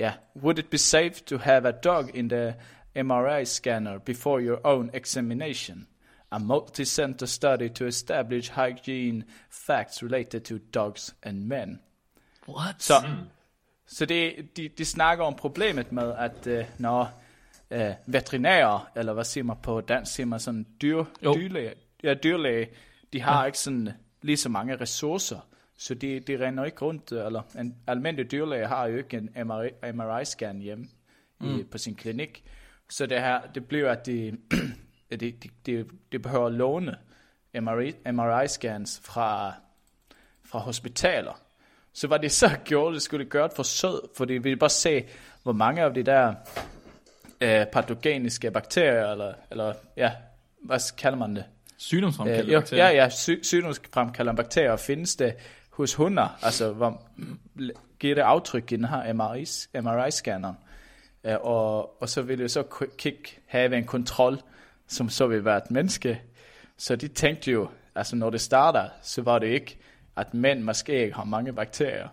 ja, 0.00 0.12
Would 0.36 0.58
it 0.58 0.70
be 0.70 0.78
safe 0.78 1.24
to 1.26 1.38
have 1.38 1.68
a 1.68 1.72
dog 1.72 2.10
in 2.14 2.28
the 2.28 2.54
MRI 2.96 3.44
scanner 3.44 3.98
before 3.98 4.40
your 4.42 4.66
own 4.66 4.90
examination? 4.94 5.86
A 6.30 6.38
multi-center 6.38 7.26
study 7.26 7.68
to 7.68 7.86
establish 7.86 8.50
hygiene 8.50 9.24
facts 9.50 10.02
related 10.02 10.40
to 10.40 10.54
dogs 10.74 11.14
and 11.22 11.44
men. 11.46 11.80
what? 12.48 12.74
Så, 12.78 12.94
så 13.86 14.06
det, 14.06 14.48
de, 14.56 14.68
de 14.68 14.84
snakker 14.84 15.24
om 15.24 15.34
problemet 15.34 15.92
med, 15.92 16.12
at 16.18 16.46
uh, 16.46 16.64
når 16.78 17.22
uh, 17.70 17.80
veterinærer, 18.06 18.90
eller 18.96 19.12
hvad 19.12 19.24
siger 19.24 19.44
man 19.44 19.56
på 19.62 19.80
dansk, 19.80 20.14
siger 20.14 20.26
man 20.26 20.40
sådan 20.40 20.66
dyr, 20.82 21.04
Jo. 21.24 21.34
dyrlæge, 21.34 21.74
ja, 22.02 22.14
dyrlæge, 22.14 22.68
de 23.12 23.20
har 23.20 23.40
ja. 23.40 23.46
ikke 23.46 23.58
sådan 23.58 23.88
lige 24.22 24.36
så 24.36 24.48
mange 24.48 24.76
ressourcer, 24.76 25.38
så 25.78 25.94
de, 25.94 26.20
de 26.20 26.46
render 26.46 26.64
ikke 26.64 26.84
rundt, 26.84 27.12
eller 27.12 27.42
en 27.58 27.74
almindelig 27.86 28.30
dyrlæge 28.30 28.66
har 28.66 28.86
jo 28.86 28.96
ikke 28.96 29.16
en 29.16 29.30
MRI, 29.46 29.70
MRI-scan 29.92 30.58
hjemme 30.60 30.86
mm. 31.40 31.58
i, 31.58 31.62
på 31.62 31.78
sin 31.78 31.94
klinik, 31.94 32.44
så 32.90 33.06
det 33.06 33.20
her, 33.20 33.40
det 33.54 33.66
bliver, 33.68 33.90
at 33.90 34.06
de, 34.06 34.36
de, 35.10 35.16
de, 35.16 35.32
de, 35.66 35.84
de 36.12 36.18
behøver 36.18 36.46
at 36.46 36.52
låne 36.52 36.96
MRI, 37.60 37.94
MRI-scans 38.12 39.00
fra, 39.04 39.52
fra 40.44 40.58
hospitaler. 40.58 41.40
Så 41.92 42.06
hvad 42.06 42.18
de 42.18 42.28
så 42.28 42.50
gjorde, 42.64 42.94
det 42.94 43.02
skulle 43.02 43.24
de 43.24 43.30
gøre 43.30 43.46
et 43.46 43.52
forsøg, 43.56 44.00
fordi 44.16 44.32
vi 44.34 44.56
bare 44.56 44.70
se, 44.70 45.04
hvor 45.42 45.52
mange 45.52 45.82
af 45.82 45.94
de 45.94 46.02
der 46.02 46.34
øh, 47.40 47.66
patogeniske 47.72 48.50
bakterier, 48.50 49.12
eller, 49.12 49.34
eller 49.50 49.74
ja, 49.96 50.12
hvad 50.64 50.96
kalder 50.96 51.18
man 51.18 51.36
det? 51.36 51.44
Sygdomsfremkaldende 51.76 52.46
Øh, 52.48 52.52
jo, 52.52 52.60
bakterier. 52.60 52.88
ja, 52.88 53.02
ja, 53.02 53.08
sy- 53.08 53.42
sygdomsfremkaldende 53.42 54.36
bakterier 54.36 54.76
findes 54.76 55.16
det 55.16 55.34
hos 55.78 55.94
hunder, 55.94 56.38
altså 56.42 56.72
hvor, 56.72 57.02
giver 57.98 58.14
det 58.14 58.22
aftryk 58.22 58.72
i 58.72 58.76
den 58.76 58.84
her 58.84 59.12
MRI, 59.12 59.42
MRI-scanner. 59.74 60.52
Øh, 61.24 61.36
og, 61.40 62.02
og 62.02 62.08
så 62.08 62.22
vil 62.22 62.38
det 62.38 62.50
så 62.50 62.62
kigge, 62.98 63.30
have 63.46 63.76
en 63.76 63.84
kontrol, 63.84 64.40
som 64.86 65.08
så 65.08 65.26
vil 65.26 65.44
være 65.44 65.56
et 65.56 65.70
menneske. 65.70 66.22
Så 66.76 66.96
de 66.96 67.08
tænkte 67.08 67.50
jo, 67.50 67.68
altså 67.94 68.16
når 68.16 68.30
det 68.30 68.40
starter, 68.40 68.88
så 69.02 69.22
var 69.22 69.38
det 69.38 69.46
ikke, 69.46 69.78
at 70.16 70.34
mænd 70.34 70.62
måske 70.62 71.02
ikke 71.02 71.14
har 71.14 71.24
mange 71.24 71.52
bakterier, 71.52 72.08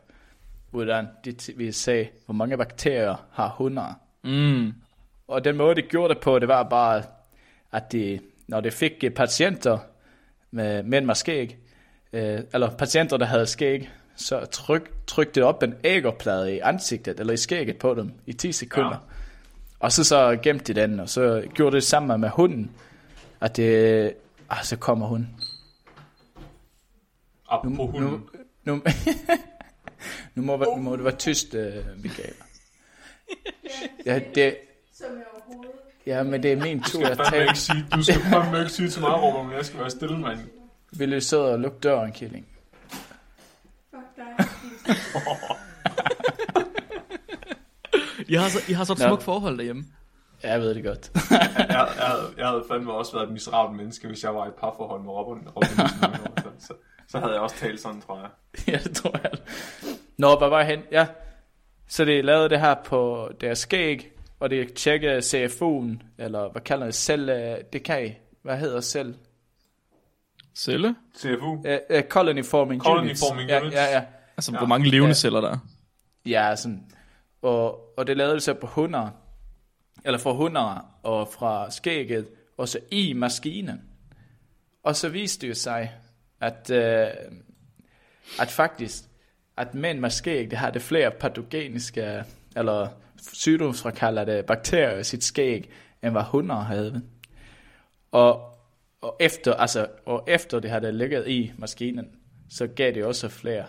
utan 0.72 1.08
de 1.26 1.36
vil 1.56 1.74
se, 1.74 2.10
hvor 2.26 2.34
mange 2.34 2.58
bakterier 2.58 3.26
har 3.32 3.50
hunder. 3.50 4.00
Mm. 4.24 4.74
Og 5.28 5.44
den 5.44 5.58
måde, 5.58 5.76
de 5.76 5.82
gjorde 5.82 6.14
det 6.14 6.24
på, 6.24 6.40
det 6.40 6.48
var 6.48 6.64
bare, 6.64 7.04
at 7.72 7.92
de, 7.92 8.20
når 8.48 8.62
de 8.62 8.72
fik 8.72 9.04
patienter 9.16 9.78
med 10.52 10.84
mænd 10.84 11.06
med 11.06 11.16
skæg, 11.16 11.58
øh, 12.16 12.42
eller 12.54 12.70
patienter, 12.70 13.18
der 13.18 13.26
havde 13.26 13.46
skæg, 13.46 13.90
så 14.16 14.46
tryk, 14.46 14.92
trykte 15.08 15.46
op 15.46 15.64
en 15.64 15.74
ægerplade 15.84 16.56
i 16.56 16.60
ansigtet, 16.60 17.20
eller 17.20 17.34
i 17.34 17.38
skægget 17.38 17.78
på 17.78 17.94
dem, 17.94 18.12
i 18.26 18.34
10 18.34 18.52
sekunder. 18.52 18.90
Ja. 18.90 19.16
Og 19.80 19.92
så 19.92 20.04
så 20.04 20.38
gemte 20.44 20.74
de 20.74 20.82
den, 20.82 21.00
og 21.00 21.10
så 21.10 21.44
gjorde 21.54 21.76
det 21.76 21.84
samme 21.84 22.18
med 22.18 22.30
hunden. 22.30 22.72
At 23.42 23.58
det... 23.58 24.14
Ah, 24.50 24.64
så 24.64 24.78
kommer 24.78 25.08
hun. 25.08 25.28
Apropos 27.50 27.92
hunden. 27.92 28.24
Nu, 28.64 28.74
nu, 28.74 28.82
nu, 30.36 30.42
må, 30.42 30.58
nu 30.58 30.82
må 30.82 30.96
det 30.96 31.04
være 31.04 31.16
tyst, 31.16 31.54
uh, 31.54 32.04
Michael. 32.04 32.34
Ja, 34.06 34.20
det, 34.36 34.58
Som 34.94 35.08
jeg 35.16 35.24
overhovedet 35.34 35.72
ja, 36.06 36.24
men 36.24 36.44
det 36.44 36.52
er 36.52 36.56
min 36.64 36.84
tur 36.84 37.00
Du 37.04 37.06
at 37.06 37.20
tage. 37.30 37.42
ikke 37.42 37.60
sige, 37.60 37.86
du 37.96 38.04
skal 38.04 38.22
fandme 38.22 38.60
ikke 38.60 38.72
sige 38.72 38.90
til 38.90 39.02
mig, 39.02 39.22
Robert, 39.24 39.46
men 39.46 39.56
jeg 39.56 39.66
skal 39.66 39.80
være 39.80 39.90
stille, 39.90 40.20
mand. 40.20 40.40
Vil 40.98 41.12
du 41.12 41.22
sidde 41.22 41.52
og 41.52 41.60
lukke 41.60 41.78
døren, 41.80 42.12
Killing? 42.12 42.48
Fuck 43.90 44.06
dig. 44.16 44.46
I 48.28 48.34
har 48.36 48.50
så, 48.50 48.60
I 48.70 48.74
har 48.74 48.84
så 48.84 48.94
et 48.94 49.00
Nå. 49.00 49.08
smukt 49.08 49.24
forhold 49.24 49.58
derhjemme. 49.58 49.86
Ja, 50.44 50.52
jeg 50.52 50.62
ved 50.62 50.76
det 50.76 50.84
godt. 50.84 51.12
Jeg, 51.32 51.66
jeg, 51.70 51.88
havde, 51.98 52.34
jeg 52.38 52.48
havde 52.48 52.64
fandme 52.72 52.94
også 52.94 53.14
været 53.14 53.26
et 53.28 53.32
miserabelt 53.34 53.78
menneske, 53.78 54.08
hvis 54.08 54.24
jeg 54.24 54.36
var 54.36 54.46
i 54.46 54.48
et 54.48 54.54
parforhold 54.54 55.02
med 55.02 55.12
Robin. 55.12 55.48
Robin 55.56 55.78
så, 55.78 56.68
så, 56.68 56.74
så 57.08 57.20
havde 57.20 57.34
jeg 57.34 57.42
også 57.42 57.56
talt 57.56 57.82
sådan, 57.82 58.02
tror 58.02 58.20
jeg. 58.20 58.30
ja, 58.74 58.80
det 58.84 58.96
tror 58.96 59.20
jeg. 59.24 59.32
Nå, 60.18 60.38
hvad 60.38 60.50
var 60.50 60.58
jeg 60.60 60.68
hen? 60.68 60.80
Ja. 60.92 61.08
Så 61.88 62.06
det 62.06 62.26
lavede 62.26 62.50
det 62.50 62.60
her 62.60 62.76
på 62.86 63.30
deres 63.42 63.60
skæg, 63.60 64.12
og 64.40 64.50
det 64.50 64.74
tjekkede 64.74 65.18
CFU'en, 65.18 66.04
eller 66.18 66.52
hvad 66.52 66.62
kalder 66.62 66.86
det, 66.86 66.96
selv, 66.96 67.30
det 67.74 67.84
kan 67.84 68.06
I. 68.06 68.12
Hvad 68.42 68.58
hedder 68.58 68.82
selv? 68.82 69.16
Celle? 70.56 70.96
CFU. 71.18 71.46
Uh, 71.46 71.60
uh, 71.96 72.00
colony 72.10 72.44
forming 72.46 72.82
Colony 72.82 73.04
units. 73.06 73.22
forming 73.30 73.50
ja, 73.50 73.62
units. 73.62 73.76
Ja, 73.76 73.84
ja. 73.98 74.04
Altså, 74.38 74.52
Ja. 74.52 74.58
hvor 74.58 74.68
mange 74.68 74.90
levende 74.90 75.08
Ja. 75.10 75.14
celler 75.14 75.42
der 75.42 75.50
er. 75.52 75.58
Ja, 76.26 76.56
sådan. 76.56 76.84
Og, 77.42 77.94
og 77.98 78.08
det 78.08 78.18
lavede 78.18 78.40
så 78.40 78.54
på 78.54 78.68
hunder, 78.68 79.10
eller 80.06 80.18
fra 80.20 80.32
hunder 80.34 80.90
og 81.04 81.28
fra 81.28 81.72
skægget, 81.72 82.28
og 82.58 82.68
så 82.70 82.80
i 82.92 83.14
maskinen. 83.14 83.82
Og 84.84 84.96
så 84.96 85.10
viste 85.10 85.42
det 85.42 85.50
jo 85.50 85.56
sig, 85.56 85.92
at, 86.42 86.70
øh, 86.70 87.08
at 88.40 88.50
faktisk, 88.52 89.04
at 89.58 89.76
mænd 89.76 90.00
med 90.00 90.10
skæg, 90.10 90.50
det 90.52 90.58
har 90.58 90.70
det 90.70 90.82
flere 90.82 91.12
patogeniske, 91.12 92.24
eller 92.56 92.88
sygdomsfrakaldede 93.34 94.44
bakterier 94.44 94.98
i 95.00 95.04
sit 95.04 95.24
skæg, 95.24 95.70
end 96.04 96.12
hvad 96.12 96.24
hunder 96.24 96.56
havde. 96.56 97.02
Og, 98.12 98.55
og, 99.06 99.16
efter, 99.20 99.54
altså, 99.54 99.88
og 100.06 100.24
efter 100.28 100.60
det 100.60 100.70
havde 100.70 100.92
ligget 100.92 101.28
i 101.28 101.52
maskinen, 101.58 102.08
så 102.50 102.68
gav 102.68 102.94
det 102.94 103.06
også 103.06 103.30
flere 103.30 103.66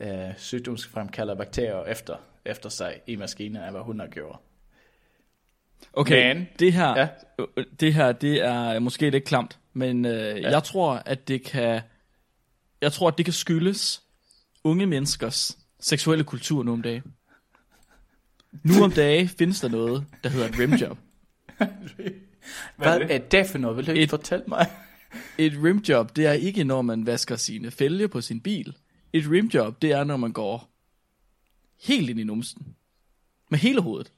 øh, 0.00 0.36
sygdomsfremkaldende 0.36 1.36
bakterier 1.36 1.84
efter, 1.84 2.16
efter 2.44 2.68
sig 2.68 3.00
i 3.06 3.16
maskinen, 3.16 3.62
end 3.62 3.70
hvad 3.70 3.80
hunder 3.80 4.06
gjorde. 4.06 4.38
Okay, 5.92 6.34
Men- 6.34 6.48
det 6.58 6.72
her, 6.72 6.98
ja. 6.98 7.08
det 7.80 7.94
her, 7.94 8.12
det 8.12 8.44
er 8.44 8.78
måske 8.78 9.10
lidt 9.10 9.24
klamt, 9.24 9.58
men 9.72 10.04
øh, 10.04 10.12
ja. 10.12 10.50
jeg 10.50 10.62
tror, 10.62 11.02
at 11.06 11.28
det 11.28 11.44
kan, 11.44 11.80
jeg 12.80 12.92
tror, 12.92 13.08
at 13.08 13.18
det 13.18 13.24
kan 13.24 13.34
skyldes 13.34 14.02
unge 14.64 14.86
menneskers 14.86 15.58
seksuelle 15.80 16.24
kultur 16.24 16.62
nu 16.62 16.72
om 16.72 16.82
dagen. 16.82 17.14
Nu 18.64 18.84
om 18.84 18.92
dagen 18.92 19.28
findes 19.28 19.60
der 19.60 19.68
noget, 19.68 20.04
der 20.24 20.30
hedder 20.30 20.48
et 20.48 20.58
rimjob. 20.58 20.98
Hvad 22.76 22.86
er 22.86 22.96
Hvad 22.98 23.08
det? 23.08 23.14
er 23.14 23.18
det 23.18 23.46
for 23.46 23.58
noget? 23.58 23.76
Vil 23.76 23.86
du 23.86 23.90
ikke 23.90 24.02
Et- 24.02 24.10
fortælle 24.10 24.44
mig? 24.48 24.66
Et 25.38 25.52
rimjob, 25.64 26.16
det 26.16 26.26
er 26.26 26.32
ikke, 26.32 26.64
når 26.64 26.82
man 26.82 27.06
vasker 27.06 27.36
sine 27.36 27.70
fælge 27.70 28.08
på 28.08 28.20
sin 28.20 28.40
bil. 28.40 28.76
Et 29.12 29.30
rimjob, 29.30 29.82
det 29.82 29.92
er, 29.92 30.04
når 30.04 30.16
man 30.16 30.32
går 30.32 30.70
helt 31.88 32.10
ind 32.10 32.20
i 32.20 32.24
numsen. 32.24 32.74
Med 33.50 33.58
hele 33.58 33.80
hovedet. 33.80 34.12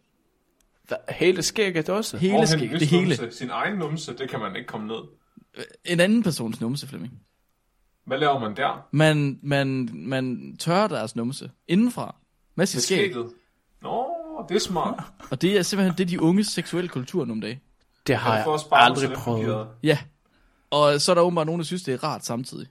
Hele 1.09 1.43
skægget 1.43 1.89
også? 1.89 2.17
Hele 2.17 2.35
Overhen 2.35 2.59
skæg, 2.59 2.69
hvis 2.69 2.79
det 2.81 2.89
hele. 2.89 3.17
Numse, 3.17 3.39
sin 3.39 3.51
egen 3.51 3.79
numse, 3.79 4.17
det 4.17 4.31
kan 4.31 4.41
man 4.41 4.57
ikke 4.57 4.67
komme 4.69 4.87
ned. 4.87 4.97
En 5.85 6.01
anden 6.01 6.23
persons 6.23 6.61
numse, 6.61 6.89
Flemming. 6.89 7.21
Hvad 8.05 8.19
laver 8.19 8.39
man 8.39 8.57
der? 8.57 8.89
Man, 8.91 9.39
man, 9.43 9.89
man 9.93 10.57
tørrer 10.59 10.89
deres 10.89 11.17
numse 11.17 11.51
indenfra 11.69 12.17
med 12.55 12.67
sit 12.67 12.83
skæg. 12.83 12.99
skægget? 12.99 13.31
Nå, 13.83 14.07
det 14.49 14.55
er 14.55 14.59
smart. 14.61 15.05
Og 15.31 15.43
det 15.43 15.59
er 15.59 15.63
simpelthen 15.63 15.99
det, 15.99 16.05
er 16.05 16.09
de 16.09 16.21
unges 16.23 16.47
seksuelle 16.47 16.89
kultur 16.89 17.25
nu 17.25 17.33
om 17.33 17.41
dagen. 17.41 17.61
Det 18.07 18.17
har 18.17 18.37
jeg 18.37 18.47
aldrig 18.73 19.13
prøvet. 19.13 19.69
Ja. 19.83 19.99
Og 20.71 21.01
så 21.01 21.13
er 21.13 21.15
der 21.15 21.23
åbenbart 21.23 21.47
nogen, 21.47 21.59
der 21.61 21.65
synes, 21.65 21.83
det 21.83 21.95
er 21.95 22.05
rart 22.05 22.25
samtidig. 22.25 22.67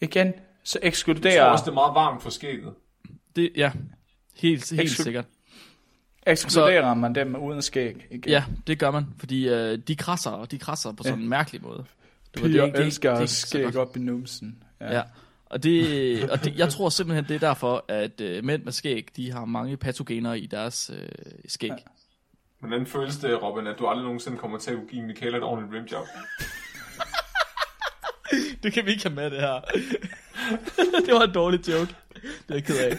Igen, 0.00 0.32
så 0.64 0.78
Jeg 0.78 0.82
tror 0.82 0.86
ekskluderer, 0.88 1.44
også, 1.44 1.64
det 1.64 1.70
er 1.70 1.74
meget 1.74 1.94
varmt 1.94 2.22
for 2.22 2.30
skægget. 2.30 2.74
Det, 3.36 3.50
ja. 3.56 3.72
Helt, 4.36 4.70
helt 4.70 4.90
Eksklu- 4.90 5.02
sikkert. 5.02 5.24
ekskluderer 6.26 6.94
man 6.94 7.14
dem 7.14 7.36
uden 7.36 7.62
skæg. 7.62 8.06
Igen. 8.10 8.30
Ja, 8.30 8.44
det 8.66 8.78
gør 8.78 8.90
man, 8.90 9.06
fordi 9.18 9.48
øh, 9.48 9.78
de 9.78 9.96
krasser, 9.96 10.30
og 10.30 10.50
de 10.50 10.58
krasser 10.58 10.92
på 10.92 11.02
sådan 11.02 11.18
en 11.18 11.28
mærkelig 11.28 11.62
måde. 11.62 11.84
Du 12.36 12.42
ved, 12.42 12.50
Piger 12.50 12.64
ikke- 12.64 12.76
ikke- 12.78 12.86
elsker 12.86 13.14
det 13.14 13.22
er 13.22 13.26
så 13.26 13.46
skæg 13.46 13.76
op 13.76 13.96
i 13.96 14.00
numsen. 14.00 14.62
Ja. 14.80 14.94
Ja. 14.96 15.02
Og, 15.46 15.62
det, 15.62 16.30
og 16.30 16.44
det, 16.44 16.58
jeg 16.58 16.68
tror 16.68 16.88
simpelthen, 16.88 17.24
det 17.24 17.34
er 17.34 17.38
derfor, 17.48 17.84
at 17.88 18.20
øh, 18.20 18.44
mænd 18.44 18.62
med 18.64 18.72
skæg, 18.72 19.08
de 19.16 19.32
har 19.32 19.44
mange 19.44 19.76
patogener 19.76 20.32
i 20.34 20.46
deres 20.46 20.90
øh, 20.94 21.08
skæg. 21.48 21.68
Ja. 21.70 21.74
Hvordan 22.58 22.86
føles 22.86 23.16
det, 23.16 23.42
Robin, 23.42 23.66
at 23.66 23.78
du 23.78 23.86
aldrig 23.86 24.04
nogensinde 24.04 24.38
kommer 24.38 24.58
til 24.58 24.70
at 24.70 24.76
kunne 24.76 24.88
give 24.88 25.02
Michael 25.02 25.34
et 25.34 25.42
ordentligt 25.42 25.74
rimjob? 25.74 26.06
Det 28.62 28.72
kan 28.72 28.86
vi 28.86 28.90
ikke 28.90 29.02
have 29.02 29.14
med, 29.14 29.30
det 29.30 29.40
her. 29.40 29.60
det 31.06 31.14
var 31.14 31.20
en 31.22 31.32
dårlig 31.32 31.68
joke. 31.68 31.94
Det 32.14 32.24
er 32.48 32.54
jeg 32.54 32.64
ked 32.64 32.78
af. 32.78 32.96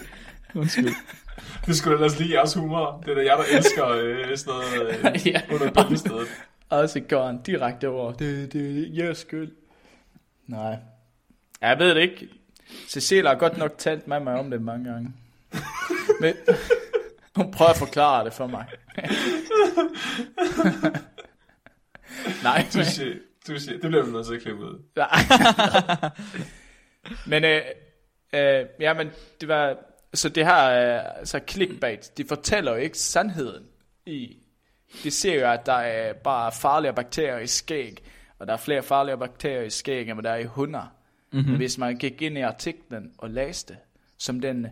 Undskyld. 0.56 0.94
Det 1.66 1.76
skulle 1.78 1.96
ellers 1.96 2.20
lige 2.20 2.34
jeres 2.34 2.54
humor. 2.54 3.04
Det 3.06 3.12
er 3.12 3.16
da 3.16 3.22
jeg, 3.26 3.38
der 3.38 3.58
elsker 3.58 3.88
øh, 3.88 4.38
sådan 4.38 4.54
noget 4.54 5.16
øh, 5.16 5.28
Ja. 5.34 5.42
under 5.52 5.72
bæltestedet. 5.72 6.28
Og 6.70 6.90
så 6.90 7.00
går 7.00 7.26
han 7.26 7.42
direkte 7.42 7.90
over. 7.90 8.12
Det, 8.14 8.54
det 8.54 8.80
er 9.00 9.04
jeres 9.04 9.18
skyld. 9.18 9.52
Nej. 10.48 10.76
Jeg 11.62 11.80
ved 11.80 11.96
det 11.96 12.02
ikke. 12.02 12.30
Cecilia 12.90 13.30
har 13.30 13.36
godt 13.36 13.58
nok 13.58 13.78
talt 13.78 14.08
med 14.08 14.20
mig 14.20 14.34
om 14.40 14.50
det 14.52 14.62
mange 14.62 14.92
gange. 14.92 15.14
Men 16.22 16.34
hun 17.38 17.52
prøver 17.52 17.72
at 17.72 17.78
forklare 17.78 18.26
det 18.26 18.34
for 18.34 18.48
mig. 18.48 18.66
Nej, 22.44 22.66
Touché. 22.70 23.18
Touché. 23.50 23.82
Det 23.82 23.82
bliver 23.82 24.06
vi 24.06 24.12
nødt 24.12 24.28
til 24.28 24.36
at 24.36 24.42
klippe 24.42 24.64
ud. 24.64 24.84
men 27.32 27.44
øh, 27.44 27.62
øh, 28.34 28.66
ja, 28.80 28.94
men 28.94 29.10
det 29.42 29.50
var, 29.50 29.78
så 30.14 30.30
det 30.30 30.46
her, 30.46 30.96
øh, 30.98 31.02
så 31.26 31.40
clickbait, 31.50 32.18
de 32.18 32.26
fortæller 32.26 32.72
jo 32.72 32.78
ikke 32.78 32.98
sandheden 32.98 33.64
i, 34.06 34.38
de 35.04 35.12
ser 35.12 35.40
jo, 35.40 35.52
at 35.52 35.66
der 35.66 35.74
er 35.74 36.14
bare 36.14 36.52
farlige 36.52 36.94
bakterier 36.94 37.38
i 37.38 37.48
skæg, 37.48 38.04
og 38.40 38.48
der 38.48 38.54
er 38.54 38.58
flere 38.58 38.84
farlige 38.84 39.18
bakterier 39.18 39.62
i 39.62 39.70
skæg, 39.70 40.10
end 40.10 40.24
der 40.24 40.30
er 40.30 40.38
i 40.38 40.44
hunder. 40.44 40.94
Mm-hmm. 41.32 41.50
Men 41.50 41.58
hvis 41.58 41.78
man 41.78 41.98
gik 41.98 42.22
ind 42.22 42.38
i 42.38 42.42
artiklen 42.42 43.12
og 43.18 43.30
læste, 43.30 43.78
som 44.18 44.40
den, 44.40 44.68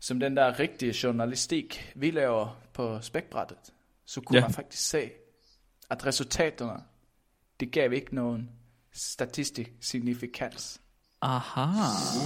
som 0.00 0.20
den 0.20 0.36
der 0.36 0.58
rigtige 0.58 0.94
journalistik, 1.02 1.92
vi 1.96 2.10
laver 2.10 2.60
på 2.72 3.00
spækbrættet, 3.00 3.58
så 4.04 4.20
kunne 4.20 4.38
Ja. 4.38 4.44
man 4.44 4.52
faktisk 4.52 4.88
se, 4.88 5.10
at 5.90 6.06
resultaterne, 6.06 6.82
det 7.60 7.72
gav 7.72 7.92
ikke 7.92 8.14
nogen 8.14 8.50
statistisk 8.92 9.70
signifikans. 9.80 10.80
Aha. 11.22 11.66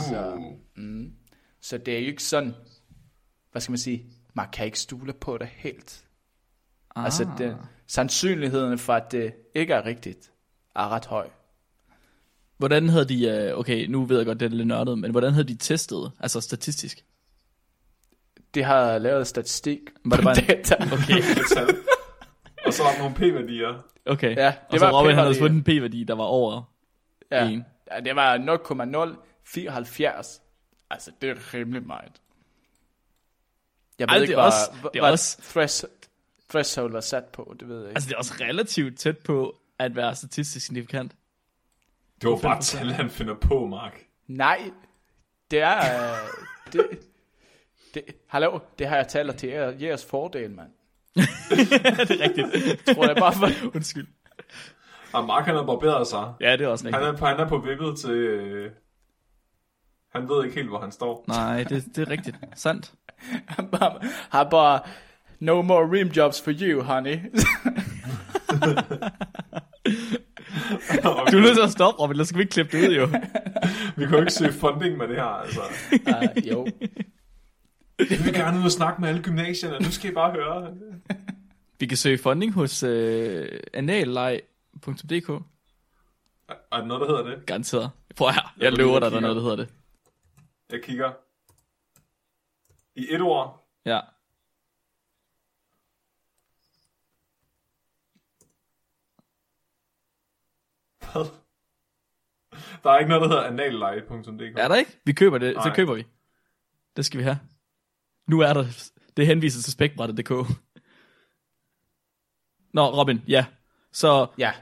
Så, 0.08 0.42
mm, 0.76 1.12
så 1.61 1.78
det 1.78 1.94
er 1.94 1.98
jo 1.98 2.06
ikke 2.06 2.22
sådan, 2.22 2.54
hvad 3.52 3.62
skal 3.62 3.72
man 3.72 3.78
sige, 3.78 4.06
man 4.35 4.48
kan 4.52 4.66
ikke 4.66 4.78
stole 4.80 5.12
på 5.12 5.38
det 5.38 5.46
helt. 5.48 6.04
Ah. 6.96 7.04
Altså, 7.04 7.30
det, 7.38 7.56
sandsynligheden 7.87 8.78
for, 8.78 8.92
at 8.92 9.12
det 9.12 9.35
ikke 9.54 9.74
er 9.74 9.85
rigtigt, 9.87 10.32
er 10.76 10.88
ret 10.88 11.06
høj. 11.06 11.30
Hvordan 12.56 12.88
havde 12.88 13.08
de, 13.08 13.24
øh, 13.28 13.58
okay, 13.58 13.87
nu 13.87 14.04
ved 14.04 14.16
jeg 14.16 14.26
godt, 14.26 14.40
det 14.40 14.46
er 14.46 14.50
lidt 14.50 14.68
nørdet, 14.68 14.98
men 14.98 15.11
hvordan 15.11 15.32
havde 15.32 15.48
de 15.48 15.54
testet, 15.56 16.12
altså 16.20 16.40
statistisk? 16.40 17.05
Det 18.55 18.64
har 18.64 18.98
lavet 18.98 19.26
statistik. 19.26 19.80
Var 20.05 20.16
det 20.16 20.24
bare 20.24 20.38
en- 20.38 20.46
data. 20.57 20.74
Okay. 20.74 21.22
Og 22.66 22.72
så 22.72 22.82
er 22.82 22.90
der 22.92 22.98
nogle 22.98 23.14
p-værdier. 23.14 23.82
okay. 24.07 24.36
Ja, 24.36 24.46
det 24.46 24.55
og 24.70 24.78
så 24.78 24.84
var 24.86 25.00
Robin, 25.00 25.14
havde 25.16 25.34
fundet 25.34 25.57
en 25.57 25.64
p-værdi, 25.64 26.05
der 26.05 26.14
var 26.14 26.24
over 26.24 26.62
Ja. 27.30 27.48
en. 27.48 27.64
ja, 27.92 28.00
det 28.00 28.16
var 28.16 28.38
0,074. 28.38 30.42
Altså, 30.90 31.11
det 31.22 31.30
er 31.30 31.55
rimelig 31.55 31.86
meget. 31.86 32.12
Jeg 33.98 34.09
ved 34.09 34.14
Ej, 34.16 34.20
ikke, 34.20 34.32
det 34.32 34.38
er 34.38 34.42
også- 34.42 34.70
hvad, 34.80 34.90
det 34.90 34.98
er 34.98 35.03
hvad 35.03 35.12
også- 35.12 35.42
thresh, 35.42 35.84
threshold 36.50 36.92
var 36.92 37.00
sat 37.00 37.24
på, 37.24 37.55
det 37.61 37.68
ved 37.68 37.76
jeg 37.78 37.88
ikke. 37.88 37.96
Altså, 37.96 38.09
det 38.09 38.14
er 38.14 38.18
også 38.18 38.34
relativt 38.40 38.98
tæt 38.98 39.18
på 39.18 39.57
at 39.78 39.96
være 39.96 40.14
statistisk 40.16 40.66
signifikant. 40.66 41.12
Det 42.22 42.30
var 42.30 42.36
bare 42.36 42.62
tal, 42.62 42.92
han 42.92 43.11
finder 43.11 43.34
på, 43.34 43.66
Mark. 43.66 44.05
Nej, 44.26 44.70
det 45.50 45.59
er... 45.61 46.12
øh, 46.12 46.18
det, 46.72 46.86
det, 47.95 48.03
hallo, 48.26 48.59
det 48.78 48.86
har 48.86 48.97
jeg 48.97 49.09
talt 49.09 49.36
til 49.38 49.49
jer, 49.49 49.72
jeres 49.80 50.05
fordel, 50.07 50.51
mand. 50.51 50.70
det 51.16 52.20
er 52.20 52.28
rigtigt. 52.28 52.86
Tror 52.95 53.07
jeg 53.07 53.16
bare 53.16 53.32
for... 53.32 53.49
Undskyld. 53.76 54.07
Og 55.12 55.24
Mark, 55.24 55.45
han 55.45 55.55
har 55.55 55.62
barberet 55.62 56.07
sig. 56.07 56.32
Ja, 56.40 56.53
det 56.53 56.61
er 56.61 56.68
også 56.68 56.84
Han 56.84 56.95
rigtigt. 56.95 57.14
er, 57.14 57.18
på, 57.18 57.26
han 57.26 57.40
er 57.40 57.49
på 57.49 57.59
vippet 57.59 57.99
til... 57.99 58.11
Øh, 58.11 58.70
han 60.12 60.28
ved 60.28 60.45
ikke 60.45 60.57
helt, 60.57 60.68
hvor 60.68 60.80
han 60.80 60.93
står. 60.93 61.24
Nej, 61.28 61.64
det, 61.64 61.84
det 61.97 62.09
er 62.09 62.11
rigtigt. 62.11 62.36
Sandt. 62.55 62.93
Han 63.47 63.66
bare, 63.66 64.01
har 64.30 64.45
bare 64.51 64.80
No 65.40 65.62
more 65.62 65.90
rim 65.90 66.09
jobs 66.09 66.43
for 66.43 66.53
you, 66.61 66.82
honey. 66.82 67.18
Du 71.32 71.36
er 71.38 71.40
nødt 71.40 71.57
til 71.57 71.62
at 71.62 71.70
stoppe, 71.70 72.03
Robin, 72.03 72.12
ellers 72.12 72.28
skal 72.28 72.38
vi 72.38 72.43
ikke 72.43 72.53
klippe 72.53 72.78
det 72.78 72.88
ud, 72.88 72.95
jo. 72.95 73.07
Vi 73.97 74.05
kan 74.05 74.14
jo 74.14 74.20
ikke 74.20 74.32
søge 74.32 74.53
funding 74.53 74.97
med 74.99 75.09
det 75.09 75.16
her, 75.16 75.24
altså. 75.24 75.61
uh, 75.93 76.49
jo. 76.49 76.66
Jeg 78.11 78.18
vil 78.24 78.34
gerne 78.34 78.59
ud 78.59 78.64
og 78.64 78.70
snakke 78.70 79.00
med 79.00 79.09
alle 79.09 79.22
gymnasierne, 79.22 79.78
nu 79.84 79.90
skal 79.90 80.11
I 80.11 80.14
bare 80.14 80.32
høre. 80.32 80.74
Vi 81.80 81.86
kan 81.86 81.96
søge 81.96 82.18
funding 82.18 82.53
hos 82.53 82.82
øh, 82.82 83.61
analleg.dk. 83.72 85.28
Er 85.28 86.55
er 86.72 86.76
der 86.76 86.84
noget, 86.84 87.00
der 87.00 87.07
hedder 87.16 87.36
det? 87.36 87.46
Garanteret. 87.46 87.90
Prøv 88.16 88.28
her, 88.30 88.55
jeg 88.59 88.72
lover 88.72 88.90
lige 89.00 89.00
dig, 89.00 89.11
der 89.11 89.16
er 89.16 89.20
noget, 89.20 89.36
der 89.36 89.42
hedder 89.42 89.57
det. 89.57 89.68
Jeg 90.72 90.82
kigger. 90.82 91.12
I 92.96 93.07
et 93.11 93.20
ord. 93.20 93.68
Ja. 93.86 94.00
Hvad? 101.12 101.24
Der 102.82 102.90
er 102.90 102.98
ikke 102.98 103.09
noget, 103.09 103.22
der 103.22 103.28
hedder 103.28 103.42
analleje.dk. 103.42 104.59
Er 104.59 104.68
der 104.68 104.74
ikke? 104.74 104.98
Vi 105.05 105.12
køber 105.12 105.38
det, 105.38 105.55
så 105.55 105.68
Nej. 105.68 105.76
køber 105.76 105.94
vi. 105.94 106.07
Det 106.96 107.05
skal 107.05 107.18
vi 107.18 107.24
have. 107.24 107.38
Nu 108.33 108.41
er 108.41 108.53
der, 108.53 108.93
det 109.16 109.26
henviser 109.26 109.62
til 109.62 109.72
spækbrættet.dk. 109.72 110.30
Nå, 112.72 113.01
Robin, 113.01 113.20
ja. 113.28 113.45
Så, 113.93 114.26
Ja, 114.39 114.53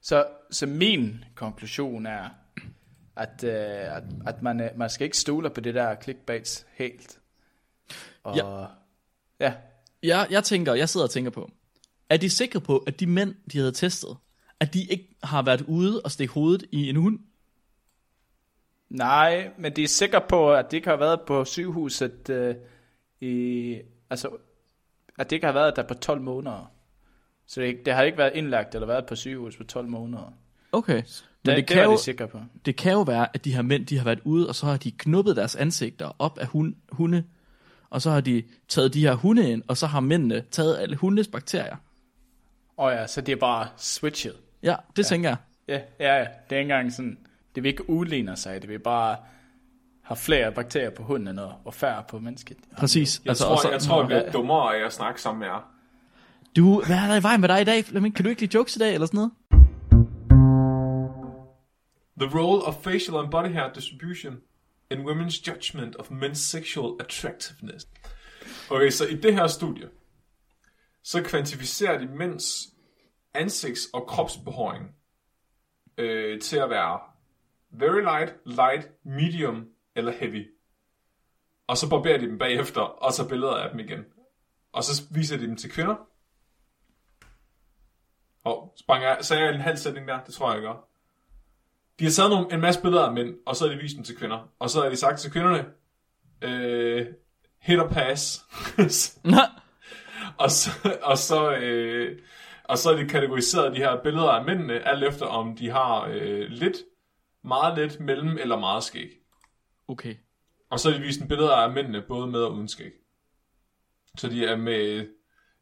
så, 0.00 0.26
så 0.50 0.66
min 0.66 1.24
konklusion 1.34 2.06
er, 2.06 2.28
at, 3.16 3.44
øh, 3.44 3.96
at, 3.96 4.02
at 4.26 4.42
man, 4.42 4.60
øh, 4.60 4.70
man 4.76 4.90
skal 4.90 5.04
ikke 5.04 5.16
stole 5.16 5.50
på 5.50 5.60
det 5.60 5.74
der 5.74 5.96
clickbaits 6.02 6.66
helt. 6.74 7.18
Og, 8.22 8.36
Ja. 8.36 8.66
ja. 9.40 9.54
jeg, 10.02 10.26
jeg 10.30 10.44
tænker, 10.44 10.74
jeg 10.74 10.88
sidder 10.88 11.06
og 11.06 11.10
tænker 11.10 11.30
på, 11.30 11.50
er 12.08 12.16
de 12.16 12.30
sikre 12.30 12.60
på, 12.60 12.78
at 12.78 13.00
de 13.00 13.06
mænd, 13.06 13.34
de 13.52 13.58
havde 13.58 13.72
testet, 13.72 14.16
at 14.60 14.74
de 14.74 14.84
ikke 14.84 15.16
har 15.22 15.42
været 15.42 15.60
ude 15.60 16.02
og 16.02 16.10
stikke 16.10 16.34
hovedet 16.34 16.64
i 16.72 16.88
en 16.88 16.96
hund? 16.96 17.18
Nej, 18.88 19.50
men 19.58 19.76
de 19.76 19.82
er 19.82 19.88
sikre 19.88 20.20
på, 20.28 20.54
at 20.54 20.70
det 20.70 20.76
ikke 20.76 20.88
har 20.88 20.96
været 20.96 21.20
på 21.26 21.44
sygehuset 21.44 22.30
øh, 22.30 22.54
i, 23.22 23.80
altså, 24.10 24.28
at 25.18 25.30
det 25.30 25.36
ikke 25.36 25.46
har 25.46 25.52
været 25.52 25.76
der 25.76 25.82
på 25.82 25.94
12 25.94 26.20
måneder. 26.20 26.72
Så 27.46 27.60
det, 27.60 27.86
det 27.86 27.94
har 27.94 28.02
ikke 28.02 28.18
været 28.18 28.32
indlagt 28.34 28.74
eller 28.74 28.86
været 28.86 29.06
på 29.06 29.14
sygehus 29.16 29.56
på 29.56 29.64
12 29.64 29.88
måneder. 29.88 30.32
Okay, 30.72 30.94
men 30.94 31.02
Det, 31.02 31.46
det, 31.46 31.56
det, 31.56 31.66
kan 31.66 31.78
er 31.78 31.82
jo, 31.82 31.96
sikre 31.96 32.28
på. 32.28 32.40
det 32.66 32.76
kan 32.76 32.92
jo 32.92 33.02
være, 33.02 33.28
at 33.34 33.44
de 33.44 33.54
her 33.54 33.62
mænd, 33.62 33.86
de 33.86 33.98
har 33.98 34.04
været 34.04 34.20
ude, 34.24 34.48
og 34.48 34.54
så 34.54 34.66
har 34.66 34.76
de 34.76 34.90
knuppet 34.90 35.36
deres 35.36 35.56
ansigter 35.56 36.16
op 36.18 36.38
af 36.38 36.46
hund, 36.46 36.74
hunde, 36.88 37.24
og 37.90 38.02
så 38.02 38.10
har 38.10 38.20
de 38.20 38.42
taget 38.68 38.94
de 38.94 39.00
her 39.00 39.14
hunde 39.14 39.50
ind, 39.50 39.62
og 39.68 39.76
så 39.76 39.86
har 39.86 40.00
mændene 40.00 40.44
taget 40.50 40.78
alle 40.78 40.96
hundes 40.96 41.28
bakterier. 41.28 41.76
Og 42.76 42.92
ja, 42.92 43.06
så 43.06 43.20
det 43.20 43.32
er 43.32 43.36
bare 43.36 43.68
switchet. 43.76 44.36
Ja, 44.62 44.76
det 44.96 45.02
ja. 45.02 45.08
tænker 45.08 45.28
jeg. 45.28 45.36
Ja, 45.68 45.80
ja, 46.00 46.16
ja. 46.18 46.20
Det 46.20 46.56
er 46.56 46.60
ikke 46.60 46.60
engang 46.60 46.92
sådan, 46.92 47.18
det 47.54 47.62
vil 47.62 47.68
ikke 47.68 47.90
udligne 47.90 48.36
sig, 48.36 48.62
det 48.62 48.70
vil 48.70 48.78
bare 48.78 49.16
have 50.02 50.16
flere 50.16 50.52
bakterier 50.52 50.90
på 50.90 51.02
hunden 51.02 51.38
og, 51.38 51.54
og 51.64 51.74
færre 51.74 52.04
på 52.08 52.18
mennesket. 52.18 52.56
Præcis. 52.78 53.20
Jeg, 53.24 53.30
altså, 53.30 53.44
tror, 53.44 53.52
og 53.52 53.58
så- 53.62 53.70
jeg 53.70 53.80
tror, 53.80 53.98
jeg 54.00 54.06
bliver 54.06 54.32
dummere 54.32 54.76
af 54.76 54.86
at 54.86 54.92
snakke 54.92 55.20
sammen 55.22 55.38
med 55.40 55.48
jer. 55.48 55.68
Du, 56.56 56.82
hvad 56.86 56.96
er 56.96 57.06
der 57.06 57.16
i 57.16 57.22
vejen 57.22 57.40
med 57.40 57.48
dig 57.48 57.60
i 57.60 57.64
dag, 57.64 57.84
Flemming? 57.84 58.14
Kan 58.14 58.24
du 58.24 58.28
ikke 58.30 58.40
lide 58.42 58.54
jokes 58.54 58.76
i 58.76 58.78
dag, 58.78 58.94
eller 58.94 59.06
sådan 59.06 59.18
noget? 59.18 59.32
The 62.20 62.38
role 62.38 62.62
of 62.62 62.74
facial 62.84 63.16
and 63.16 63.30
body 63.30 63.52
hair 63.52 63.72
distribution 63.74 64.40
in 64.90 64.98
women's 65.06 65.40
judgment 65.46 65.96
of 65.96 66.10
men's 66.10 66.34
sexual 66.40 66.96
attractiveness. 67.00 67.88
Okay, 68.70 68.90
så 68.90 69.06
i 69.06 69.14
det 69.16 69.34
her 69.34 69.46
studie, 69.46 69.88
så 71.04 71.22
kvantificerer 71.22 71.98
de 71.98 72.06
mænds 72.06 72.66
ansigts- 73.38 73.90
og 73.94 74.06
kropsbehåring 74.06 74.84
øh, 75.98 76.40
til 76.40 76.56
at 76.56 76.70
være 76.70 76.98
very 77.70 78.00
light, 78.00 78.34
light, 78.46 78.88
medium 79.04 79.66
eller 79.96 80.12
heavy. 80.12 80.50
Og 81.66 81.76
så 81.76 81.90
barberer 81.90 82.18
de 82.18 82.26
dem 82.26 82.38
bagefter, 82.38 82.80
og 82.80 83.12
så 83.12 83.28
billeder 83.28 83.54
af 83.54 83.70
dem 83.70 83.78
igen. 83.78 84.04
Og 84.72 84.84
så 84.84 85.02
viser 85.10 85.36
de 85.36 85.46
dem 85.46 85.56
til 85.56 85.70
kvinder. 85.70 85.96
Og 88.44 88.74
sprang 88.76 89.02
jeg, 89.02 89.18
sagde 89.20 89.42
jeg 89.42 89.54
en 89.54 89.60
halv 89.60 89.76
sætning 89.76 90.08
der? 90.08 90.24
Det 90.24 90.34
tror 90.34 90.52
jeg, 90.52 90.62
jeg 90.62 90.62
gør. 90.62 90.88
De 91.98 92.04
har 92.04 92.10
taget 92.10 92.30
nogle, 92.30 92.54
en 92.54 92.60
masse 92.60 92.82
billeder 92.82 93.04
af 93.04 93.12
mænd, 93.12 93.36
og 93.46 93.56
så 93.56 93.64
har 93.64 93.74
de 93.74 93.80
vist 93.80 93.96
dem 93.96 94.04
til 94.04 94.16
kvinder. 94.16 94.48
Og 94.58 94.70
så 94.70 94.82
har 94.82 94.88
de 94.88 94.96
sagt 94.96 95.18
til 95.18 95.32
kvinderne, 95.32 95.64
øh, 96.42 97.06
hit 97.60 97.78
or 97.78 97.88
pass. 97.88 98.46
Og 100.38 100.50
så, 100.50 100.70
og 101.02 101.18
så, 101.18 101.52
øh, 101.52 102.18
og 102.64 102.78
så 102.78 102.90
har 102.90 103.02
de 103.02 103.08
kategoriseret 103.08 103.72
de 103.72 103.78
her 103.78 104.02
billeder 104.02 104.28
af 104.28 104.44
mændene, 104.44 104.88
alt 104.88 105.04
efter 105.04 105.26
om 105.26 105.56
de 105.56 105.70
har 105.70 106.06
øh, 106.10 106.48
lidt, 106.48 106.76
meget 107.44 107.78
lidt, 107.78 108.00
mellem 108.00 108.38
eller 108.38 108.58
meget 108.58 108.84
skæg. 108.84 109.21
Okay. 109.92 110.14
Og 110.70 110.80
så 110.80 110.90
har 110.90 110.98
de 110.98 111.02
vist 111.04 111.20
en 111.20 111.28
billeder 111.28 111.52
af 111.56 111.72
mændene, 111.72 112.02
både 112.02 112.26
med 112.26 112.40
og 112.40 112.54
uden 112.54 112.68
skæg. 112.68 112.92
Så 114.16 114.28
de 114.28 114.44
er 114.46 114.56
med, 114.56 115.08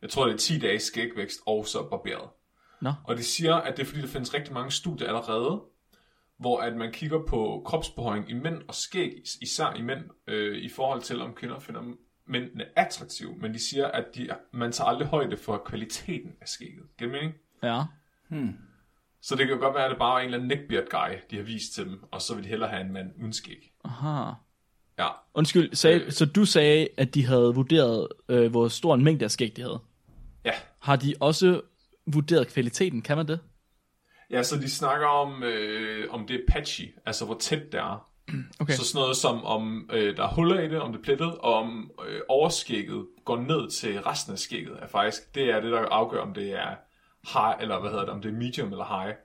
jeg 0.02 0.10
tror 0.10 0.24
det 0.26 0.32
er 0.34 0.38
10 0.38 0.58
dages 0.58 0.82
skægvækst, 0.82 1.40
og 1.46 1.66
så 1.66 1.88
barberet. 1.90 2.28
Nå. 2.80 2.92
Og 3.04 3.16
de 3.16 3.24
siger, 3.24 3.54
at 3.54 3.76
det 3.76 3.82
er 3.82 3.86
fordi, 3.86 4.00
der 4.00 4.06
findes 4.08 4.34
rigtig 4.34 4.54
mange 4.54 4.70
studier 4.70 5.08
allerede, 5.08 5.62
hvor 6.36 6.60
at 6.60 6.76
man 6.76 6.92
kigger 6.92 7.26
på 7.28 7.62
kropsbehøjning 7.66 8.30
i 8.30 8.34
mænd 8.34 8.62
og 8.68 8.74
skæg, 8.74 9.20
is- 9.22 9.38
især 9.42 9.74
i 9.74 9.82
mænd, 9.82 10.04
øh, 10.26 10.56
i 10.58 10.68
forhold 10.68 11.02
til, 11.02 11.20
om 11.22 11.34
kvinder 11.34 11.58
finder 11.58 11.82
mændene 12.26 12.78
attraktive. 12.78 13.36
Men 13.36 13.54
de 13.54 13.58
siger, 13.58 13.86
at 13.86 14.04
de, 14.14 14.28
man 14.52 14.72
tager 14.72 14.88
aldrig 14.88 15.08
højde 15.08 15.36
for 15.36 15.62
kvaliteten 15.66 16.32
af 16.40 16.48
skægget. 16.48 16.86
Giver 16.98 17.10
det 17.10 17.20
mening? 17.20 17.34
Ja. 17.62 17.82
Så 19.22 19.36
det 19.36 19.46
kan 19.46 19.56
jo 19.56 19.62
godt 19.62 19.74
være, 19.74 19.84
at 19.84 19.90
det 19.90 19.98
bare 19.98 20.14
er 20.14 20.18
en 20.18 20.24
eller 20.24 20.38
anden 20.38 20.58
neckbeard 20.58 20.84
guy, 20.90 21.16
de 21.30 21.36
har 21.36 21.42
vist 21.42 21.74
til 21.74 21.84
dem, 21.84 22.02
og 22.10 22.22
så 22.22 22.34
vil 22.34 22.44
de 22.44 22.48
hellere 22.48 22.68
have 22.70 22.80
en 22.80 22.92
mand 22.92 23.10
uden 23.20 23.32
skæg. 23.32 23.72
Aha. 23.84 24.32
Ja, 24.98 25.08
Undskyld, 25.34 25.74
sag, 25.74 26.00
Øh. 26.00 26.12
så 26.12 26.26
du 26.26 26.44
sagde, 26.44 26.88
at 26.96 27.14
de 27.14 27.26
havde 27.26 27.52
vurderet, 27.54 28.08
øh, 28.28 28.50
hvor 28.50 28.68
stor 28.68 28.94
en 28.94 29.04
mængde 29.04 29.24
af 29.24 29.30
skæg 29.30 29.52
de 29.56 29.62
havde. 29.62 29.80
ja. 30.44 30.52
Har 30.78 30.96
de 30.96 31.14
også 31.20 31.60
vurderet 32.06 32.48
kvaliteten? 32.48 33.02
Kan 33.02 33.16
man 33.16 33.28
det? 33.28 33.40
Ja, 34.30 34.42
så 34.42 34.56
de 34.56 34.70
snakker 34.70 35.06
om, 35.06 35.42
øh, 35.42 36.06
om 36.14 36.26
det 36.26 36.36
er 36.36 36.40
patchy, 36.48 36.94
altså 37.06 37.24
hvor 37.24 37.36
tæt 37.40 37.72
det 37.72 37.80
er. 37.80 38.06
Okay. 38.60 38.72
Så 38.74 38.84
sådan 38.84 39.00
noget 39.00 39.16
som, 39.16 39.44
om 39.44 39.90
øh, 39.92 40.16
der 40.16 40.22
er 40.22 40.28
huller 40.34 40.60
i 40.60 40.68
det, 40.68 40.80
om 40.80 40.92
det 40.92 40.98
er 40.98 41.02
plettet, 41.02 41.38
og 41.38 41.54
om 41.54 41.90
øh, 42.08 42.20
overskægget 42.28 43.06
går 43.24 43.36
ned 43.36 43.70
til 43.70 44.00
resten 44.02 44.32
af 44.32 44.38
skægget. 44.38 44.76
Er 44.82 44.86
faktisk, 44.86 45.34
det 45.34 45.50
er 45.50 45.60
det, 45.60 45.72
der 45.72 45.78
afgør, 45.80 46.20
om 46.20 46.34
det 46.34 46.52
er 46.52 46.74
high, 47.24 47.60
eller 47.62 47.80
hvad 47.80 47.90
hedder 47.90 48.04
det, 48.04 48.12
om 48.14 48.22
det 48.22 48.28
er 48.28 48.34
medium 48.36 48.70
eller 48.72 49.02
high. 49.04 49.16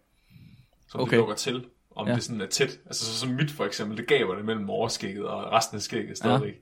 Som 0.87 0.99
Okay. 1.01 1.11
det 1.11 1.17
lukker 1.19 1.35
til, 1.35 1.65
om 1.95 2.07
Ja. 2.07 2.15
det 2.15 2.23
sådan 2.23 2.41
er 2.41 2.45
tæt. 2.45 2.79
Altså 2.85 3.05
så 3.05 3.19
som 3.19 3.29
mit 3.29 3.51
for 3.51 3.65
eksempel, 3.65 3.97
det 3.97 4.07
gaber 4.07 4.35
det 4.35 4.45
mellem 4.45 4.69
overskægget 4.69 5.25
og 5.27 5.51
resten 5.51 5.75
af 5.75 5.81
skægget 5.81 6.17
stadigvæk. 6.17 6.55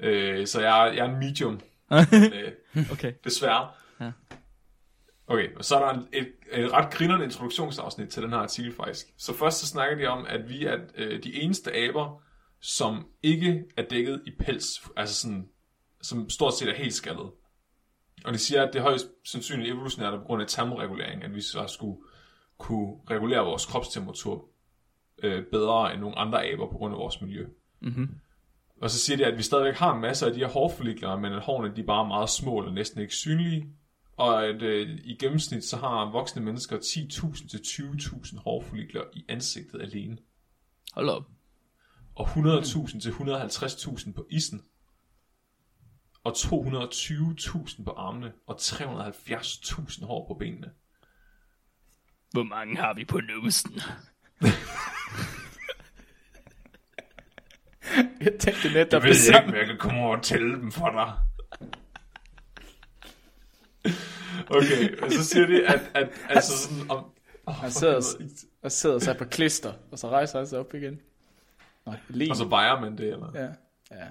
Ja. 0.00 0.06
Øh, 0.08 0.46
så 0.46 0.60
jeg, 0.60 0.88
er- 0.88 0.92
jeg 0.92 1.06
er 1.06 1.10
en 1.10 1.18
medium, 1.18 1.60
øh, 2.74 2.86
Okay. 2.92 3.12
desværre. 3.24 3.68
Ja. 4.00 4.12
Okay, 5.26 5.54
og 5.56 5.64
så 5.64 5.76
er 5.76 5.84
der 5.92 6.00
en, 6.00 6.06
et, 6.12 6.32
et 6.52 6.72
ret 6.72 6.92
grinerende 6.94 7.24
introduktionsafsnit 7.24 8.08
til 8.08 8.22
den 8.22 8.30
her 8.30 8.38
artikel 8.38 8.72
faktisk. 8.74 9.06
Så 9.16 9.34
først 9.34 9.58
så 9.60 9.66
snakker 9.66 9.96
de 9.96 10.06
om, 10.06 10.26
at 10.28 10.48
vi 10.48 10.64
er 10.64 10.78
øh, 10.94 11.22
de 11.24 11.34
eneste 11.42 11.76
aber, 11.76 12.22
som 12.60 13.06
ikke 13.22 13.64
er 13.76 13.82
dækket 13.82 14.22
i 14.26 14.30
pels, 14.40 14.82
altså 14.96 15.14
sådan, 15.14 15.48
som 16.02 16.30
stort 16.30 16.54
set 16.54 16.68
er 16.68 16.74
helt 16.74 16.94
skaldet. 16.94 17.30
Og 18.24 18.32
de 18.32 18.38
siger, 18.38 18.62
at 18.62 18.72
det 18.72 18.78
er 18.78 18.82
højst 18.82 19.06
sandsynligt 19.24 19.70
evolutionært 19.70 20.18
på 20.18 20.24
grund 20.24 20.42
af 20.42 20.48
termoregulering, 20.48 21.24
at 21.24 21.34
vi 21.34 21.40
så 21.40 21.66
skulle 21.66 21.98
kunne 22.58 22.96
regulere 23.10 23.44
vores 23.44 23.66
kropstemperatur 23.66 24.48
øh, 25.22 25.44
bedre 25.52 25.92
end 25.92 26.00
nogle 26.00 26.18
andre 26.18 26.46
aber 26.46 26.70
på 26.70 26.76
grund 26.78 26.94
af 26.94 26.98
vores 26.98 27.20
miljø. 27.20 27.46
Mm-hmm. 27.80 28.08
Og 28.80 28.90
så 28.90 28.98
siger 28.98 29.16
de, 29.16 29.26
at 29.26 29.38
vi 29.38 29.42
stadigvæk 29.42 29.74
har 29.74 29.94
en 29.94 30.00
masse 30.00 30.26
af 30.26 30.32
de 30.32 30.38
her 30.38 30.48
hårfollikler, 30.48 31.16
men 31.16 31.32
at 31.32 31.42
hårene 31.42 31.76
de 31.76 31.80
er 31.80 31.86
bare 31.86 32.08
meget 32.08 32.30
små 32.30 32.58
eller 32.58 32.72
næsten 32.72 33.00
ikke 33.00 33.14
synlige. 33.14 33.66
Og 34.16 34.46
at 34.46 34.62
øh, 34.62 34.98
i 35.04 35.16
gennemsnit 35.20 35.64
så 35.64 35.76
har 35.76 36.10
voksne 36.10 36.42
mennesker 36.42 36.78
10.000 36.78 37.48
til 37.48 37.58
20.000 37.58 38.42
hårfollikler 38.42 39.02
i 39.12 39.24
ansigtet 39.28 39.82
alene. 39.82 40.18
Hold 40.92 41.08
op. 41.08 41.26
Og 42.14 42.26
100.000 42.26 43.00
til 43.00 43.10
150.000 43.10 44.12
på 44.12 44.26
isen. 44.30 44.62
Og 46.24 46.32
220.000 46.32 47.84
på 47.84 47.90
armene. 47.90 48.32
Og 48.46 48.56
370.000 48.60 50.06
hår 50.06 50.26
på 50.28 50.34
benene. 50.34 50.70
Hvor 52.30 52.42
mange 52.42 52.76
har 52.76 52.94
vi 52.94 53.04
på 53.04 53.20
numsen? 53.20 53.80
Jeg 58.20 58.32
tænkte 58.40 58.72
netop 58.72 59.02
Jeg 59.02 59.08
ved 59.08 59.26
ikke, 59.26 59.58
jeg 59.58 59.66
kan 59.66 59.78
komme 59.78 60.00
over 60.00 60.16
og 60.16 60.22
tælle 60.22 60.52
dem 60.52 60.72
for 60.72 60.90
dig. 60.90 61.12
Okay, 64.50 64.98
og 65.02 65.12
så 65.12 65.24
siger 65.24 65.46
de, 65.46 65.66
at, 65.66 65.80
at 65.94 66.08
altså 66.28 66.58
sådan 66.58 66.90
om... 66.90 67.04
Oh, 67.46 67.54
Han 67.54 67.70
sidder, 67.70 68.02
og 68.62 68.72
sidder 68.72 68.98
sig 68.98 69.16
på 69.16 69.24
klister, 69.24 69.72
og 69.92 69.98
så 69.98 70.08
rejser 70.08 70.38
han 70.38 70.46
sig 70.46 70.58
op 70.58 70.74
igen. 70.74 71.00
Nej, 71.86 71.98
lige. 72.08 72.30
og 72.30 72.36
så 72.36 72.44
vejer 72.44 72.80
man 72.80 72.98
det, 72.98 73.12
eller? 73.12 73.32
Ja, 73.34 73.48
ja. 73.96 74.06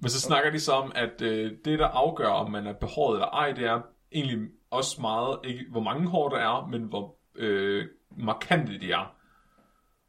Men 0.00 0.10
så 0.10 0.20
snakker 0.20 0.50
de 0.50 0.60
så 0.60 0.72
om, 0.72 0.92
at 0.94 1.22
øh, 1.22 1.52
det, 1.64 1.78
der 1.78 1.86
afgør, 1.86 2.28
om 2.28 2.50
man 2.50 2.66
er 2.66 2.72
behåret 2.72 3.16
eller 3.16 3.26
ej, 3.28 3.52
det 3.52 3.64
er 3.64 3.80
egentlig 4.12 4.48
også 4.70 5.00
meget, 5.00 5.38
ikke 5.44 5.64
hvor 5.70 5.80
mange 5.80 6.08
hår 6.08 6.28
der 6.28 6.38
er, 6.38 6.66
men 6.66 6.82
hvor 6.82 7.16
øh, 7.34 7.86
markante 8.16 8.80
de 8.80 8.92
er. 8.92 9.14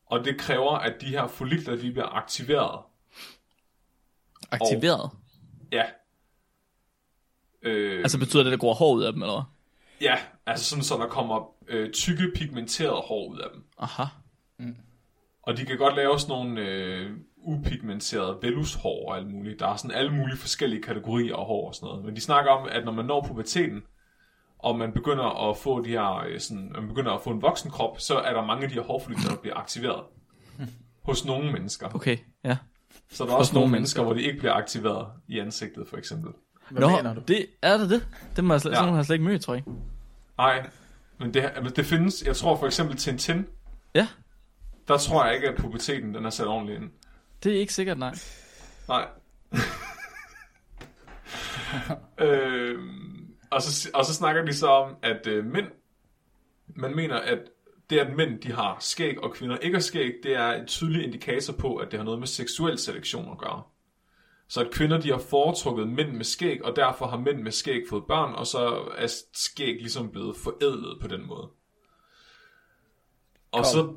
Og 0.06 0.26
det 0.26 0.38
kræver, 0.40 0.72
at 0.72 1.02
de 1.02 1.06
her 1.06 1.28
follikler, 1.28 1.76
de 1.76 1.92
bliver 1.92 2.16
aktiveret. 2.16 2.80
Aktiveret. 4.52 5.12
Ja. 5.72 5.84
Øh, 7.62 8.00
Altså 8.00 8.20
betyder 8.20 8.44
det, 8.44 8.52
at 8.52 8.60
der 8.60 8.66
går 8.68 8.74
hår 8.74 8.94
ud 8.94 9.04
af 9.04 9.14
dem, 9.14 9.22
eller 9.22 9.34
hvad? 9.34 9.44
Ja, 10.02 10.18
altså 10.46 10.66
sådan, 10.66 10.84
så 10.84 10.98
der 10.98 11.08
kommer 11.08 11.54
øh, 11.68 11.92
tykke, 11.92 12.32
pigmenterede 12.36 13.02
hår 13.02 13.28
ud 13.28 13.40
af 13.40 13.48
dem. 13.54 13.64
Aha. 13.78 14.04
Og 15.44 15.58
de 15.58 15.66
kan 15.66 15.78
godt 15.78 15.96
lave 15.96 16.20
sådan 16.20 16.36
nogle 16.36 16.62
øh, 16.62 17.12
upigmenterede 17.44 18.38
velushår 18.42 19.10
og 19.10 19.18
alt 19.18 19.32
muligt. 19.32 19.60
Der 19.60 19.68
er 19.68 19.76
sådan 19.76 19.96
alle 19.96 20.14
mulige 20.14 20.38
forskellige 20.38 20.82
kategorier 20.82 21.36
af 21.36 21.46
hår 21.46 21.68
og 21.68 21.76
sådan 21.76 21.88
noget. 21.88 22.06
Men 22.06 22.16
de 22.16 22.22
snakker 22.22 22.52
om, 22.52 22.68
at 22.72 22.86
når 22.86 22.92
man 22.92 23.06
når 23.06 23.26
puberteten, 23.28 23.82
og 24.60 24.78
man 24.78 24.92
begynder 24.92 25.50
at 25.50 25.58
få 25.58 25.84
de 25.84 25.90
her, 25.90 26.24
øh, 26.28 26.40
sådan, 26.40 26.72
man 26.76 26.88
begynder 26.88 27.12
at 27.12 27.22
få 27.22 27.30
en 27.30 27.42
voksen 27.42 27.72
krop, 27.72 28.00
så 28.00 28.18
er 28.18 28.34
der 28.34 28.46
mange 28.46 28.64
af 28.64 28.70
de 28.70 28.76
her 28.76 28.82
hårfollikler, 28.82 29.30
der 29.30 29.38
bliver 29.38 29.56
aktiveret. 29.56 30.04
Hos 31.04 31.26
nogle 31.26 31.52
mennesker. 31.52 31.96
Okay, 31.96 32.18
ja. 32.44 32.58
Så 33.12 33.24
er 33.24 33.28
der 33.28 33.36
også 33.36 33.54
nogle 33.54 33.64
nogle 33.64 33.72
mennesker, 33.72 34.04
hvor 34.04 34.14
de 34.14 34.22
ikke 34.22 34.40
bliver 34.40 34.54
aktiveret 34.54 35.08
i 35.28 35.40
ansigtet, 35.40 35.88
for 35.88 35.98
eksempel. 35.98 36.32
Hvad 36.70 36.82
Nå, 36.82 36.90
mener 36.90 37.14
du? 37.14 37.22
det 37.28 37.46
er 37.62 37.78
det 37.78 37.90
det? 37.90 38.08
Det 38.36 38.44
må 38.44 38.54
jeg 38.54 38.62
slet, 38.62 38.72
ja. 38.72 38.76
sådan 38.76 38.90
har 38.90 38.96
jeg 38.96 39.06
slet 39.06 39.16
ikke 39.16 39.26
mødt, 39.26 39.42
tror 39.42 39.54
jeg. 39.54 39.64
Nej, 40.38 40.70
men 41.18 41.34
det, 41.34 41.52
men 41.64 41.72
det 41.72 41.86
findes, 41.86 42.24
jeg 42.26 42.36
tror 42.36 42.56
for 42.58 42.66
eksempel 42.66 42.98
Tintin, 42.98 43.46
Ja, 43.96 44.08
der 44.88 44.98
tror 44.98 45.26
jeg 45.26 45.36
ikke, 45.36 45.50
at 45.50 45.56
puberteten 45.56 46.14
den 46.14 46.26
er 46.26 46.30
sat 46.30 46.48
ordentligt 46.48 46.82
ind. 46.82 46.90
Det 47.44 47.56
er 47.56 47.60
ikke 47.60 47.74
sikkert, 47.74 48.00
nej. 48.00 48.14
Nej. 48.88 49.08
øhm, 52.28 53.36
og, 53.52 53.62
så, 53.62 53.90
og 53.94 54.06
så 54.06 54.14
snakker 54.14 54.46
de 54.46 54.54
så 54.54 54.68
om, 54.68 54.96
at 55.02 55.28
øh, 55.28 55.46
mænd, 55.46 55.68
man 56.68 56.96
mener, 56.96 57.16
at 57.16 57.40
det, 57.90 58.00
at 58.00 58.16
mænd 58.16 58.42
de 58.42 58.52
har 58.52 58.78
skæg, 58.80 59.24
og 59.24 59.34
kvinder 59.34 59.58
ikke 59.58 59.76
har 59.76 59.82
skæg, 59.82 60.14
det 60.24 60.36
er 60.36 60.52
en 60.52 60.68
tydelig 60.68 61.04
indikator 61.04 61.54
på, 61.54 61.76
at 61.76 61.92
det 61.92 62.00
har 62.00 62.06
noget 62.06 62.20
med 62.20 62.28
seksuel 62.28 62.78
selektion 62.78 63.32
at 63.32 63.38
gøre. 63.38 63.64
Så 64.48 64.62
at 64.62 64.72
kvinder, 64.72 65.00
de 65.00 65.12
har 65.12 65.18
foretrukket 65.18 65.88
mænd 65.88 66.12
med 66.12 66.26
skæg, 66.26 66.66
og 66.66 66.76
derfor 66.76 67.08
har 67.08 67.18
mænd 67.18 67.42
med 67.42 67.52
skæg 67.52 67.82
fået 67.90 68.04
børn, 68.08 68.36
og 68.36 68.48
så 68.48 68.60
er 68.98 69.08
skæg 69.34 69.76
ligesom 69.76 70.12
blevet 70.12 70.36
forædlet 70.36 70.98
på 71.02 71.08
den 71.08 71.28
måde. 71.28 71.50
Og 73.52 73.64
Kom. 73.64 73.64
så 73.64 73.94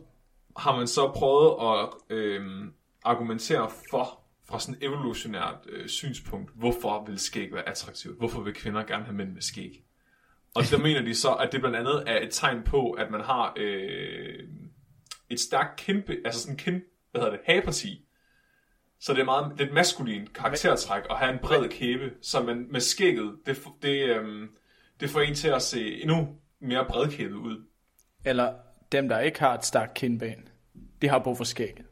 har 0.56 0.76
man 0.76 0.86
så 0.86 1.12
prøvet 1.14 1.54
at 1.60 2.16
øh, 2.16 2.64
argumentere 3.04 3.70
for, 3.90 4.20
fra 4.44 4.60
sådan 4.60 4.74
et 4.74 4.86
evolutionært 4.86 5.56
øh, 5.68 5.88
synspunkt, 5.88 6.50
hvorfor 6.54 7.04
vil 7.04 7.18
skæg 7.18 7.52
være 7.52 7.68
attraktivt? 7.68 8.18
Hvorfor 8.18 8.40
vil 8.40 8.54
kvinder 8.54 8.82
gerne 8.82 9.04
have 9.04 9.16
mænd 9.16 9.32
med 9.32 9.42
skæg? 9.42 9.84
Og 10.54 10.62
der 10.70 10.78
mener 10.86 11.02
de 11.02 11.14
så, 11.14 11.32
at 11.32 11.52
det 11.52 11.60
blandt 11.60 11.76
andet 11.76 12.04
er 12.06 12.20
et 12.20 12.30
tegn 12.30 12.62
på, 12.62 12.90
at 12.90 13.10
man 13.10 13.20
har 13.20 13.52
øh, 13.56 14.48
et 15.30 15.40
stærkt 15.40 15.76
kind, 15.76 16.02
altså 16.24 16.40
sådan 16.40 16.56
kind, 16.56 16.82
hvad 17.10 17.20
hedder 17.20 17.36
det, 17.36 17.44
hageparti. 17.46 18.04
Så 19.00 19.12
det 19.12 19.20
er 19.20 19.24
meget 19.24 19.52
det 19.58 19.64
er 19.64 19.68
et 19.68 19.74
maskulin 19.74 20.26
karaktertræk 20.26 21.02
at 21.10 21.16
have 21.16 21.32
en 21.32 21.38
bred 21.38 21.68
kæbe, 21.68 22.10
så 22.20 22.42
man 22.42 22.66
med 22.70 22.80
skægget, 22.80 23.38
det, 23.46 23.58
det, 23.82 24.08
øh, 24.08 24.48
det 25.00 25.10
får 25.10 25.20
en 25.20 25.34
til 25.34 25.48
at 25.48 25.62
se 25.62 26.02
endnu 26.02 26.36
mere 26.60 26.86
bredkæbet 26.88 27.34
ud. 27.34 27.64
Eller 28.24 28.54
dem, 28.92 29.08
der 29.08 29.20
ikke 29.20 29.40
har 29.40 29.54
et 29.54 29.64
stærkt 29.64 29.94
kindben, 29.94 30.48
de 31.02 31.08
har 31.08 31.18
brug 31.18 31.36
for 31.36 31.44
skægget. 31.44 31.86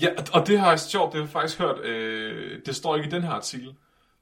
Ja, 0.00 0.08
og- 0.32 0.46
det 0.46 0.58
har 0.60 0.68
jeg 0.68 0.80
sjovt, 0.80 1.12
det 1.12 1.18
har 1.20 1.24
jeg 1.26 1.32
faktisk 1.32 1.58
hørt, 1.58 1.80
øh, 1.80 2.60
det 2.66 2.76
står 2.76 2.96
ikke 2.96 3.08
i 3.08 3.10
den 3.10 3.22
her 3.22 3.30
artikel, 3.30 3.74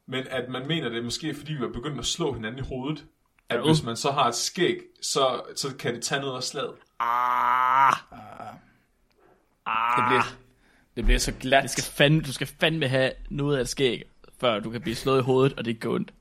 men 0.09 0.25
at 0.31 0.49
man 0.49 0.67
mener 0.69 0.89
det 0.89 0.99
er 0.99 1.03
måske, 1.03 1.35
fordi 1.35 1.53
vi 1.53 1.65
er 1.65 1.69
begyndt 1.73 1.99
at 1.99 2.07
slå 2.07 2.33
hinanden 2.33 2.65
i 2.65 2.69
hovedet, 2.69 3.05
at 3.49 3.59
Jo. 3.59 3.65
hvis 3.67 3.83
man 3.83 3.97
så 3.97 4.11
har 4.11 4.29
et 4.29 4.35
skæg, 4.35 4.77
så, 5.03 5.41
så 5.57 5.77
kan 5.77 5.95
det 5.95 6.03
tage 6.03 6.21
noget 6.21 6.37
af 6.37 6.43
slaget. 6.43 6.73
Ah, 7.01 7.93
Det 9.97 10.05
bliver, 10.09 10.23
det 10.97 11.05
bliver 11.05 11.19
så 11.19 11.33
glat. 11.33 11.63
det 11.63 11.71
skal 11.71 11.85
fandme, 11.85 12.21
du 12.21 12.33
skal 12.33 12.47
fandme 12.61 12.89
have 12.89 13.11
noget 13.31 13.57
af 13.57 13.61
et 13.61 13.69
skæg, 13.69 14.03
før 14.41 14.61
du 14.61 14.71
kan 14.71 14.81
blive 14.81 14.95
slået 14.97 15.19
i 15.21 15.23
hovedet, 15.23 15.59
og 15.59 15.65
det 15.65 15.81
går 15.81 15.95
ondt. 15.95 16.13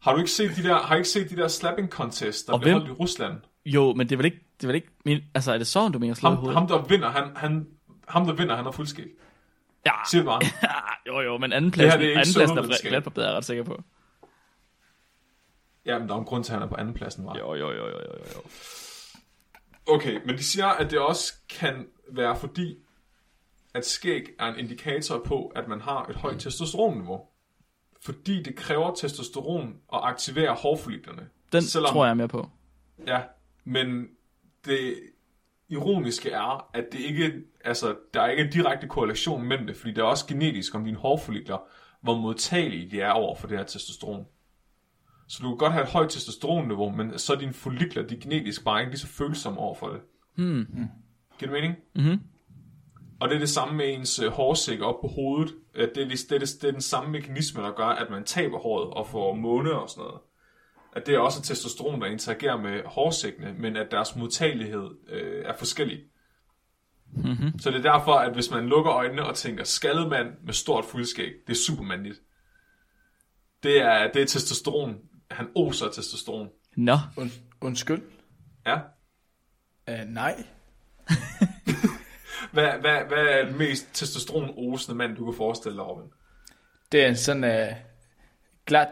Har 0.00 0.12
du 0.12 0.18
ikke 0.18 0.30
set 0.30 0.56
de 0.56 0.62
der, 0.62 0.78
har 0.82 0.94
I 0.94 0.98
ikke 0.98 1.08
set 1.08 1.30
de 1.30 1.36
der 1.36 1.48
slapping 1.48 1.88
contests, 1.88 2.42
der 2.44 2.52
Og 2.52 2.60
bliver 2.60 2.74
hvem? 2.74 2.82
holdt 2.86 2.98
i 2.98 3.02
Rusland? 3.02 3.34
Jo, 3.66 3.94
men 3.94 4.06
det 4.08 4.12
er 4.14 4.16
vel 4.16 4.26
ikke, 4.26 4.38
det 4.56 4.62
er 4.64 4.66
vel 4.68 4.74
ikke 4.76 4.88
min, 5.04 5.20
altså 5.34 5.52
er 5.52 5.58
det 5.58 5.66
sådan, 5.66 5.92
du 5.92 5.98
mener 5.98 6.14
slået 6.14 6.32
i 6.32 6.34
Ham, 6.34 6.40
hovedet? 6.40 6.58
ham, 6.58 6.68
der 6.68 6.82
vinder, 6.82 7.10
han, 7.10 7.36
han, 7.36 7.66
ham, 8.08 8.26
der 8.26 8.32
vinder, 8.32 8.56
han 8.56 8.64
har 8.64 8.72
fuldskæg. 8.72 9.06
Ja, 9.86 9.92
Sig 10.10 10.18
det 10.18 10.26
bare. 10.26 10.40
jo 11.06 11.20
jo, 11.20 11.38
men 11.38 11.52
anden 11.52 11.70
Det 11.70 11.74
pladsen, 11.74 12.00
her, 12.00 12.06
det 12.06 12.14
er 12.16 12.20
anden 12.20 12.34
pladsen 12.34 12.58
er 12.94 13.00
bedre, 13.00 13.26
er 13.26 13.28
jeg 13.30 13.36
ret 13.36 13.44
sikker 13.44 13.64
på. 13.64 13.82
Ja, 15.86 15.98
men 15.98 16.08
der 16.08 16.14
er 16.14 16.18
en 16.18 16.24
grund 16.24 16.44
til, 16.44 16.52
at 16.52 16.58
han 16.58 16.62
er 16.66 16.70
på 16.70 16.76
anden 16.76 16.94
pladsen, 16.94 17.26
var. 17.26 17.38
Jo, 17.38 17.54
jo, 17.54 17.70
jo, 17.72 17.86
jo, 17.86 17.88
jo, 17.88 18.24
jo. 18.34 18.40
Okay, 19.86 20.20
men 20.26 20.36
de 20.38 20.42
siger, 20.44 20.66
at 20.66 20.90
det 20.90 20.98
også 20.98 21.32
kan 21.50 21.86
være 22.12 22.36
fordi, 22.36 22.78
at 23.74 23.86
skæg 23.86 24.22
er 24.38 24.46
en 24.46 24.58
indikator 24.58 25.22
på, 25.24 25.46
at 25.56 25.68
man 25.68 25.80
har 25.80 26.04
et 26.06 26.16
højt 26.16 26.40
testosteronniveau. 26.40 27.20
Fordi 28.02 28.42
det 28.42 28.56
kræver 28.56 28.94
testosteron 28.94 29.68
at 29.92 30.00
aktivere 30.02 30.54
hårfolliklerne. 30.54 31.28
Den 31.52 31.62
Selvom- 31.62 31.92
tror 31.92 32.04
jeg 32.04 32.10
er 32.10 32.14
mere 32.14 32.28
på. 32.28 32.50
Ja, 33.06 33.22
men 33.64 34.08
det 34.64 34.94
ironiske 35.68 36.30
er, 36.30 36.70
at 36.74 36.84
det 36.92 36.98
ikke, 37.00 37.32
altså, 37.68 37.96
der 38.14 38.20
er 38.20 38.30
ikke 38.30 38.42
en 38.42 38.50
direkte 38.50 38.88
korrelation 38.88 39.42
mellem 39.42 39.66
det, 39.66 39.76
fordi 39.76 39.90
det 39.90 39.98
er 39.98 40.04
også 40.04 40.26
genetisk 40.26 40.74
om 40.74 40.84
dine 40.84 40.96
hårfollikler, 40.96 41.58
hvor 42.02 42.16
modtagelige 42.16 42.90
de 42.90 43.00
er 43.00 43.10
over 43.10 43.36
for 43.36 43.48
det 43.48 43.58
her 43.58 43.64
testosteron. 43.64 44.24
Så 45.28 45.38
du 45.42 45.48
kan 45.48 45.58
godt 45.58 45.72
have 45.72 45.82
et 45.84 45.90
højt 45.90 46.10
testosteronniveau, 46.10 46.90
men 46.90 47.18
så 47.18 47.32
er 47.32 47.38
dine 47.38 47.52
follikler, 47.52 48.02
de 48.02 48.14
er 48.16 48.20
genetisk 48.20 48.64
bare 48.64 48.80
ikke 48.80 48.90
lige 48.90 49.00
så 49.00 49.06
følsomme 49.06 49.58
over 49.60 49.74
for 49.74 49.88
det. 49.88 50.00
Hmm. 50.36 50.66
Giver 51.38 51.52
det 51.52 51.62
mening? 51.62 51.74
Mhm. 51.94 52.20
Og 53.20 53.28
det 53.28 53.34
er 53.34 53.38
det 53.38 53.48
samme 53.48 53.76
med 53.76 53.94
ens 53.94 54.18
øh, 54.18 54.30
hårsæk 54.30 54.80
op 54.80 55.00
på 55.00 55.08
hovedet. 55.08 55.54
Øh, 55.74 55.88
Det 55.94 56.02
er, 56.02 56.08
det, 56.08 56.18
det, 56.30 56.42
er, 56.42 56.46
det 56.60 56.64
er 56.64 56.72
den 56.72 56.80
samme 56.80 57.10
mekanisme, 57.10 57.62
der 57.62 57.72
gør, 57.72 57.86
at 57.86 58.10
man 58.10 58.24
taber 58.24 58.58
håret 58.58 58.90
og 58.90 59.06
får 59.06 59.34
måne 59.34 59.72
og 59.72 59.88
sådan 59.88 60.02
noget. 60.04 60.20
At 60.92 61.06
det 61.06 61.14
er 61.14 61.18
også 61.18 61.42
testosteron, 61.42 62.00
der 62.00 62.06
interagerer 62.06 62.56
med 62.56 62.80
hårsækkene, 62.84 63.54
men 63.58 63.76
at 63.76 63.90
deres 63.90 64.16
modtagelighed 64.16 64.90
øh, 65.08 65.44
er 65.44 65.52
forskellig. 65.58 65.98
Mm-hmm. 67.12 67.58
Så 67.58 67.70
det 67.70 67.86
er 67.86 67.92
derfor, 67.92 68.12
at 68.14 68.32
hvis 68.34 68.50
man 68.50 68.68
lukker 68.68 68.92
øjnene 68.92 69.24
og 69.24 69.34
tænker, 69.36 69.64
skaldet 69.64 70.08
mand 70.08 70.28
med 70.44 70.52
stort 70.52 70.84
fuldskæg, 70.84 71.32
det 71.46 71.52
er 71.52 71.56
supermandigt. 71.66 72.20
Det 73.62 73.82
er, 73.82 74.12
det 74.12 74.22
er 74.22 74.26
testosteron. 74.26 74.96
Han 75.30 75.48
oser 75.54 75.90
testosteron. 75.90 76.48
Nå, 76.76 76.98
Und, 77.16 77.30
undskyld. 77.60 78.02
Ja. 78.66 78.76
Uh, 79.90 80.08
nej. 80.08 80.44
Hvad, 82.52 82.72
hvad, 82.80 83.04
hvad 83.08 83.26
er 83.26 83.44
den 83.44 83.58
mest 83.58 83.86
testosteron-osende 83.94 84.94
mand, 84.98 85.16
du 85.16 85.24
kan 85.24 85.36
forestille 85.36 85.76
dig, 85.76 85.86
Robin? 85.86 86.10
Det 86.92 87.04
er 87.04 87.08
en 87.08 87.16
sådan 87.16 87.44
uh, 87.44 87.76
glat, 88.66 88.88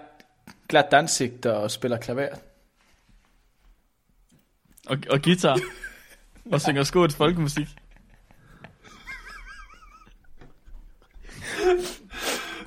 glat 0.69 0.93
ansigt, 0.93 1.43
der 1.43 1.69
spiller 1.69 1.99
klaver. 1.99 2.29
og, 4.87 4.99
og 5.11 5.23
guitar. 5.23 5.61
og 6.53 6.61
synger 6.61 6.83
skåts 6.83 7.17
folkemusik. 7.17 7.69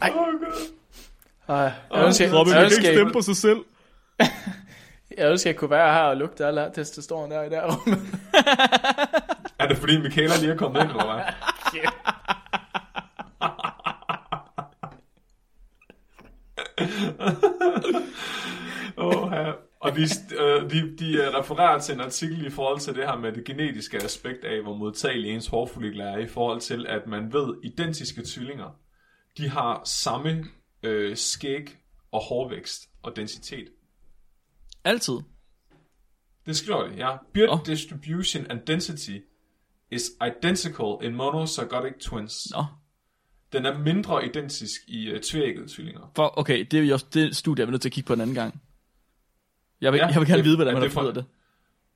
Ej. 0.02 0.12
Åh, 0.16 0.26
Gud. 0.40 0.80
Uh, 1.48 1.56
jeg 1.56 2.06
ønsker, 2.06 2.40
Robin, 2.40 2.54
jeg, 2.54 2.60
kan 2.60 2.66
ønsker, 2.66 2.82
ikke 2.82 2.98
stemme 2.98 3.14
på 3.14 3.22
sig 3.22 3.36
selv. 3.36 3.58
jeg 5.18 5.32
ønsker, 5.32 5.50
jeg 5.50 5.58
kunne 5.58 5.70
være 5.70 5.94
her 5.94 6.02
og 6.02 6.18
lugte 6.18 6.46
alle 6.46 6.72
testosteron 6.76 7.32
der 7.32 7.44
i 7.44 7.50
der 7.50 7.76
rum. 7.76 8.08
Er 9.60 9.68
det 9.68 9.78
fordi 9.78 10.02
Michaela 10.02 10.34
lige 10.40 10.52
er 10.52 10.58
kommet 10.58 10.82
ind, 10.82 10.90
eller 10.90 11.14
hvad? 11.14 11.24
oh, 18.98 19.32
ja. 19.34 19.52
Og 19.80 19.96
de, 19.96 20.02
øh, 20.40 20.72
de, 20.72 20.98
de 20.98 21.14
øh, 21.14 21.28
refererer 21.40 21.80
til 21.80 21.96
en 21.96 22.02
artikel 22.02 22.46
i 22.46 22.50
forhold 22.50 22.80
til 22.80 22.96
det 22.96 23.06
her 23.06 23.18
med 23.18 23.32
det 23.32 23.46
genetiske 23.46 23.98
aspekt 24.04 24.46
af, 24.46 24.62
hvor 24.62 24.76
modtagelig 24.76 25.32
ens 25.32 25.48
hårfollikler 25.48 26.06
er, 26.06 26.18
i 26.18 26.28
forhold 26.28 26.62
til, 26.62 26.86
at 26.90 27.08
man 27.08 27.34
ved, 27.34 27.56
identiske 27.64 28.22
tvillinger, 28.26 28.76
de 29.40 29.50
har 29.50 29.82
samme 29.86 30.46
øh, 30.84 31.18
skæg 31.18 31.78
og 32.12 32.22
hårvækst 32.22 32.90
og 33.04 33.16
densitet. 33.16 33.68
Altid. 34.84 35.14
Det 36.46 36.58
skriver 36.58 36.88
de, 36.88 36.96
ja. 36.96 37.18
Beard 37.34 37.50
Nå. 37.50 37.60
distribution 37.74 38.46
and 38.52 38.60
density 38.68 39.18
is 39.92 40.02
identical 40.28 40.98
in 41.08 41.16
monozygotic 41.16 41.94
twins. 42.02 42.48
Nå. 42.52 42.66
Den 43.54 43.66
er 43.66 43.78
mindre 43.78 44.26
identisk 44.26 44.82
i 44.88 45.14
uh, 45.14 45.20
tvækkede 45.20 45.68
tvillinger. 45.68 46.12
For, 46.16 46.40
okay, 46.40 46.68
det 46.72 46.80
er 46.80 46.84
jo 46.84 46.94
også 46.94 47.06
det 47.14 47.36
studie, 47.36 47.62
jeg 47.62 47.68
er 47.68 47.72
nødt 47.72 47.82
til 47.82 47.90
at 47.90 47.94
kigge 47.94 48.08
på 48.08 48.14
en 48.14 48.22
anden 48.22 48.36
gang. 48.36 48.62
Jeg 49.82 49.92
vil, 49.94 49.98
Ja, 49.98 50.08
jeg 50.08 50.20
vil 50.20 50.28
gerne 50.28 50.38
det- 50.38 50.46
vide, 50.46 50.56
hvordan 50.58 50.74
man 50.74 50.84
det 50.84 50.92
fundet 50.92 51.16
det. 51.16 51.26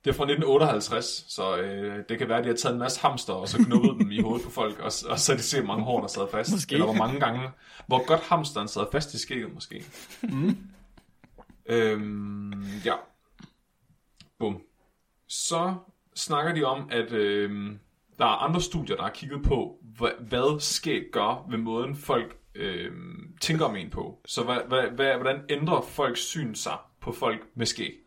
Det 0.04 0.10
er 0.10 0.14
fra 0.14 0.24
1958, 0.24 1.24
så 1.28 1.56
øh, 1.56 2.04
det 2.08 2.18
kan 2.18 2.28
være, 2.28 2.38
at 2.38 2.44
de 2.44 2.48
har 2.48 2.56
taget 2.56 2.72
en 2.72 2.78
masse 2.78 3.00
hamster, 3.00 3.32
og 3.32 3.48
så 3.48 3.58
knuppet 3.58 3.96
dem 3.98 4.10
i 4.10 4.20
hovedet 4.20 4.44
på 4.44 4.50
folk, 4.50 4.78
og, 4.78 4.84
og 4.84 5.18
så 5.18 5.32
har 5.32 5.36
de 5.36 5.42
set, 5.42 5.66
mange 5.66 5.84
hår, 5.84 6.00
der 6.00 6.06
sad 6.06 6.30
fast. 6.30 6.52
Måske. 6.52 6.72
Eller 6.72 6.86
hvor 6.86 6.94
mange 6.94 7.20
gange, 7.20 7.50
hvor 7.86 8.06
godt 8.06 8.20
hamsteren 8.20 8.68
sad 8.68 8.86
fast 8.92 9.14
i 9.14 9.18
skægget, 9.18 9.54
måske. 9.54 9.84
Mm. 10.22 10.56
Øhm, 11.66 12.64
ja. 12.84 12.94
Bum. 14.38 14.62
Så 15.28 15.74
snakker 16.14 16.54
de 16.54 16.64
om, 16.64 16.88
at 16.90 17.12
øh, 17.12 17.76
der 18.18 18.24
er 18.24 18.42
andre 18.42 18.60
studier, 18.60 18.96
der 18.96 19.02
har 19.02 19.10
kigget 19.10 19.42
på, 19.42 19.78
hvad, 19.98 20.10
hvad 20.20 20.60
skæg 20.60 21.02
gør 21.12 21.46
ved 21.50 21.58
måden, 21.58 21.96
folk 21.96 22.36
øh, 22.54 22.92
tænker 23.40 23.64
om 23.64 23.76
en 23.76 23.90
på. 23.90 24.20
Så 24.26 24.42
hvad, 24.42 24.58
hvad, 24.68 24.82
hvad, 24.82 25.14
hvordan 25.14 25.40
ændrer 25.48 25.80
folks 25.80 26.20
syn 26.20 26.54
sig 26.54 26.76
på 27.00 27.12
folk 27.12 27.40
med 27.54 27.66
skæg? 27.66 28.03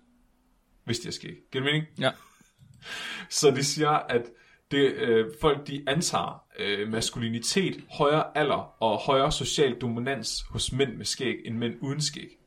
Hvis 0.87 0.99
de 0.99 1.07
har 1.07 1.11
skæg. 1.11 1.37
Giver 1.51 1.63
det 1.63 1.73
mening? 1.73 1.85
Ja. 1.99 2.11
Så 3.29 3.51
de 3.51 3.63
siger, 3.63 3.89
at 3.89 4.21
det, 4.71 4.91
øh, 4.91 5.25
folk 5.41 5.67
de 5.67 5.83
antager 5.87 6.45
øh, 6.59 6.87
maskulinitet, 6.87 7.83
højere 7.91 8.37
alder 8.37 8.83
og 8.83 8.97
højere 8.97 9.31
social 9.31 9.75
dominans 9.81 10.45
hos 10.49 10.71
mænd 10.71 10.95
med 10.95 11.05
skæg 11.05 11.35
end 11.45 11.57
mænd 11.57 11.75
uden 11.81 12.01
skæg. 12.01 12.39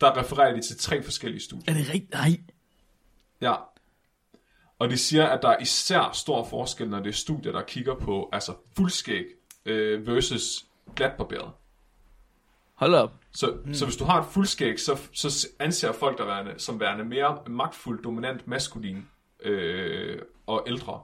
Der 0.00 0.16
refererer 0.16 0.54
de 0.54 0.62
til 0.62 0.78
tre 0.78 1.02
forskellige 1.02 1.42
studier. 1.42 1.74
Er 1.74 1.78
det 1.78 1.88
rigtigt? 1.88 2.12
Nej. 2.12 2.40
Ja. 3.40 3.54
Og 4.78 4.90
de 4.90 4.96
siger, 4.96 5.26
at 5.26 5.42
der 5.42 5.48
er 5.48 5.60
især 5.60 6.10
stor 6.12 6.44
forskel, 6.44 6.88
når 6.88 6.98
det 7.00 7.08
er 7.08 7.12
studier, 7.12 7.52
der 7.52 7.62
kigger 7.62 7.94
på 7.94 8.28
altså 8.32 8.54
fuldskæg 8.76 9.24
øh, 9.64 10.06
versus 10.06 10.66
glatbarberet. 10.96 11.50
Hold 12.74 12.94
op. 12.94 13.12
Så, 13.34 13.56
mm. 13.64 13.74
så 13.74 13.84
hvis 13.84 13.96
du 13.96 14.04
har 14.04 14.20
et 14.22 14.26
fuldskæg, 14.32 14.80
så, 14.80 14.98
så 15.12 15.48
anser 15.58 15.92
folk 15.92 16.18
dig 16.18 16.26
værende, 16.26 16.52
som 16.58 16.80
værende 16.80 17.04
mere 17.04 17.38
magtfuld, 17.46 18.02
dominant, 18.02 18.48
maskulin 18.48 19.06
øh, 19.44 20.18
og 20.46 20.64
ældre. 20.66 21.00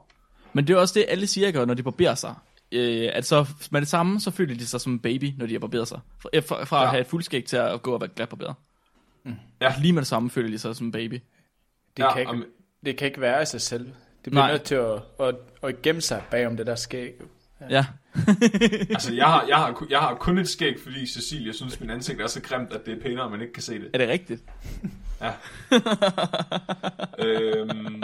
Men 0.53 0.67
det 0.67 0.73
er 0.73 0.77
også 0.77 0.93
det, 0.99 1.05
alle 1.07 1.27
siger, 1.27 1.51
gør, 1.51 1.65
når 1.65 1.73
de 1.73 1.83
barberer 1.83 2.15
sig. 2.15 2.35
Øh, 2.71 3.09
at 3.13 3.25
så 3.25 3.45
med 3.71 3.81
det 3.81 3.87
samme, 3.89 4.19
så 4.19 4.31
føler 4.31 4.55
de 4.55 4.67
sig 4.67 4.81
som 4.81 4.91
en 4.93 4.99
baby, 4.99 5.33
når 5.37 5.45
de 5.45 5.53
har 5.53 5.59
barberet 5.59 5.87
sig. 5.87 5.99
Fra, 6.19 6.29
øh, 6.33 6.43
fra, 6.43 6.63
fra 6.63 6.77
ja. 6.77 6.81
Ja. 6.81 6.87
at 6.87 6.91
have 6.91 7.01
et 7.01 7.07
fuldskæg 7.07 7.45
til 7.45 7.57
at 7.57 7.81
gå 7.81 7.93
og 7.93 8.01
være 8.01 8.09
glat 8.15 8.29
barberet. 8.29 8.55
Ja. 9.61 9.73
Lige 9.81 9.93
med 9.93 10.01
det 10.01 10.07
samme 10.07 10.29
føler 10.29 10.49
de 10.49 10.59
sig 10.59 10.75
som 10.75 10.85
en 10.85 10.91
baby. 10.91 11.13
Det, 11.97 12.03
Ja, 12.03 12.11
kan 12.13 12.19
ikke, 12.21 12.31
om- 12.31 12.45
det 12.85 12.97
kan 12.97 13.07
ikke 13.07 13.21
være 13.21 13.39
af 13.39 13.47
sig 13.47 13.61
selv. 13.61 13.85
Det 13.85 14.31
bliver 14.31 14.35
Nej. 14.43 14.51
nødt 14.51 14.61
til 14.63 14.75
at, 14.75 15.01
at, 15.19 15.35
at 15.63 15.81
gemme 15.81 16.01
sig 16.01 16.23
bagom 16.31 16.57
det 16.57 16.67
der 16.67 16.75
skæg. 16.75 17.13
Ja. 17.69 17.85
Altså, 18.89 19.13
jeg 19.13 19.25
har, 19.25 19.45
jeg, 19.47 19.57
har, 19.57 19.85
jeg 19.89 19.99
har 19.99 20.15
kun 20.15 20.37
et 20.37 20.49
skæg, 20.49 20.79
fordi 20.79 21.05
Cecilie 21.05 21.53
synes, 21.53 21.79
min 21.79 21.89
ansigt 21.89 22.21
er 22.21 22.27
så 22.27 22.41
grimt, 22.41 22.73
at 22.73 22.85
det 22.85 22.97
er 22.97 23.01
pænere, 23.01 23.25
at 23.25 23.31
man 23.31 23.41
ikke 23.41 23.53
kan 23.53 23.63
se 23.63 23.79
det. 23.79 23.89
Er 23.93 23.97
det 23.97 24.09
rigtigt? 24.09 24.43
Ja. 25.21 25.33
øhm, 27.25 28.03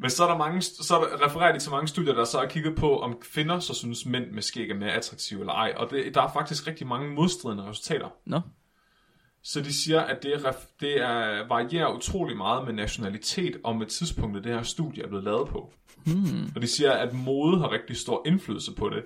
men 0.00 0.10
så 0.10 0.24
er 0.24 0.28
der 0.28 0.36
mange, 0.36 0.62
så 0.62 0.96
er 0.96 1.00
der, 1.00 1.26
refererer 1.26 1.52
de 1.52 1.58
til 1.58 1.70
mange 1.70 1.88
studier, 1.88 2.14
der 2.14 2.24
så 2.24 2.38
har 2.38 2.46
kigget 2.46 2.76
på, 2.76 3.00
om 3.00 3.16
kvinder 3.32 3.58
så 3.60 3.74
synes 3.74 4.06
mænd 4.06 4.30
med 4.30 4.42
skæg 4.42 4.70
er 4.70 4.74
mere 4.74 4.92
attraktive 4.92 5.40
eller 5.40 5.52
ej. 5.52 5.74
Og 5.76 5.90
det, 5.90 6.14
der 6.14 6.22
er 6.22 6.32
faktisk 6.32 6.66
rigtig 6.66 6.86
mange 6.86 7.14
modstridende 7.14 7.64
resultater. 7.64 8.08
Nå. 8.26 8.40
Så 9.42 9.60
de 9.60 9.74
siger, 9.74 10.00
at 10.00 10.22
det, 10.22 10.34
er, 10.34 10.52
det 10.80 11.00
er, 11.00 11.48
varierer 11.48 11.96
utrolig 11.96 12.36
meget 12.36 12.64
med 12.64 12.72
nationalitet 12.72 13.56
og 13.64 13.76
med 13.76 13.86
tidspunktet, 13.86 14.44
det 14.44 14.52
her 14.52 14.62
studie 14.62 15.02
er 15.02 15.08
blevet 15.08 15.24
lavet 15.24 15.48
på. 15.48 15.72
Hmm. 16.06 16.52
Og 16.56 16.62
de 16.62 16.66
siger, 16.66 16.92
at 16.92 17.14
mode 17.14 17.58
har 17.58 17.72
rigtig 17.72 17.96
stor 17.96 18.22
indflydelse 18.26 18.74
på 18.74 18.88
det. 18.88 19.04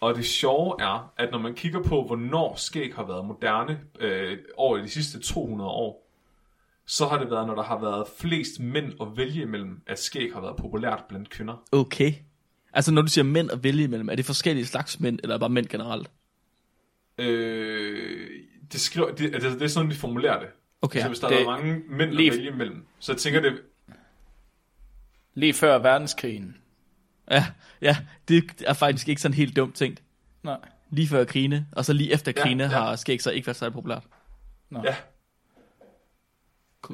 Og 0.00 0.14
det 0.14 0.24
sjove 0.26 0.74
er, 0.80 1.12
at 1.18 1.30
når 1.30 1.38
man 1.38 1.54
kigger 1.54 1.82
på, 1.82 2.02
hvornår 2.06 2.54
skæg 2.56 2.94
har 2.94 3.06
været 3.06 3.24
moderne 3.26 3.80
øh, 4.00 4.38
over 4.56 4.76
de 4.78 4.88
sidste 4.88 5.20
200 5.20 5.70
år, 5.70 6.02
så 6.86 7.06
har 7.06 7.18
det 7.18 7.30
været, 7.30 7.46
når 7.46 7.54
der 7.54 7.62
har 7.62 7.80
været 7.80 8.04
flest 8.18 8.60
mænd 8.60 8.92
at 9.00 9.06
vælge 9.16 9.42
imellem, 9.42 9.80
at 9.86 9.98
skæg 9.98 10.32
har 10.34 10.40
været 10.40 10.56
populært 10.56 11.04
blandt 11.08 11.30
kvinder. 11.30 11.62
Okay. 11.72 12.12
Altså 12.72 12.92
når 12.92 13.02
du 13.02 13.08
siger 13.08 13.24
mænd 13.24 13.50
at 13.50 13.64
vælge 13.64 13.84
imellem, 13.84 14.08
er 14.08 14.14
det 14.14 14.24
forskellige 14.24 14.66
slags 14.66 15.00
mænd, 15.00 15.18
eller 15.22 15.38
bare 15.38 15.48
mænd 15.50 15.66
generelt? 15.66 16.10
Øh, 17.18 18.28
det, 18.72 18.80
skriver, 18.80 19.08
det, 19.14 19.32
det, 19.32 19.42
det 19.42 19.62
er 19.62 19.66
sådan, 19.66 19.90
de 19.90 19.96
formulerer 19.96 20.40
det. 20.40 20.48
Okay. 20.82 21.00
så 21.00 21.08
hvis 21.08 21.18
der 21.18 21.28
det- 21.28 21.40
er 21.40 21.44
mange 21.44 21.82
mænd 21.88 22.10
lige- 22.10 22.30
at 22.30 22.36
vælge 22.38 22.50
imellem, 22.50 22.84
så 22.98 23.12
jeg 23.12 23.18
tænker 23.18 23.40
det, 23.40 23.52
Lige 25.36 25.54
før 25.54 25.78
verdenskrigen. 25.78 26.56
Ja, 27.30 27.46
ja, 27.80 27.96
det 28.28 28.62
er 28.66 28.72
faktisk 28.72 29.08
ikke 29.08 29.20
sådan 29.20 29.34
helt 29.34 29.56
dumt 29.56 29.74
tænkt. 29.74 30.02
Nej. 30.42 30.58
Lige 30.90 31.08
før 31.08 31.24
krigene, 31.24 31.66
og 31.72 31.84
så 31.84 31.92
lige 31.92 32.12
efter 32.12 32.32
Ja, 32.36 32.42
krigene 32.42 32.64
ja. 32.64 32.68
har 32.70 32.96
skæg 32.96 33.22
så 33.22 33.30
ikke 33.30 33.46
været 33.46 33.56
særlig 33.56 33.72
populært. 33.74 34.02
Ja. 34.72 34.96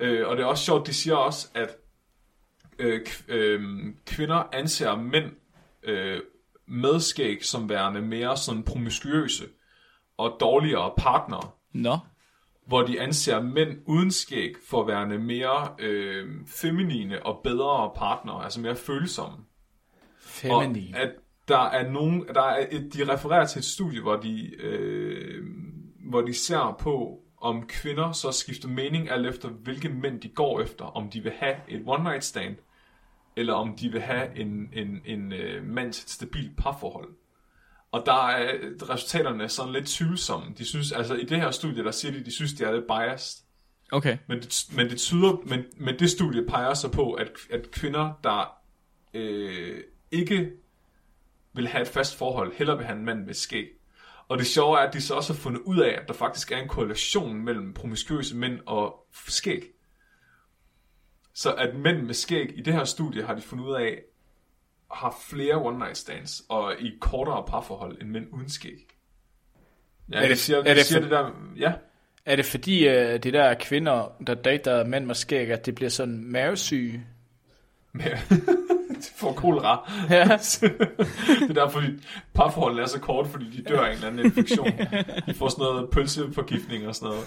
Øh, 0.00 0.28
og 0.28 0.36
det 0.36 0.42
er 0.42 0.46
også 0.46 0.64
sjovt, 0.64 0.86
de 0.86 0.94
siger 0.94 1.16
også, 1.16 1.48
at 1.54 1.68
øh, 2.78 3.06
øh, 3.28 3.62
kvinder 4.06 4.48
anser 4.52 4.96
mænd 4.96 5.30
øh, 5.82 6.20
med 6.66 7.00
skæg 7.00 7.44
som 7.44 7.68
værende 7.68 8.02
mere 8.02 8.36
sådan 8.36 8.62
promiskuøse 8.62 9.44
og 10.16 10.36
dårligere 10.40 10.92
partnere, 10.98 11.50
Nå, 11.72 11.98
hvor 12.66 12.82
de 12.82 13.00
anser 13.00 13.42
mænd 13.42 13.78
uden 13.86 14.10
skæg 14.10 14.54
for 14.68 14.86
værende 14.86 15.18
mere 15.18 15.68
øh, 15.78 16.26
feminine 16.46 17.26
og 17.26 17.40
bedre 17.44 17.90
partnere, 17.96 18.44
altså 18.44 18.60
mere 18.60 18.76
følsomme. 18.76 19.38
Feminin. 20.20 20.94
Og 20.94 21.00
at 21.00 21.10
der 21.48 21.68
er 21.68 21.90
nogen, 21.90 22.26
der 22.34 22.42
er 22.42 22.66
et, 22.70 22.94
de 22.94 23.12
refererer 23.12 23.46
til 23.46 23.58
et 23.58 23.64
studie, 23.64 24.00
hvor 24.00 24.16
de, 24.16 24.54
øh, 24.60 25.44
hvor 26.10 26.20
de 26.20 26.34
ser 26.34 26.76
på, 26.80 27.18
om 27.40 27.66
kvinder 27.66 28.12
så 28.12 28.32
skifter 28.32 28.68
mening 28.68 29.10
alt 29.10 29.26
efter, 29.26 29.48
hvilke 29.48 29.88
mænd 29.88 30.20
de 30.20 30.28
går 30.28 30.60
efter. 30.60 30.84
Om 30.84 31.10
de 31.10 31.20
vil 31.20 31.32
have 31.32 31.56
et 31.68 31.82
one 31.86 32.04
night 32.04 32.24
stand, 32.24 32.56
eller 33.36 33.54
om 33.54 33.76
de 33.76 33.92
vil 33.92 34.00
have 34.00 34.36
en, 34.36 34.68
en, 34.72 35.00
en 35.04 35.32
øh, 35.32 35.64
mand 35.64 35.92
til 35.92 36.04
et 36.04 36.10
stabilt 36.10 36.56
parforhold. 36.56 37.08
Og 37.92 38.02
der 38.06 38.26
er 38.28 38.58
resultaterne 38.90 39.48
sådan 39.48 39.72
lidt 39.72 39.86
tvivlsomme. 39.86 40.54
De 40.58 40.64
synes, 40.64 40.92
altså 40.92 41.14
i 41.14 41.24
det 41.24 41.40
her 41.40 41.50
studie, 41.50 41.84
der 41.84 41.90
siger 41.90 42.12
de, 42.12 42.24
de 42.24 42.32
synes, 42.32 42.52
de 42.52 42.64
er 42.64 42.72
lidt 42.72 42.86
biased. 42.86 43.44
okay. 43.92 44.18
Men 44.28 44.40
det, 44.40 44.66
men 44.76 44.90
det 44.90 44.98
tyder, 44.98 45.42
men, 45.46 45.64
men 45.76 45.98
det 45.98 46.10
studie 46.10 46.46
peger 46.46 46.74
så 46.74 46.88
på, 46.88 47.12
at, 47.12 47.30
at 47.50 47.70
kvinder, 47.70 48.12
der 48.24 48.58
øh, 49.14 49.80
ikke 50.10 50.52
vil 51.52 51.68
have 51.68 51.82
et 51.82 51.88
fast 51.88 52.18
forhold, 52.18 52.52
hellere 52.56 52.76
vil 52.76 52.86
have 52.86 52.98
en 52.98 53.04
mand 53.04 53.24
med 53.26 53.34
skæg. 53.34 53.66
Og 54.28 54.38
det 54.38 54.46
sjove 54.46 54.78
er, 54.78 54.82
at 54.82 54.94
de 54.94 55.00
så 55.00 55.14
også 55.14 55.32
har 55.32 55.40
fundet 55.40 55.60
ud 55.60 55.80
af, 55.80 55.98
at 56.02 56.08
der 56.08 56.14
faktisk 56.14 56.52
er 56.52 56.56
en 56.56 56.68
korrelation 56.68 57.44
mellem 57.44 57.74
promiskuøse 57.74 58.36
mænd 58.36 58.60
og 58.66 59.06
skæg. 59.28 59.62
Så 61.34 61.54
at 61.54 61.76
mænd 61.76 62.02
med 62.02 62.14
skæg 62.14 62.58
i 62.58 62.62
det 62.62 62.72
her 62.72 62.84
studie 62.84 63.22
har 63.22 63.34
de 63.34 63.42
fundet 63.42 63.64
ud 63.64 63.74
af, 63.74 64.02
har 64.92 65.16
flere 65.28 65.54
one 65.56 65.78
night 65.78 65.98
stands 65.98 66.42
og 66.48 66.74
i 66.80 66.92
kortere 67.00 67.44
parforhold 67.48 68.02
end 68.02 68.08
mænd 68.10 68.26
uden 68.32 68.48
skæg. 68.50 68.86
Ja, 70.12 70.16
Er 70.16 70.20
det, 70.20 70.30
det- 70.30 70.38
siger, 70.38 70.58
er 70.58 70.62
det, 70.62 70.76
det 70.76 70.84
siger 70.86 70.98
for- 71.00 71.08
det 71.08 71.10
der, 71.10 71.30
ja, 71.58 71.72
Er 72.26 72.36
det 72.36 72.44
fordi, 72.44 72.88
uh, 72.88 72.94
de 72.94 73.18
der 73.18 73.54
kvinder, 73.54 74.12
der 74.26 74.34
dater 74.34 74.84
mænd 74.84 75.06
med 75.06 75.14
skæg, 75.14 75.50
at 75.50 75.66
det 75.66 75.74
bliver 75.74 75.90
sådan 75.90 76.24
mavesyge? 76.24 77.06
de 79.02 79.08
får 79.16 79.32
kolera. 79.32 79.92
Ja. 80.10 80.24
det 81.40 81.50
er 81.50 81.64
derfor, 81.64 81.80
de 81.80 81.98
parforholdet 82.34 82.82
er 82.82 82.86
så 82.86 83.00
kort, 83.00 83.26
fordi 83.26 83.50
de 83.50 83.62
dør 83.62 83.80
af 83.80 83.88
en 83.88 83.94
eller 83.94 84.06
anden 84.06 84.24
infektion. 84.26 84.66
De 85.26 85.34
får 85.34 85.48
sådan 85.48 85.62
noget 85.62 85.90
pølseforgiftning 85.90 86.86
og 86.88 86.94
sådan 86.94 87.08
noget. 87.08 87.24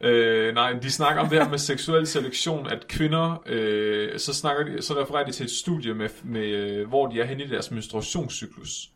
Øh, 0.00 0.54
nej, 0.54 0.72
de 0.72 0.90
snakker 0.90 1.22
om 1.22 1.28
det 1.28 1.42
her 1.42 1.50
med 1.50 1.58
seksuel 1.58 2.06
selektion, 2.06 2.66
at 2.66 2.88
kvinder, 2.88 3.42
øh, 3.46 4.18
så, 4.18 4.34
snakker 4.34 4.64
de, 4.64 4.82
så 4.82 5.02
refererer 5.02 5.26
de 5.26 5.32
til 5.32 5.44
et 5.44 5.50
studie, 5.50 5.94
med, 5.94 6.08
med, 6.24 6.46
øh, 6.46 6.88
hvor 6.88 7.06
de 7.06 7.20
er 7.20 7.24
henne 7.24 7.44
i 7.44 7.46
deres 7.46 7.70
menstruationscyklus. 7.70 8.90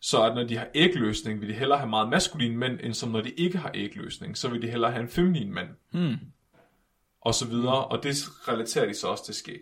Så 0.00 0.22
at 0.22 0.34
når 0.34 0.44
de 0.44 0.56
har 0.56 0.68
ægløsning, 0.74 1.40
vil 1.40 1.48
de 1.48 1.54
hellere 1.54 1.78
have 1.78 1.90
meget 1.90 2.08
maskulin 2.08 2.56
mænd, 2.56 2.78
end 2.82 2.94
som 2.94 3.08
når 3.08 3.20
de 3.20 3.30
ikke 3.30 3.58
har 3.58 3.70
ægløsning, 3.74 4.38
så 4.38 4.48
vil 4.48 4.62
de 4.62 4.70
hellere 4.70 4.90
have 4.90 5.02
en 5.02 5.08
feminin 5.08 5.54
mand. 5.54 5.68
Hmm. 5.90 6.16
Og 7.20 7.34
så 7.34 7.46
videre, 7.46 7.84
og 7.84 8.02
det 8.02 8.16
relaterer 8.48 8.86
de 8.86 8.94
så 8.94 9.08
også 9.08 9.24
til 9.24 9.34
skæg. 9.34 9.60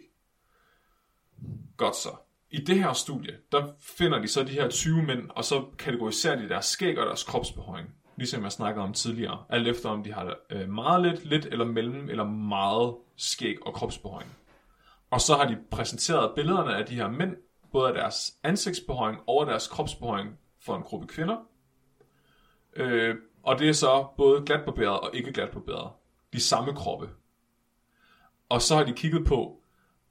Godt 1.76 1.96
så. 1.96 2.08
I 2.50 2.60
det 2.60 2.78
her 2.78 2.92
studie, 2.92 3.36
der 3.52 3.66
finder 3.80 4.18
de 4.18 4.28
så 4.28 4.42
de 4.42 4.52
her 4.52 4.68
20 4.68 5.02
mænd, 5.02 5.30
og 5.30 5.44
så 5.44 5.64
kategoriserer 5.78 6.36
de 6.36 6.48
deres 6.48 6.66
skæg 6.66 6.98
og 6.98 7.06
deres 7.06 7.22
kropsbehøjning. 7.22 7.94
Ligesom 8.16 8.42
jeg 8.42 8.52
snakkede 8.52 8.84
om 8.84 8.92
tidligere. 8.92 9.44
Alt 9.48 9.68
efter 9.68 9.88
om 9.88 10.02
de 10.02 10.12
har 10.12 10.36
øh, 10.50 10.68
meget 10.68 11.02
lidt, 11.02 11.24
lidt 11.24 11.46
eller 11.46 11.64
mellem, 11.64 12.10
eller 12.10 12.24
meget 12.24 12.94
skæg 13.16 13.66
og 13.66 13.74
kropsbehøjning. 13.74 14.36
Og 15.10 15.20
så 15.20 15.34
har 15.34 15.44
de 15.44 15.58
præsenteret 15.70 16.34
billederne 16.34 16.76
af 16.76 16.86
de 16.86 16.94
her 16.94 17.08
mænd, 17.08 17.36
både 17.72 17.88
af 17.88 17.94
deres 17.94 18.36
ansigtsbehøjning 18.42 19.22
og 19.26 19.40
af 19.40 19.46
deres 19.46 19.68
kropsbehøjning 19.68 20.38
for 20.60 20.76
en 20.76 20.82
gruppe 20.82 21.06
kvinder. 21.06 21.36
Øh, 22.76 23.16
og 23.42 23.58
det 23.58 23.68
er 23.68 23.72
så 23.72 24.06
både 24.16 24.42
glatbarberet 24.46 25.00
og 25.00 25.10
ikke 25.14 25.32
glatbarberet. 25.32 25.90
De 26.32 26.40
samme 26.40 26.74
kroppe. 26.74 27.08
Og 28.48 28.62
så 28.62 28.76
har 28.76 28.84
de 28.84 28.92
kigget 28.92 29.26
på, 29.26 29.62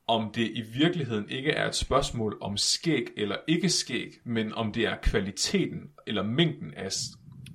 om 0.08 0.32
det 0.32 0.52
i 0.54 0.62
virkeligheden 0.62 1.30
ikke 1.30 1.52
er 1.52 1.68
et 1.68 1.76
spørgsmål 1.76 2.38
om 2.42 2.58
skæg 2.58 3.08
eller 3.18 3.36
ikke 3.48 3.70
skæg, 3.70 4.14
men 4.24 4.54
om 4.54 4.72
det 4.72 4.86
er 4.86 4.96
kvaliteten 5.02 5.92
eller 6.08 6.24
mængden 6.24 6.74
af 6.74 6.92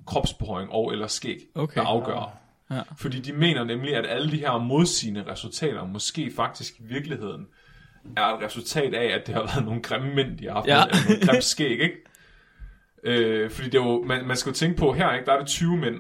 kropsbehøjning 0.07 0.73
og 0.73 0.93
eller 0.93 1.07
skæg, 1.07 1.39
Okay. 1.55 1.81
der 1.81 1.87
afgør. 1.87 2.39
Ja. 2.71 2.81
Fordi 2.97 3.21
de 3.21 3.33
mener 3.33 3.65
nemlig, 3.65 3.95
at 3.97 4.07
alle 4.07 4.31
de 4.31 4.37
her 4.37 4.59
modsigende 4.59 5.25
resultater 5.31 5.85
måske 5.87 6.33
faktisk 6.37 6.75
i 6.81 6.83
virkeligheden 6.83 7.47
er 8.17 8.23
et 8.27 8.43
resultat 8.43 8.95
af, 8.95 9.05
at 9.15 9.27
det 9.27 9.35
har 9.35 9.43
været 9.43 9.65
nogle 9.65 9.83
grimme 9.83 10.15
mænd, 10.15 10.39
de 10.39 10.47
har 10.47 10.53
haft, 10.55 10.67
Ja. 10.67 10.77
ja. 10.79 10.85
eller 10.85 10.97
nogle 11.09 11.27
grimme 11.27 11.43
skæg, 11.43 11.81
ikke? 11.81 11.97
Øh, 13.05 13.51
fordi 13.51 13.69
det 13.71 13.81
er 13.81 13.85
jo, 13.85 14.03
man, 14.03 14.27
man 14.27 14.37
skal 14.37 14.51
jo 14.51 14.55
tænke 14.55 14.77
på, 14.77 14.93
her 14.93 15.13
ikke, 15.13 15.27
der 15.27 15.33
er 15.33 15.39
det 15.39 15.47
20 15.49 15.77
mænd. 15.77 15.95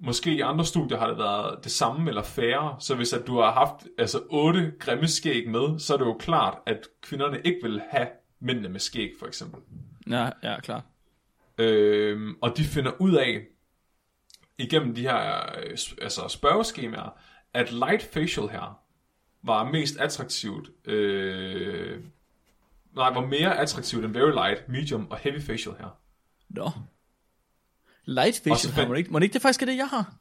Måske 0.00 0.34
i 0.34 0.40
andre 0.40 0.64
studier 0.64 0.98
har 0.98 1.06
det 1.06 1.18
været 1.18 1.64
det 1.64 1.72
samme 1.72 2.08
eller 2.08 2.22
færre. 2.22 2.76
Så 2.78 2.94
hvis 2.94 3.12
at 3.12 3.26
du 3.26 3.40
har 3.40 3.52
haft 3.52 3.86
altså 3.98 4.18
8 4.30 4.72
grimme 4.78 5.08
skæg 5.08 5.48
med, 5.48 5.78
så 5.78 5.94
er 5.94 5.98
det 5.98 6.04
jo 6.04 6.12
klart, 6.14 6.54
at 6.66 6.78
kvinderne 7.02 7.38
ikke 7.44 7.58
vil 7.62 7.80
have 7.90 8.06
mændene 8.40 8.68
med 8.68 8.80
skæg, 8.80 9.10
for 9.18 9.26
eksempel. 9.26 9.60
Ja, 10.10 10.28
ja, 10.42 10.60
klart. 10.60 10.82
Øh, 11.58 12.34
og 12.42 12.56
de 12.56 12.64
finder 12.64 12.92
ud 13.00 13.14
af, 13.14 13.46
igennem 14.58 14.94
de 14.94 15.00
her 15.02 15.42
øh, 15.58 15.78
altså 16.02 16.28
spørgeskemaer, 16.28 17.18
at 17.54 17.72
light 17.72 18.02
facial 18.02 18.48
her 18.48 18.80
var 19.42 19.64
mest 19.64 19.96
attraktivt, 19.96 20.88
øh, 20.88 22.04
nej, 22.94 23.10
var 23.10 23.26
mere 23.26 23.58
attraktivt 23.58 24.04
end 24.04 24.12
very 24.12 24.30
light, 24.32 24.68
medium 24.68 25.06
og 25.10 25.18
heavy 25.18 25.40
facial 25.40 25.74
her. 25.78 25.98
Nå. 26.48 26.70
Light 28.04 28.36
facial 28.44 28.72
har 28.72 28.80
fandt- 28.82 28.88
man 28.88 28.98
ikke. 28.98 29.10
Må 29.12 29.18
det 29.18 29.24
ikke 29.24 29.32
det 29.34 29.42
faktisk 29.42 29.62
er 29.62 29.66
det, 29.66 29.76
jeg 29.76 29.88
har? 29.88 30.14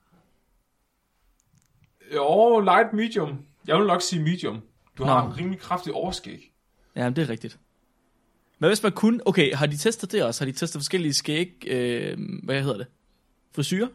Jo, 2.16 2.60
light 2.60 2.94
medium. 2.94 3.46
Jeg 3.68 3.78
vil 3.78 3.88
nok 3.88 4.02
sige 4.02 4.22
medium. 4.24 4.62
Du 4.98 5.04
har 5.04 5.24
Nå. 5.24 5.30
en 5.32 5.38
rimelig 5.38 5.60
kraftig 5.60 5.94
overskæg. 5.94 6.54
Ja, 6.96 7.10
det 7.10 7.18
er 7.18 7.30
rigtigt. 7.30 7.60
Hvad 8.60 8.70
hvis 8.70 8.84
man 8.84 8.92
kun... 8.92 9.22
Okay, 9.26 9.54
har 9.56 9.66
de 9.66 9.78
testet 9.78 10.12
det 10.12 10.24
også? 10.24 10.42
Har 10.46 10.52
de 10.52 10.58
testet 10.58 10.80
forskellige 10.80 11.14
skæg... 11.14 11.64
Øh, 11.68 12.18
hvad 12.44 12.62
hedder 12.62 12.78
det? 12.78 12.88
Frisyrer? 13.56 13.88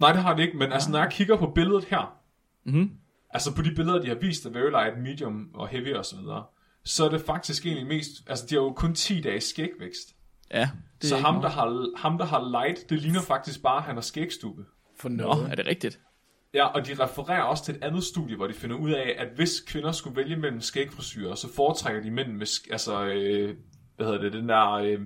Nej, 0.00 0.12
det 0.12 0.22
har 0.22 0.36
det 0.36 0.42
ikke, 0.42 0.56
men 0.58 0.72
altså, 0.72 0.90
når 0.90 0.98
jeg 0.98 1.12
kigger 1.12 1.36
på 1.36 1.46
billedet 1.54 1.84
her, 1.84 2.18
Mhm. 2.64 2.90
altså 3.30 3.54
på 3.54 3.62
de 3.62 3.74
billeder, 3.74 4.02
de 4.02 4.08
har 4.08 4.14
vist 4.14 4.46
af 4.46 4.54
very 4.54 4.70
light, 4.70 4.98
medium 5.02 5.50
og 5.54 5.68
heavy 5.68 5.94
og 5.94 6.04
så 6.04 6.16
videre, 6.16 6.44
så 6.84 7.04
er 7.04 7.08
det 7.08 7.20
faktisk 7.20 7.66
egentlig 7.66 7.86
mest, 7.86 8.10
altså 8.26 8.46
de 8.50 8.54
har 8.54 8.62
jo 8.62 8.72
kun 8.72 8.94
10 8.94 9.20
dages 9.20 9.44
skægvækst. 9.44 10.14
Ja. 10.50 10.70
Det 11.02 11.08
Så 11.10 11.16
ham 11.16 11.40
der, 11.42 11.48
har, 11.48 11.98
ham, 11.98 12.18
der 12.18 12.24
har 12.24 12.50
light, 12.50 12.90
det 12.90 13.02
ligner 13.02 13.22
faktisk 13.22 13.62
bare, 13.62 13.76
at 13.76 13.82
han 13.82 13.94
har 13.94 14.02
skægstube. 14.02 14.64
For 15.00 15.08
Nå, 15.08 15.22
noget. 15.22 15.50
er 15.50 15.54
det 15.54 15.66
rigtigt? 15.66 16.00
Ja, 16.54 16.66
og 16.66 16.86
de 16.86 16.94
refererer 17.04 17.42
også 17.42 17.64
til 17.64 17.74
et 17.74 17.84
andet 17.84 18.04
studie, 18.04 18.36
hvor 18.36 18.46
de 18.46 18.54
finder 18.54 18.76
ud 18.76 18.90
af, 18.90 19.14
at 19.18 19.28
hvis 19.36 19.60
kvinder 19.60 19.92
skulle 19.92 20.16
vælge 20.16 20.36
mellem 20.36 20.60
skægfrisyrer, 20.60 21.34
så 21.34 21.54
foretrækker 21.54 22.02
de 22.02 22.10
mænd 22.10 22.32
med, 22.32 22.46
altså, 22.70 23.04
øh, 23.04 23.56
hvad 23.96 24.06
hedder 24.06 24.20
det, 24.20 24.32
den 24.32 24.48
der 24.48 24.70
øh, 24.72 25.00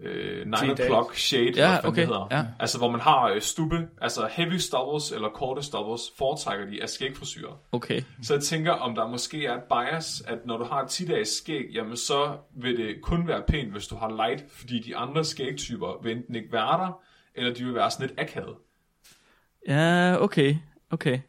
øh, 0.00 0.46
9 0.46 0.52
days. 0.52 0.80
o'clock 0.80 1.16
shade, 1.16 1.52
Ja, 1.56 1.68
hvad 1.80 1.90
okay, 1.90 2.00
det 2.00 2.06
hedder. 2.08 2.28
ja. 2.30 2.44
Altså, 2.60 2.78
hvor 2.78 2.90
man 2.90 3.00
har 3.00 3.28
øh, 3.28 3.40
stubbe, 3.40 3.88
altså 4.00 4.28
heavy 4.32 4.56
stubbles 4.56 5.12
eller 5.12 5.28
korte 5.28 5.62
stubbles, 5.62 6.00
foretrækker 6.18 6.66
de 6.66 6.82
af 6.82 6.88
skægfrisyrer. 6.88 7.60
Okay. 7.72 8.02
Så 8.22 8.34
jeg 8.34 8.42
tænker, 8.42 8.72
om 8.72 8.94
der 8.94 9.08
måske 9.08 9.46
er 9.46 9.54
et 9.54 9.62
bias, 9.62 10.20
at 10.26 10.38
når 10.46 10.56
du 10.58 10.64
har 10.64 10.82
et 10.82 10.86
10-dages 11.00 11.28
skæg, 11.28 11.64
jamen 11.74 11.96
så 11.96 12.36
vil 12.56 12.76
det 12.76 12.96
kun 13.02 13.28
være 13.28 13.42
pænt, 13.48 13.72
hvis 13.72 13.86
du 13.86 13.96
har 13.96 14.08
light, 14.26 14.44
fordi 14.48 14.78
de 14.80 14.96
andre 14.96 15.24
skægtyper 15.24 16.02
vil 16.02 16.12
enten 16.16 16.34
ikke 16.34 16.52
være 16.52 16.78
der, 16.86 17.00
eller 17.34 17.54
de 17.54 17.64
vil 17.64 17.74
være 17.74 17.90
sådan 17.90 18.06
lidt 18.08 18.20
akavet. 18.20 18.54
Ja, 19.68 20.16
okay. 20.22 20.56
Okay. 20.90 21.20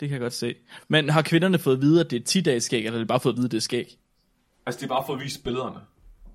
Det 0.00 0.08
kan 0.08 0.10
jeg 0.12 0.20
godt 0.20 0.32
se. 0.32 0.54
Men 0.88 1.08
har 1.08 1.22
kvinderne 1.22 1.58
fået 1.58 1.76
at 1.76 1.82
vide, 1.82 2.00
at 2.00 2.10
det 2.10 2.20
er 2.20 2.24
10 2.24 2.40
dages 2.40 2.64
skæg, 2.64 2.78
eller 2.78 2.92
har 2.92 2.98
de 2.98 3.06
bare 3.06 3.20
fået 3.20 3.32
at 3.32 3.36
vide, 3.36 3.44
at 3.46 3.50
det 3.50 3.56
er 3.56 3.60
skæg? 3.62 3.98
Altså, 4.66 4.78
det 4.80 4.84
er 4.84 4.88
bare 4.88 5.04
for 5.06 5.14
at 5.14 5.20
vise 5.20 5.42
billederne. 5.42 5.80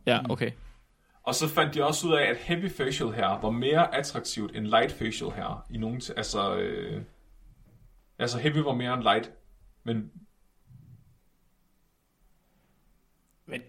Ja, 0.05 0.19
okay. 0.30 0.51
Og 1.23 1.36
så 1.36 1.47
fandt 1.47 1.73
de 1.73 1.84
også 1.86 2.07
ud 2.07 2.13
af, 2.13 2.23
at 2.30 2.38
heavy 2.38 2.69
facial 2.69 3.09
her 3.11 3.41
var 3.41 3.49
mere 3.49 3.95
attraktivt 3.95 4.55
end 4.55 4.65
light 4.67 4.91
facial 4.91 5.30
her. 5.32 5.65
I 5.69 5.78
nogle 5.78 5.97
t- 5.97 6.13
altså, 6.17 6.57
øh, 6.57 7.01
altså 8.19 8.39
heavy 8.39 8.57
var 8.57 8.73
mere 8.73 8.93
end 8.93 9.03
light. 9.03 9.32
Men... 9.84 10.11
Men- 13.45 13.61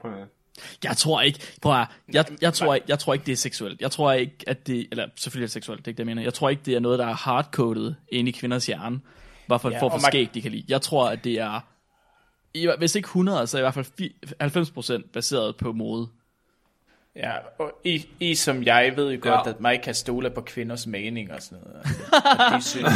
Jeg 0.84 0.96
tror 0.96 1.20
ikke, 1.20 1.38
prøv 1.62 1.80
at, 1.80 1.86
jeg, 2.12 2.24
jeg, 2.40 2.54
tror 2.54 2.74
ikke, 2.74 2.84
jeg 2.88 2.98
tror 2.98 3.12
ikke, 3.14 3.26
det 3.26 3.32
er 3.32 3.36
seksuelt. 3.36 3.80
Jeg 3.80 3.90
tror 3.90 4.12
ikke, 4.12 4.36
at 4.46 4.66
det, 4.66 4.88
eller 4.90 5.08
selvfølgelig 5.16 5.44
er 5.44 5.46
det 5.46 5.52
seksuelt, 5.52 5.78
det 5.78 5.86
er 5.86 5.88
ikke 5.90 5.96
det, 5.96 6.02
jeg 6.02 6.06
mener. 6.06 6.22
Jeg 6.22 6.34
tror 6.34 6.48
ikke, 6.48 6.62
det 6.66 6.74
er 6.74 6.80
noget, 6.80 6.98
der 6.98 7.06
er 7.06 7.14
hardcoded 7.14 7.94
inde 8.08 8.28
i 8.28 8.32
kvinders 8.32 8.66
hjerne. 8.66 9.00
Hvad 9.46 9.58
for 9.58 9.68
en 9.68 9.72
Ja, 9.74 9.80
form 9.80 9.90
for 9.90 9.94
og 9.96 10.02
man- 10.02 10.10
skæg, 10.12 10.28
de 10.34 10.42
kan 10.42 10.50
lide. 10.50 10.64
Jeg 10.68 10.82
tror, 10.82 11.08
at 11.08 11.24
det 11.24 11.32
er, 11.40 11.60
hvis 12.78 12.94
ikke 12.94 13.06
100, 13.06 13.46
så 13.46 13.58
i 13.58 13.60
hvert 13.60 13.74
fald 13.74 13.86
fi- 14.00 15.02
90% 15.04 15.10
baseret 15.12 15.56
på 15.56 15.72
mode. 15.72 16.08
Ja, 17.16 17.32
og 17.58 17.72
I, 17.84 18.06
I 18.20 18.34
som 18.34 18.62
jeg 18.62 18.92
ved 18.96 19.12
jo 19.12 19.18
godt, 19.22 19.46
Ja. 19.46 19.50
at 19.50 19.60
man 19.60 19.72
ikke 19.72 19.82
kan 19.84 19.94
stole 19.94 20.30
på 20.30 20.40
kvinders 20.40 20.86
mening 20.86 21.32
og 21.32 21.42
sådan 21.42 21.58
noget. 21.64 21.86
At 22.40 22.52
de 22.56 22.62
synes, 22.62 22.92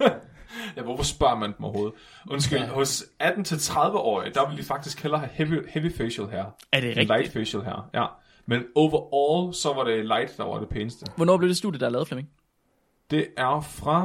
Ja, 0.76 0.82
hvorfor 0.82 1.04
spørger 1.04 1.34
man 1.36 1.52
dem 1.56 1.64
overhovedet? 1.64 1.94
Undskyld, 2.30 2.58
Ja. 2.58 2.66
hos 2.66 3.02
18-30-årige, 3.22 4.34
der 4.34 4.48
vil 4.48 4.58
de 4.58 4.62
faktisk 4.62 5.02
hellere 5.02 5.20
have 5.20 5.30
heavy, 5.32 5.68
heavy 5.68 5.92
facial 5.92 6.26
her. 6.28 6.44
Er 6.72 6.80
det 6.80 6.88
rigtigt? 6.88 7.08
Light 7.08 7.32
facial 7.32 7.62
her, 7.62 7.88
ja. 7.94 8.06
Men 8.46 8.62
overall, 8.74 9.54
så 9.54 9.72
var 9.72 9.84
det 9.84 10.06
light, 10.06 10.36
der 10.36 10.44
var 10.44 10.58
det 10.58 10.68
pæneste. 10.68 11.06
Hvornår 11.16 11.36
blev 11.36 11.48
det 11.48 11.56
studie, 11.56 11.80
der 11.80 11.86
er 11.86 11.90
lavet, 11.90 12.08
Flemming? 12.08 12.28
Det 13.10 13.26
er 13.36 13.60
fra 13.60 14.02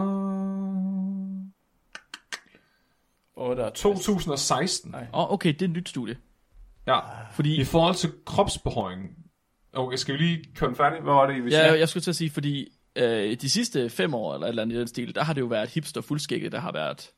68. 3.36 3.80
2016. 4.06 4.92
Nej. 4.92 5.08
Åh, 5.14 5.20
oh, 5.20 5.32
okay, 5.34 5.50
det 5.54 5.62
er 5.62 5.66
et 5.66 5.72
nyt 5.72 5.90
studie. 5.90 6.18
Ja. 6.88 7.00
Fordi, 7.32 7.62
I 7.62 7.64
forhold 7.64 7.96
til 7.96 8.12
kropsbehøjning. 8.26 9.10
Okay, 9.74 9.98
skal 9.98 10.14
vi 10.14 10.20
lige 10.20 10.44
køre 10.56 10.68
den 10.68 10.76
færdig? 10.76 11.02
Hvad 11.02 11.14
var 11.14 11.28
det, 11.28 11.38
I 11.38 11.40
ville 11.40 11.58
ja, 11.58 11.68
sige? 11.70 11.80
jeg 11.80 11.90
skulle 11.90 12.02
til 12.04 12.12
at 12.12 12.16
sige, 12.16 12.30
fordi 12.30 12.68
øh, 12.96 13.38
de 13.42 13.50
sidste 13.50 13.90
fem 13.90 14.14
år, 14.14 14.34
eller 14.34 14.48
et 14.48 14.50
eller 14.50 14.62
andet 14.62 14.76
i 14.76 14.80
den 14.80 14.88
stil, 14.88 15.16
der 15.16 15.24
har 15.24 15.34
det 15.34 15.42
jo 15.42 15.46
været 15.46 15.70
hipster 15.70 16.02
fuldskægget, 16.02 16.52
der 16.52 16.60
har 16.60 16.72
været, 16.72 17.12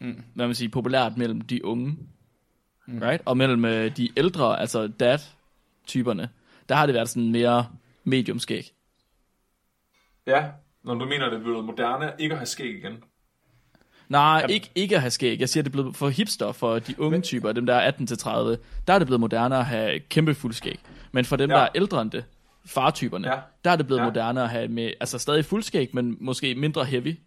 mm. 0.00 0.22
hvad 0.34 0.46
man 0.46 0.54
siger, 0.54 0.70
populært 0.70 1.16
mellem 1.16 1.40
de 1.40 1.64
unge, 1.64 1.96
mm. 2.86 2.98
right? 2.98 3.22
Og 3.24 3.36
mellem 3.36 3.64
øh, 3.64 3.96
de 3.96 4.08
ældre, 4.16 4.60
altså 4.60 4.86
dad-typerne, 4.86 6.28
der 6.68 6.74
har 6.74 6.86
det 6.86 6.94
været 6.94 7.08
sådan 7.08 7.30
mere 7.32 7.66
medium 8.04 8.38
skæg. 8.38 8.72
Ja, 10.26 10.44
når 10.84 10.94
du 10.94 11.04
mener, 11.04 11.30
det 11.30 11.38
er 11.38 11.42
blevet 11.42 11.64
moderne, 11.64 12.12
ikke 12.18 12.32
at 12.32 12.38
have 12.38 12.46
skæg 12.46 12.78
igen. 12.78 12.92
Nej, 14.08 14.46
ikke, 14.48 14.70
ikke 14.74 14.94
at 14.94 15.00
have 15.00 15.10
skæg. 15.10 15.40
Jeg 15.40 15.48
siger, 15.48 15.62
det 15.62 15.70
er 15.70 15.72
blevet 15.72 15.96
for 15.96 16.08
hipster, 16.08 16.52
for 16.52 16.78
de 16.78 17.00
unge 17.00 17.20
typer, 17.20 17.52
dem 17.52 17.66
der 17.66 17.74
er 17.74 17.92
18-30, 17.92 18.56
der 18.86 18.94
er 18.94 18.98
det 18.98 19.06
blevet 19.06 19.20
moderne 19.20 19.56
at 19.56 19.66
have 19.66 19.98
kæmpe 20.00 20.34
fuldskæg. 20.34 20.80
Men 21.12 21.24
for 21.24 21.36
dem, 21.36 21.50
Ja. 21.50 21.56
der 21.56 21.62
er 21.62 21.68
ældre 21.74 22.02
end 22.02 22.10
det, 22.10 22.24
fartyperne, 22.68 23.28
Ja. 23.28 23.40
der 23.64 23.70
er 23.70 23.76
det 23.76 23.86
blevet 23.86 24.00
Ja. 24.00 24.04
moderne 24.04 24.42
at 24.42 24.48
have 24.48 24.68
med, 24.68 24.92
altså 25.00 25.18
stadig 25.18 25.44
fuldskæg, 25.44 25.90
men 25.94 26.16
måske 26.20 26.54
mindre 26.54 26.84
heavy. 26.84 27.18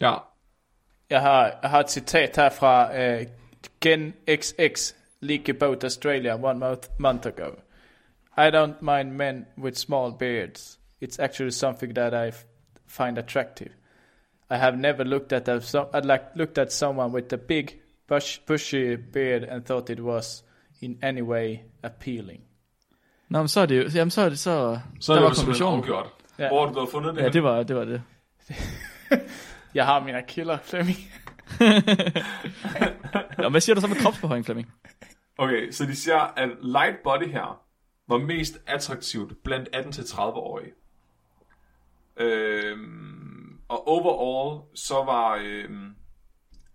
Ja. 0.00 0.14
Jeg 1.10 1.20
har, 1.20 1.58
jeg 1.62 1.70
har 1.70 1.80
et 1.80 1.90
citat 1.90 2.36
her 2.36 2.50
fra 2.50 2.90
uh, 3.20 3.26
Gen 3.80 4.14
XX 4.30 4.94
Leak 5.20 5.48
about 5.48 5.84
Australia 5.84 6.34
one 6.44 6.58
month, 6.58 6.88
month 6.98 7.26
ago. 7.26 7.50
I 8.38 8.50
don't 8.56 8.80
mind 8.80 9.10
men 9.12 9.46
with 9.58 9.76
small 9.76 10.12
beards. 10.18 10.78
It's 11.04 11.22
actually 11.22 11.50
something 11.50 11.94
that 11.94 12.12
I 12.28 12.36
find 12.86 13.18
attractive. 13.18 13.70
I 14.50 14.56
have 14.56 14.76
never 14.76 15.04
looked 15.04 15.32
at 15.32 15.48
a, 15.48 15.60
so, 15.60 15.88
I'd 15.94 16.04
like 16.06 16.22
looked 16.34 16.58
at 16.58 16.72
someone 16.72 17.12
with 17.12 17.32
a 17.32 17.36
big 17.36 17.80
bush, 18.08 18.38
bushy 18.46 18.96
beard 18.96 19.44
and 19.44 19.64
thought 19.66 19.90
it 19.90 20.00
was 20.00 20.44
in 20.80 20.98
any 21.02 21.22
way 21.22 21.62
appealing. 21.82 22.40
Nå, 23.30 23.38
men 23.38 23.48
så 23.48 23.60
er 23.60 23.66
det 23.66 23.78
jo, 23.78 23.88
jamen 23.94 24.10
så 24.10 24.22
er 24.22 24.28
det 24.28 24.38
så, 24.38 24.78
Så 25.00 25.12
er 25.12 25.16
der 25.16 25.20
det 25.20 25.24
var 25.24 25.30
jo 25.30 25.34
simpelthen 25.34 25.66
afgjort. 25.66 26.06
Ja. 26.38 26.48
Hvor 26.48 26.66
har 26.66 26.72
du 26.72 26.86
fundet 26.92 27.14
det? 27.14 27.20
Ja, 27.20 27.22
henne? 27.22 27.32
det 27.32 27.42
var 27.42 27.62
det. 27.62 27.76
Var 27.76 27.84
det. 27.84 28.02
Jeg 29.74 29.86
har 29.86 30.04
mine 30.04 30.22
kilder, 30.28 30.58
Flemming. 30.62 30.96
Nå, 33.42 33.48
hvad 33.48 33.60
siger 33.60 33.74
du 33.74 33.80
så 33.80 33.86
med 33.86 33.96
kropsbehøjning, 33.96 34.44
Flemming? 34.44 34.72
Okay, 35.38 35.70
så 35.70 35.86
de 35.86 35.96
siger, 35.96 36.18
at 36.18 36.48
light 36.62 36.96
body 37.04 37.32
her 37.32 37.60
var 38.08 38.18
mest 38.18 38.58
attraktivt 38.66 39.42
blandt 39.44 39.68
18-30-årige. 39.76 40.72
Øhm, 42.16 43.58
og 43.68 43.88
overall, 43.88 44.60
så 44.74 44.94
var, 44.94 45.40
øhm, 45.42 45.94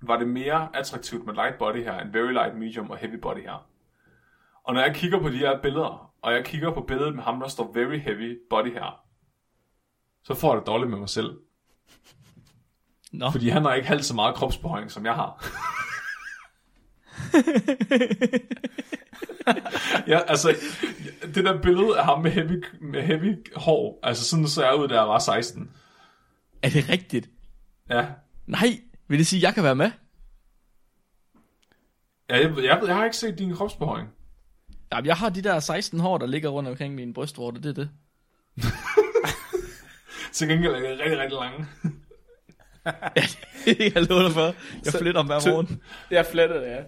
var 0.01 0.17
det 0.17 0.27
mere 0.27 0.69
attraktivt 0.73 1.25
med 1.25 1.33
light 1.33 1.57
body 1.57 1.83
her, 1.83 1.99
end 1.99 2.11
very 2.11 2.31
light, 2.31 2.57
medium 2.57 2.89
og 2.91 2.97
heavy 2.97 3.19
body 3.21 3.41
her. 3.41 3.67
Og 4.63 4.73
når 4.73 4.81
jeg 4.81 4.95
kigger 4.95 5.19
på 5.19 5.29
de 5.29 5.37
her 5.37 5.61
billeder, 5.61 6.11
og 6.25 6.33
jeg 6.33 6.45
kigger 6.45 6.73
på 6.73 6.81
billedet 6.81 7.15
med 7.15 7.23
ham, 7.23 7.39
der 7.39 7.47
står 7.47 7.71
very 7.73 7.97
heavy 7.99 8.39
body 8.49 8.73
her, 8.73 9.05
så 10.23 10.33
får 10.33 10.53
jeg 10.53 10.59
det 10.59 10.67
dårligt 10.67 10.89
med 10.89 10.99
mig 10.99 11.09
selv. 11.09 11.39
Nå, 13.11 13.31
Fordi 13.31 13.49
han 13.49 13.61
har 13.61 13.73
ikke 13.73 13.87
halvt 13.87 14.05
så 14.05 14.15
meget 14.15 14.35
kropsbehøjning, 14.35 14.91
som 14.91 15.05
jeg 15.05 15.15
har. 15.15 15.45
ja, 20.11 20.19
altså, 20.27 20.55
det 21.21 21.45
der 21.45 21.61
billede 21.61 21.99
af 21.99 22.05
ham 22.05 22.21
med 22.21 22.31
heavy, 22.31 22.63
med 22.81 23.01
heavy 23.01 23.47
hår, 23.55 23.99
altså 24.03 24.23
sådan 24.23 24.47
så 24.47 24.63
jeg 24.65 24.75
ud, 24.75 24.87
da 24.87 24.95
jeg 24.95 25.07
var 25.07 25.19
16. 25.19 25.71
er 26.61 26.69
det 26.69 26.89
rigtigt? 26.89 27.29
Ja, 27.89 28.05
Nej, 28.45 28.79
vil 29.07 29.19
det 29.19 29.27
sige, 29.27 29.39
at 29.39 29.43
jeg 29.43 29.53
kan 29.53 29.63
være 29.63 29.75
med? 29.75 29.91
ja 32.29 32.35
jeg, 32.37 32.57
jeg, 32.57 32.81
jeg 32.87 32.95
har 32.95 33.05
ikke 33.05 33.17
set 33.17 33.39
din 33.39 33.55
kropsbehøjning. 33.55 34.09
Jamen, 34.95 35.05
jeg 35.07 35.15
har 35.15 35.29
de 35.29 35.41
der 35.41 35.59
16 35.59 35.99
hår, 35.99 36.17
der 36.17 36.25
ligger 36.25 36.49
rundt 36.49 36.69
omkring 36.69 36.95
min 36.95 37.13
brystvorte, 37.13 37.61
det 37.61 37.69
er 37.69 37.73
det. 37.73 37.89
Til 40.33 40.47
gengæld 40.47 40.71
er 40.73 40.79
det 40.79 40.99
rigtig, 40.99 41.19
rigtig 41.19 41.37
lange. 41.39 41.65
jeg 43.95 44.03
lover 44.09 44.21
dig 44.23 44.31
for. 44.31 44.41
Jeg 44.45 44.53
Så- 44.83 44.97
fletter 44.97 45.21
om 45.21 45.25
hver 45.25 45.49
morgen. 45.51 45.81
Det 46.09 46.17
er 46.17 46.23
flettet, 46.23 46.61
ja. 46.61 46.83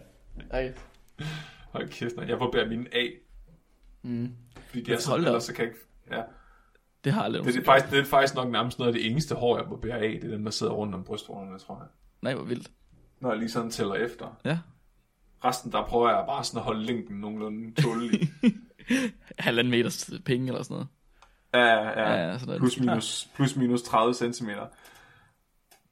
Ej. 0.51 0.74
Hold 1.72 1.89
kæft, 1.89 2.16
nej. 2.16 2.26
jeg 2.30 2.39
barberer 2.39 2.68
mine 2.70 2.86
af. 2.93 3.10
Mm. 4.01 4.32
Fordi 4.68 4.84
de 4.84 4.93
er 4.93 4.99
sådan, 4.99 5.26
ellers 5.26 5.43
så 5.43 5.53
kan 5.53 5.66
jeg 5.66 5.74
ikke... 5.74 5.86
Ja. 6.12 6.22
Det 7.03 7.14
har 7.14 7.22
jeg 7.22 7.26
aldrig 7.26 7.45
Det, 7.45 7.53
det, 7.53 7.60
er 7.62 7.66
faktisk, 7.66 7.91
det 7.91 7.99
er 7.99 8.05
faktisk 8.05 8.36
nok 8.36 8.51
nærmest 8.51 8.80
noget 8.80 8.93
af 8.93 8.99
det 8.99 9.12
eneste 9.12 9.36
hår, 9.36 9.58
jeg 9.58 9.66
barberer 9.70 9.97
af. 9.97 10.18
Det 10.22 10.24
er 10.24 10.36
dem, 10.36 10.43
der 10.43 10.51
sidder 10.51 10.74
rundt 10.74 10.95
om 10.95 11.03
brystvorterne, 11.03 11.60
tror 11.60 11.76
jeg. 11.80 11.88
Nej, 12.22 12.34
hvor 12.36 12.43
vildt. 12.43 12.72
Når 13.20 13.30
jeg 13.30 13.39
lige 13.39 13.49
sådan 13.51 13.72
tæller 13.72 13.95
efter. 13.95 14.39
Ja. 14.45 14.58
Resten, 15.45 15.71
der 15.71 15.83
prøver 15.85 16.09
jeg 16.09 16.23
bare 16.27 16.43
sådan 16.43 16.57
at 16.57 16.63
holde 16.63 16.83
længden 16.85 17.17
nogenlunde 17.19 17.81
tålelig. 17.81 18.29
Halvanden 19.39 19.71
meters 19.71 20.09
penge 20.25 20.47
eller 20.47 20.63
sådan 20.63 20.73
noget. 20.73 20.88
ja, 21.53 21.75
ja, 21.75 22.01
Ja, 22.01 22.13
ja. 22.13 22.31
ja, 22.31 22.38
sådan. 22.38 22.59
Plus 22.59 22.79
minus, 22.79 23.29
plus 23.35 23.55
minus 23.55 23.81
30 23.83 24.13
cm. 24.33 24.49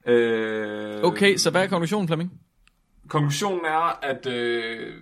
Øh, 0.05 1.03
Okay, 1.03 1.37
så 1.37 1.51
hvad 1.51 1.63
er 1.63 1.67
konklusionen, 1.67 2.07
Flemming? 2.07 2.41
Konklusionen 3.07 3.65
er, 3.65 3.99
at 4.03 4.25
øh, 4.25 4.93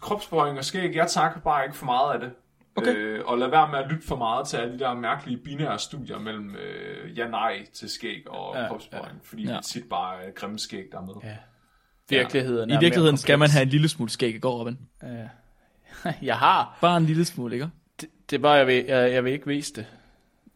kropsbehøjning 0.00 0.58
og 0.58 0.64
skæg, 0.64 0.94
jeg 0.96 1.06
takker 1.08 1.40
bare 1.40 1.64
ikke 1.64 1.76
for 1.76 1.86
meget 1.86 2.14
af 2.14 2.20
det. 2.20 2.30
Okay. 2.76 2.94
Øh, 2.96 3.24
og 3.26 3.38
lad 3.38 3.48
være 3.48 3.68
med 3.70 3.78
at 3.78 3.90
lytte 3.90 4.06
for 4.06 4.16
meget 4.16 4.48
til 4.48 4.56
alle 4.56 4.74
de 4.74 4.78
der 4.78 4.94
mærkelige 4.94 5.36
binære 5.36 5.78
studier 5.78 6.18
mellem 6.18 6.54
øh, 6.56 7.18
ja-nej 7.18 7.66
til 7.74 7.88
skæg 7.90 8.30
og 8.30 8.56
Ja, 8.56 8.68
kropsbehøjning. 8.68 9.18
Ja. 9.22 9.28
Fordi 9.28 9.42
Ja. 9.42 9.48
det 9.50 9.56
er 9.56 9.60
tit 9.60 9.88
bare 9.88 10.26
øh, 10.26 10.32
grimme 10.34 10.58
skæg, 10.58 10.84
der 10.92 10.98
er 10.98 11.02
med. 11.06 11.14
Ja. 11.24 11.36
Virkeligheden 12.18 12.70
I 12.70 12.72
er 12.72 12.80
virkeligheden 12.80 13.16
skal 13.16 13.38
man 13.38 13.50
have 13.50 13.62
en 13.62 13.68
lille 13.68 13.88
smule 13.88 14.10
skæg 14.10 14.34
i 14.34 14.38
går, 14.38 14.58
Robin. 14.60 14.78
Ja. 15.02 15.28
jeg 16.22 16.36
har. 16.36 16.78
Bare 16.80 16.96
en 16.96 17.06
lille 17.06 17.24
smule, 17.24 17.54
ikke? 17.54 17.68
Det, 18.00 18.08
det 18.30 18.36
er 18.36 18.40
bare, 18.40 18.52
jeg 18.52 18.66
vil, 18.66 18.84
jeg, 18.88 19.12
jeg 19.12 19.24
vil 19.24 19.32
ikke 19.32 19.46
vise 19.46 19.72
det. 19.74 19.86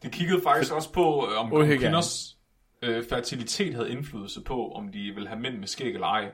Det 0.02 0.12
kiggede 0.12 0.40
faktisk 0.42 0.72
også 0.72 0.92
på, 0.92 1.28
øh, 1.30 1.40
om, 1.40 1.52
Uhygiejnisk. 1.52 1.80
kvinders 1.80 2.36
øh, 2.82 3.04
fertilitet 3.09 3.74
havde 3.74 3.90
indflydelse 3.90 4.40
på, 4.40 4.72
om 4.72 4.88
de 4.88 5.12
ville 5.14 5.28
have 5.28 5.40
mænd 5.40 5.59
med 5.59 5.66
skæg 5.68 5.94
eller 5.94 6.07
ej. 6.07 6.24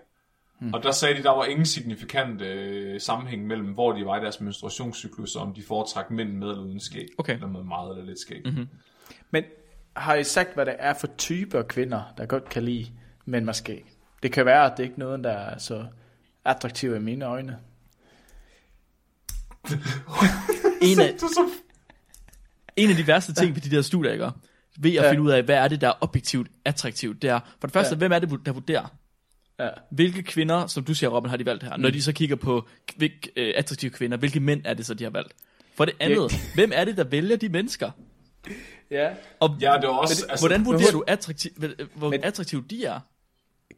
Hmm. 0.60 0.74
Og 0.74 0.82
der 0.82 0.90
sagde 0.90 1.18
de, 1.18 1.22
der 1.22 1.30
var 1.30 1.44
ingen 1.44 1.66
signifikant 1.66 2.42
øh, 2.42 3.00
sammenhæng 3.00 3.46
mellem, 3.46 3.66
hvor 3.66 3.92
de 3.92 4.06
var 4.06 4.20
i 4.20 4.22
deres 4.22 4.40
menstruationscyklus, 4.40 5.36
og 5.36 5.42
om 5.42 5.54
de 5.54 5.62
foretrak 5.62 6.10
mænd 6.10 6.32
med 6.32 6.48
eller 6.48 6.62
uden 6.62 6.80
skæg. 6.80 7.06
Okay. 7.18 7.34
Eller 7.34 7.46
med 7.46 7.62
meget 7.62 7.90
eller 7.90 8.04
lidt 8.04 8.20
skæg. 8.20 8.40
Mhm. 8.44 8.54
Mm-hmm. 8.54 8.68
Men 9.30 9.44
har 9.96 10.14
I 10.14 10.24
sagt, 10.24 10.54
hvad 10.54 10.66
det 10.66 10.76
er 10.78 10.94
for 10.94 11.06
typer 11.18 11.62
kvinder, 11.62 12.02
der 12.16 12.26
godt 12.26 12.48
kan 12.48 12.62
lide 12.62 12.86
mænd 13.24 13.44
med 13.44 13.54
skæg? 13.54 13.91
Det 14.22 14.32
kan 14.32 14.46
være, 14.46 14.72
at 14.72 14.76
det 14.76 14.82
ikke 14.82 14.94
er 14.94 14.98
noget, 14.98 15.24
der 15.24 15.30
er 15.32 15.58
så 15.58 15.86
attraktivt 16.44 16.96
i 16.96 17.00
mine 17.00 17.24
øjne. 17.24 17.58
En 20.82 21.00
af, 21.00 21.14
Det 21.14 21.22
en 22.76 22.90
af 22.90 22.96
de 22.96 23.06
værste 23.06 23.34
ting 23.34 23.54
ved 23.54 23.62
de 23.62 23.76
der 23.76 23.82
studier, 23.82 24.12
ikke? 24.12 24.30
Ved 24.78 24.90
at 24.96 25.04
Ja. 25.04 25.10
finde 25.10 25.22
ud 25.22 25.30
af, 25.30 25.42
hvad 25.42 25.54
er 25.56 25.68
det, 25.68 25.80
der 25.80 25.88
er 25.88 25.92
objektivt 26.00 26.48
attraktivt, 26.64 27.22
det 27.22 27.30
er, 27.30 27.40
for 27.60 27.66
det 27.66 27.72
første, 27.72 27.94
Ja. 27.94 27.98
hvem 27.98 28.12
er 28.12 28.18
det, 28.18 28.46
der 28.46 28.52
vurderer, 28.52 28.86
Ja. 29.60 29.68
hvilke 29.90 30.22
kvinder, 30.22 30.66
som 30.66 30.84
du 30.84 30.94
siger, 30.94 31.10
Robin, 31.10 31.30
har 31.30 31.36
de 31.36 31.46
valgt 31.46 31.62
her? 31.64 31.76
Når 31.76 31.90
de 31.90 32.02
så 32.02 32.12
kigger 32.12 32.36
på 32.36 32.68
hvilke 32.96 33.30
øh, 33.36 33.54
attraktive 33.56 33.90
kvinder, 33.90 34.16
hvilke 34.16 34.40
mænd 34.40 34.60
er 34.64 34.74
det 34.74 34.86
så, 34.86 34.94
de 34.94 35.04
har 35.04 35.10
valgt? 35.10 35.32
For 35.74 35.84
det 35.84 35.94
andet, 36.00 36.32
hvem 36.54 36.70
er 36.74 36.84
det, 36.84 36.96
der 36.96 37.04
vælger 37.04 37.36
de 37.36 37.48
mennesker? 37.48 37.90
ja. 38.90 39.10
Og 39.40 39.56
Ja, 39.60 39.72
det 39.76 39.84
er 39.84 39.88
også... 39.88 40.26
Altså, 40.30 40.46
hvordan 40.46 40.64
vurderer 40.64 40.90
hvor- 40.90 41.00
du, 41.00 41.04
attraktiv, 41.06 41.50
hvor 41.94 42.10
Men- 42.10 42.24
attraktive 42.24 42.64
de 42.70 42.84
er? 42.84 43.00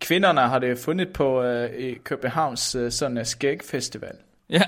Kvinderne 0.00 0.40
har 0.40 0.58
det 0.58 0.78
fundet 0.78 1.12
på 1.12 1.42
øh, 1.42 1.74
i 1.74 1.94
Københavns 1.94 2.74
øh, 2.74 2.92
sådan 2.92 3.18
en 3.18 3.24
skægfestival. 3.24 4.16
Ja, 4.50 4.62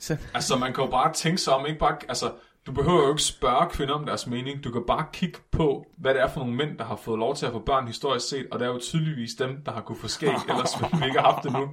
Så, 0.00 0.16
Altså, 0.34 0.56
man 0.56 0.72
kan 0.72 0.84
jo 0.84 0.90
bare 0.90 1.12
tænke 1.12 1.38
sig 1.38 1.54
om, 1.54 1.66
ikke 1.66 1.78
bare... 1.78 1.96
Altså, 2.08 2.32
du 2.66 2.72
behøver 2.72 3.02
jo 3.02 3.10
ikke 3.10 3.22
spørge 3.22 3.70
kvinder 3.70 3.94
om 3.94 4.06
deres 4.06 4.26
mening. 4.26 4.64
Du 4.64 4.70
kan 4.70 4.82
bare 4.86 5.04
kigge 5.12 5.38
på, 5.50 5.86
hvad 5.98 6.14
det 6.14 6.22
er 6.22 6.28
for 6.28 6.40
nogle 6.40 6.54
mænd, 6.54 6.78
der 6.78 6.84
har 6.84 6.96
fået 6.96 7.18
lov 7.18 7.36
til 7.36 7.46
at 7.46 7.52
få 7.52 7.58
børn 7.58 7.86
historisk 7.86 8.28
set, 8.28 8.46
og 8.50 8.58
det 8.58 8.66
er 8.66 8.70
jo 8.70 8.78
tydeligvis 8.78 9.34
dem, 9.34 9.62
der 9.64 9.72
har 9.72 9.80
kunne 9.80 9.98
få 9.98 10.08
skæg, 10.08 10.34
ellers 10.50 10.80
ville 10.80 10.98
vi 10.98 11.04
ikke 11.06 11.20
have 11.20 11.32
haft 11.32 11.44
det 11.44 11.52
nu. 11.52 11.70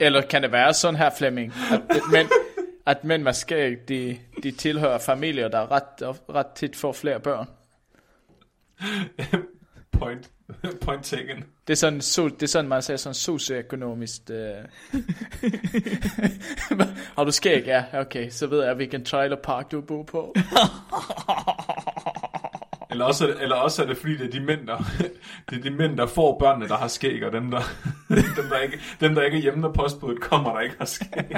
eller 0.00 0.22
kan 0.22 0.42
det 0.42 0.52
være 0.52 0.74
sådan 0.74 0.96
her, 0.96 1.10
Flemming, 1.18 1.52
at, 1.72 1.96
at 1.96 2.02
mænd, 2.12 2.28
at 2.86 3.04
mænd 3.04 3.22
med 3.22 3.32
skæg, 3.32 3.88
de, 3.88 4.18
de 4.42 4.50
tilhører 4.50 4.98
familier, 4.98 5.48
der 5.48 5.70
ret, 5.72 6.16
ret 6.34 6.46
tit 6.46 6.76
får 6.76 6.92
flere 6.92 7.20
børn? 7.20 7.48
Point, 9.98 10.30
point 10.84 11.04
taken. 11.04 11.44
Det 11.66 11.72
er 11.72 11.76
sådan, 11.76 12.00
so, 12.00 12.28
det 12.28 12.42
er 12.42 12.46
sådan 12.46 12.68
man 12.68 12.82
siger, 12.82 12.96
sådan 12.96 13.14
socioøkonomisk. 13.14 14.22
Øh. 14.30 14.54
Har 17.16 17.24
du 17.24 17.32
skæg? 17.32 17.64
Ja, 17.66 17.84
okay. 17.92 18.30
Så 18.30 18.46
ved 18.46 18.64
jeg, 18.64 18.74
hvilken 18.74 19.04
trailerpark 19.04 19.72
du 19.72 19.80
bor 19.80 20.02
på. 20.02 20.34
Eller 22.90 23.04
også, 23.04 23.26
er 23.26 23.32
det, 23.32 23.42
eller 23.42 23.56
også 23.56 23.82
er 23.82 23.86
det 23.86 23.96
fordi, 23.96 24.16
det 24.16 24.26
er 24.26 24.30
de 24.30 24.40
mænd, 24.40 24.66
der, 24.66 24.76
det 25.50 25.58
er 25.58 25.62
de 25.62 25.70
mænd, 25.70 25.96
der 25.96 26.06
får 26.06 26.38
børnene, 26.38 26.68
der 26.68 26.76
har 26.76 26.88
skæg, 26.88 27.26
og 27.26 27.32
dem, 27.32 27.50
der, 27.50 27.60
dem, 28.08 28.48
der, 28.50 28.58
ikke, 28.58 28.80
dem, 29.00 29.14
der 29.14 29.22
ikke 29.22 29.36
er 29.36 29.42
hjemme, 29.42 29.60
når 29.60 29.72
postbuddet 29.72 30.20
kommer, 30.20 30.52
der 30.52 30.60
ikke 30.60 30.74
har 30.78 30.84
skæg. 30.84 31.30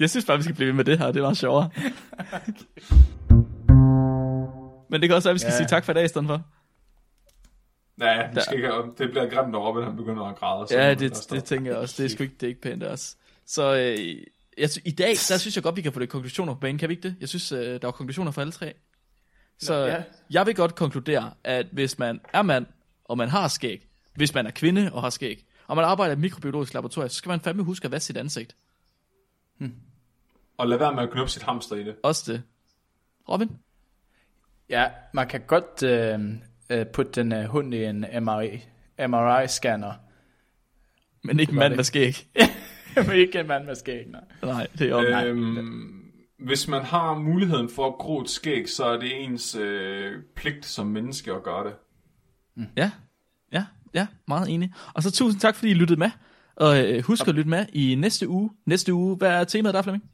jeg 0.00 0.10
synes 0.10 0.24
bare, 0.24 0.36
vi 0.36 0.42
skal 0.42 0.54
blive 0.54 0.66
ved 0.66 0.74
med 0.74 0.84
det 0.84 0.98
her, 0.98 1.06
det 1.06 1.16
er 1.16 1.22
meget 1.22 1.36
sjovere. 1.36 1.70
Men 4.94 5.00
det 5.00 5.08
kan 5.08 5.16
også 5.16 5.28
være, 5.28 5.30
at 5.30 5.34
vi 5.34 5.38
skal 5.38 5.50
Ja. 5.50 5.56
sige 5.56 5.66
tak 5.66 5.84
for 5.84 5.92
i 5.92 5.94
dag 5.94 6.04
i 6.04 6.08
stedet 6.08 6.26
for. 6.26 6.42
Ja, 8.00 8.30
vi 8.34 8.40
skal 8.40 8.56
ikke, 8.56 8.70
det 8.98 9.10
bliver 9.10 9.28
grimt, 9.30 9.50
når 9.52 9.68
Robin 9.68 9.84
han 9.84 9.96
begynder 9.96 10.24
at 10.24 10.36
græde. 10.36 10.68
så 10.68 10.74
Ja, 10.78 10.94
det, 10.94 11.10
der 11.10 11.16
stå. 11.16 11.36
det 11.36 11.44
tænker 11.44 11.70
jeg 11.70 11.78
også. 11.80 12.02
Det 12.02 12.04
er 12.10 12.14
sgu 12.14 12.22
ikke, 12.22 12.34
det 12.34 12.42
er 12.42 12.48
ikke 12.48 12.60
pænt 12.60 12.82
os. 12.84 13.16
Så 13.46 13.74
øh, 13.74 14.16
jeg, 14.58 14.68
i 14.84 14.90
dag, 14.90 15.08
der 15.28 15.38
synes 15.38 15.56
jeg 15.56 15.62
godt, 15.62 15.76
vi 15.76 15.82
kan 15.82 15.92
få 15.92 16.00
det 16.00 16.08
konklusioner 16.08 16.54
på 16.54 16.60
banen. 16.60 16.78
Kan 16.78 16.88
vi 16.88 16.94
ikke 16.94 17.08
det? 17.08 17.16
Jeg 17.20 17.28
synes, 17.28 17.52
øh, 17.52 17.58
der 17.60 17.78
var 17.86 17.90
konklusioner 17.90 18.30
for 18.30 18.40
alle 18.40 18.52
tre. 18.52 18.72
Så 19.58 19.74
Ja. 19.74 19.86
ja. 19.94 20.02
jeg 20.30 20.46
vil 20.46 20.54
godt 20.54 20.74
konkludere, 20.74 21.32
at 21.44 21.66
hvis 21.72 21.98
man 21.98 22.20
er 22.32 22.42
mand, 22.42 22.66
og 23.04 23.18
man 23.18 23.28
har 23.28 23.48
skæg, 23.48 23.88
hvis 24.14 24.34
man 24.34 24.46
er 24.46 24.50
kvinde 24.50 24.90
og 24.92 25.02
har 25.02 25.10
skæg, 25.10 25.44
og 25.66 25.76
man 25.76 25.84
arbejder 25.84 26.12
i 26.12 26.16
et 26.16 26.18
mikrobiologisk 26.20 26.74
laboratorium, 26.74 27.08
så 27.08 27.16
skal 27.16 27.28
man 27.28 27.40
fandme 27.40 27.62
huske 27.62 27.84
at 27.84 27.90
vaske 27.92 28.06
sit 28.06 28.16
ansigt. 28.16 28.56
Og 30.58 30.68
lad 30.68 30.78
være 30.78 30.94
med 30.94 31.02
at 31.02 31.10
knuppe 31.10 31.30
sit 31.32 31.42
hamster 31.42 31.76
i 31.76 31.84
det. 31.84 31.96
Også 32.02 32.32
det. 32.32 32.42
Robin? 33.28 33.48
Ja, 34.68 34.84
man 35.12 35.28
kan 35.28 35.40
godt 35.46 35.82
øh, 35.82 36.20
øh, 36.70 36.86
putte 36.86 37.12
den 37.12 37.32
øh, 37.32 37.44
hund 37.44 37.74
i 37.74 37.84
en 37.84 38.04
MRI, 38.20 38.64
MRI-scanner. 38.98 39.92
Men 41.24 41.40
ikke 41.40 41.54
var 41.54 41.60
mand 41.60 41.76
med 41.76 41.84
skæg. 41.84 42.16
Men 42.96 43.12
ikke 43.12 43.40
en 43.40 43.46
mand 43.46 43.64
med 43.64 43.74
skæg, 43.74 44.06
nej. 44.10 44.20
Nej, 44.42 44.66
det 44.78 44.80
er 44.80 44.90
jo 44.90 45.00
nej. 45.00 45.26
Øhm, 45.26 46.04
hvis 46.38 46.68
man 46.68 46.82
har 46.82 47.14
muligheden 47.14 47.68
for 47.68 47.86
at 47.86 47.94
gro 47.94 48.20
et 48.20 48.30
skæg, 48.30 48.68
så 48.68 48.84
er 48.84 48.98
det 48.98 49.24
ens 49.24 49.54
øh, 49.54 50.12
pligt 50.36 50.66
som 50.66 50.86
menneske 50.86 51.32
at 51.32 51.42
gøre 51.42 51.64
det. 51.64 51.74
Ja, 52.76 52.90
ja, 53.52 53.64
ja, 53.94 54.06
meget 54.28 54.50
enig. 54.50 54.72
Og 54.94 55.02
så 55.02 55.12
tusind 55.12 55.40
tak, 55.40 55.54
fordi 55.54 55.70
I 55.70 55.74
lyttede 55.74 55.98
med. 55.98 56.10
Og 56.56 56.84
øh, 56.84 57.02
husk 57.02 57.28
at 57.28 57.34
lytte 57.34 57.50
med 57.50 57.66
i 57.72 57.94
næste 57.94 58.28
uge. 58.28 58.50
Næste 58.66 58.94
uge, 58.94 59.16
hvad 59.16 59.30
er 59.30 59.44
temaet 59.44 59.74
der, 59.74 59.82
Flemming? 59.82 60.04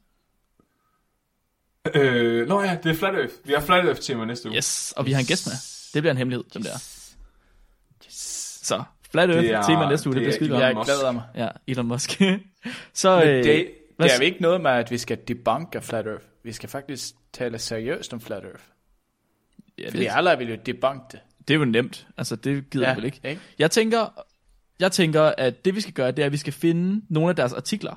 Øh, 1.95 2.47
nå 2.47 2.61
ja, 2.61 2.77
det 2.83 2.89
er 2.91 2.95
Flat 2.95 3.15
Earth. 3.15 3.33
Vi 3.43 3.53
har 3.53 3.61
Flat 3.61 3.85
Earth 3.85 4.01
tema 4.01 4.25
næste 4.25 4.49
uge. 4.49 4.57
Yes, 4.57 4.93
og 4.97 5.05
vi 5.05 5.11
har 5.11 5.19
en 5.19 5.25
gæst 5.25 5.47
med. 5.47 5.53
Det 5.93 6.01
bliver 6.01 6.11
en 6.11 6.17
hemmelighed, 6.17 6.43
dem 6.53 6.63
der. 6.63 6.77
Så, 8.09 8.83
Flat 9.11 9.29
Earth 9.29 9.41
Det 9.43 9.51
er- 9.51 9.63
tema 9.63 9.89
næste 9.89 10.09
uge, 10.09 10.15
det, 10.15 10.21
det 10.21 10.39
bliver 10.39 10.49
er 10.51 10.59
skide 10.59 10.65
Jeg 10.77 10.85
glæder 10.85 11.11
mig. 11.11 11.23
Ja, 11.35 11.47
Elon 11.67 11.87
Musk. 11.87 12.21
så, 12.93 13.19
Men 13.19 13.27
øh, 13.27 13.43
det, 13.43 13.71
hvad 13.97 14.05
det 14.09 14.13
er 14.13 14.17
jo 14.17 14.23
ikke 14.23 14.41
noget 14.41 14.61
med, 14.61 14.71
at 14.71 14.91
vi 14.91 14.97
skal 14.97 15.17
debunke 15.27 15.81
Flat 15.81 16.07
Earth. 16.07 16.23
Vi 16.43 16.51
skal 16.51 16.69
faktisk 16.69 17.13
tale 17.33 17.59
seriøst 17.59 18.13
om 18.13 18.21
Flat 18.21 18.43
Earth. 18.43 18.63
ja, 19.77 19.87
Fordi 19.89 19.99
det, 19.99 20.07
alle 20.11 20.35
vil 20.37 20.49
jo 20.49 20.57
debunke 20.65 21.03
det. 21.11 21.19
det 21.47 21.53
er 21.53 21.57
jo 21.57 21.65
nemt. 21.65 22.07
Altså, 22.17 22.35
det 22.35 22.69
gider 22.69 22.85
Ja, 22.85 22.89
jeg 22.89 22.97
vel 22.97 23.05
ikke. 23.05 23.19
ikke? 23.23 23.41
Jeg 23.59 23.71
tænker, 23.71 24.23
jeg 24.79 24.91
tænker, 24.91 25.21
at 25.37 25.65
det 25.65 25.75
vi 25.75 25.81
skal 25.81 25.93
gøre, 25.93 26.11
det 26.11 26.19
er, 26.21 26.25
at 26.25 26.31
vi 26.31 26.37
skal 26.37 26.53
finde 26.53 27.01
nogle 27.09 27.29
af 27.29 27.35
deres 27.35 27.53
artikler, 27.53 27.95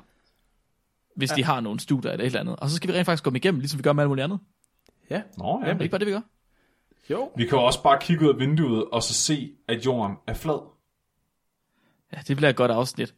hvis 1.15 1.29
ja. 1.31 1.35
de 1.35 1.43
har 1.43 1.59
nogle 1.59 1.79
studier 1.79 2.11
eller 2.11 2.23
et 2.23 2.25
eller 2.25 2.39
andet. 2.39 2.55
Og 2.55 2.69
så 2.69 2.75
skal 2.75 2.87
vi 2.87 2.93
rent 2.97 3.05
faktisk 3.05 3.23
gå 3.23 3.29
dem 3.29 3.35
igennem, 3.35 3.59
ligesom 3.59 3.79
vi 3.79 3.83
gør 3.83 3.93
med 3.93 4.03
alt 4.03 4.09
muligt 4.09 4.23
andet. 4.23 4.39
Ja, 5.09 5.21
Nå 5.37 5.61
ja. 5.63 5.69
Er 5.69 5.73
det 5.73 5.81
ikke 5.81 5.91
bare 5.91 5.99
det, 5.99 6.07
vi 6.07 6.11
gør? 6.11 6.21
jo. 7.09 7.31
Vi 7.37 7.45
kan 7.45 7.57
jo 7.57 7.63
også 7.63 7.83
bare 7.83 7.99
kigge 8.01 8.25
ud 8.25 8.33
af 8.33 8.39
vinduet 8.39 8.85
og 8.85 9.03
så 9.03 9.13
se, 9.13 9.51
at 9.67 9.85
jorden 9.85 10.15
er 10.27 10.33
flad. 10.33 10.59
Ja, 12.13 12.17
det 12.27 12.37
bliver 12.37 12.49
et 12.49 12.55
godt 12.55 12.71
afsnit. 12.71 13.13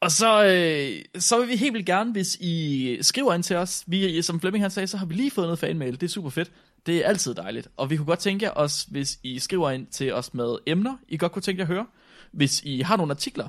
Og 0.00 0.10
så, 0.10 0.44
øh, 0.44 1.20
så 1.22 1.40
vil 1.40 1.48
vi 1.48 1.56
helt 1.56 1.74
vildt 1.74 1.86
gerne, 1.86 2.12
hvis 2.12 2.36
I 2.40 2.98
skriver 3.00 3.34
ind 3.34 3.42
til 3.42 3.56
os. 3.56 3.84
Vi, 3.86 4.22
som 4.22 4.40
Flemming 4.40 4.64
han 4.64 4.70
sagde, 4.70 4.86
så 4.86 4.96
har 4.96 5.06
vi 5.06 5.14
lige 5.14 5.30
fået 5.30 5.46
noget 5.46 5.58
fanmail. 5.58 6.00
Det 6.00 6.02
er 6.02 6.10
super 6.10 6.30
fedt. 6.30 6.52
Det 6.86 6.96
er 6.96 7.08
altid 7.08 7.34
dejligt. 7.34 7.68
Og 7.76 7.90
vi 7.90 7.96
kunne 7.96 8.06
godt 8.06 8.18
tænke 8.18 8.56
os, 8.56 8.82
hvis 8.82 9.18
I 9.22 9.38
skriver 9.38 9.70
ind 9.70 9.86
til 9.86 10.14
os 10.14 10.34
med 10.34 10.56
emner, 10.66 10.96
I 11.08 11.16
godt 11.16 11.32
kunne 11.32 11.42
tænke 11.42 11.60
jer 11.60 11.64
at 11.64 11.74
høre. 11.74 11.86
Hvis 12.32 12.62
I 12.62 12.80
har 12.80 12.96
nogle 12.96 13.12
artikler, 13.12 13.48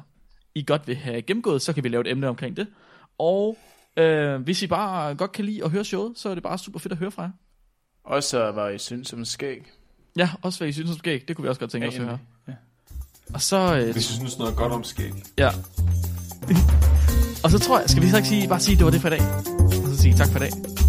I 0.58 0.64
godt 0.68 0.88
vil 0.88 0.96
have 0.96 1.22
gennemgået, 1.22 1.62
så 1.62 1.74
kan 1.74 1.84
vi 1.84 1.90
lave 1.90 2.02
et 2.02 2.12
emne 2.12 2.28
omkring 2.28 2.58
det. 2.58 2.68
Og 3.18 3.58
øh, 3.98 4.42
hvis 4.42 4.62
I 4.62 4.68
bare 4.68 5.16
godt 5.16 5.32
kan 5.32 5.46
lide 5.46 5.64
at 5.64 5.72
høre 5.72 5.84
showet, 5.84 6.20
så 6.20 6.30
er 6.30 6.34
det 6.34 6.44
bare 6.44 6.58
super 6.58 6.80
fedt 6.80 6.92
at 6.92 6.98
høre 6.98 7.12
fra 7.12 7.22
jer. 7.22 7.30
Også 8.04 8.52
hvad 8.52 8.74
I 8.74 8.78
synes 8.78 9.14
om 9.14 9.26
skæg. 9.26 9.72
Ja, 10.18 10.30
også 10.42 10.60
hvad 10.60 10.68
I 10.68 10.72
synes 10.72 10.92
om 10.92 10.98
skæg. 10.98 11.28
Det 11.28 11.36
kunne 11.36 11.44
vi 11.44 11.50
også 11.50 11.60
godt 11.60 11.72
tænke 11.72 11.88
os 11.88 11.96
at 11.96 12.06
høre. 12.06 12.20
Ja. 12.48 12.54
Og 13.34 13.42
så, 13.42 13.78
øh, 13.78 13.92
Hvis 13.92 14.10
I 14.12 14.14
synes 14.14 14.38
noget 14.40 14.56
godt 14.56 14.72
om 14.74 14.84
skæg. 14.84 15.14
Ja. 15.38 15.50
Og 17.44 17.52
så 17.52 17.60
tror 17.60 17.80
jeg, 17.80 17.90
skal 17.90 18.04
vi 18.04 18.10
så 18.10 18.18
ikke 18.18 18.30
sige, 18.30 18.48
bare 18.48 18.60
sige, 18.60 18.74
at 18.74 18.78
det 18.78 18.86
var 18.86 18.92
det 18.92 19.02
for 19.02 19.08
i 19.08 19.12
dag? 19.12 19.22
Og 19.84 19.90
så 19.90 19.98
sige 19.98 20.14
tak 20.14 20.28
for 20.28 20.40
i 20.40 20.42
dag. 20.42 20.87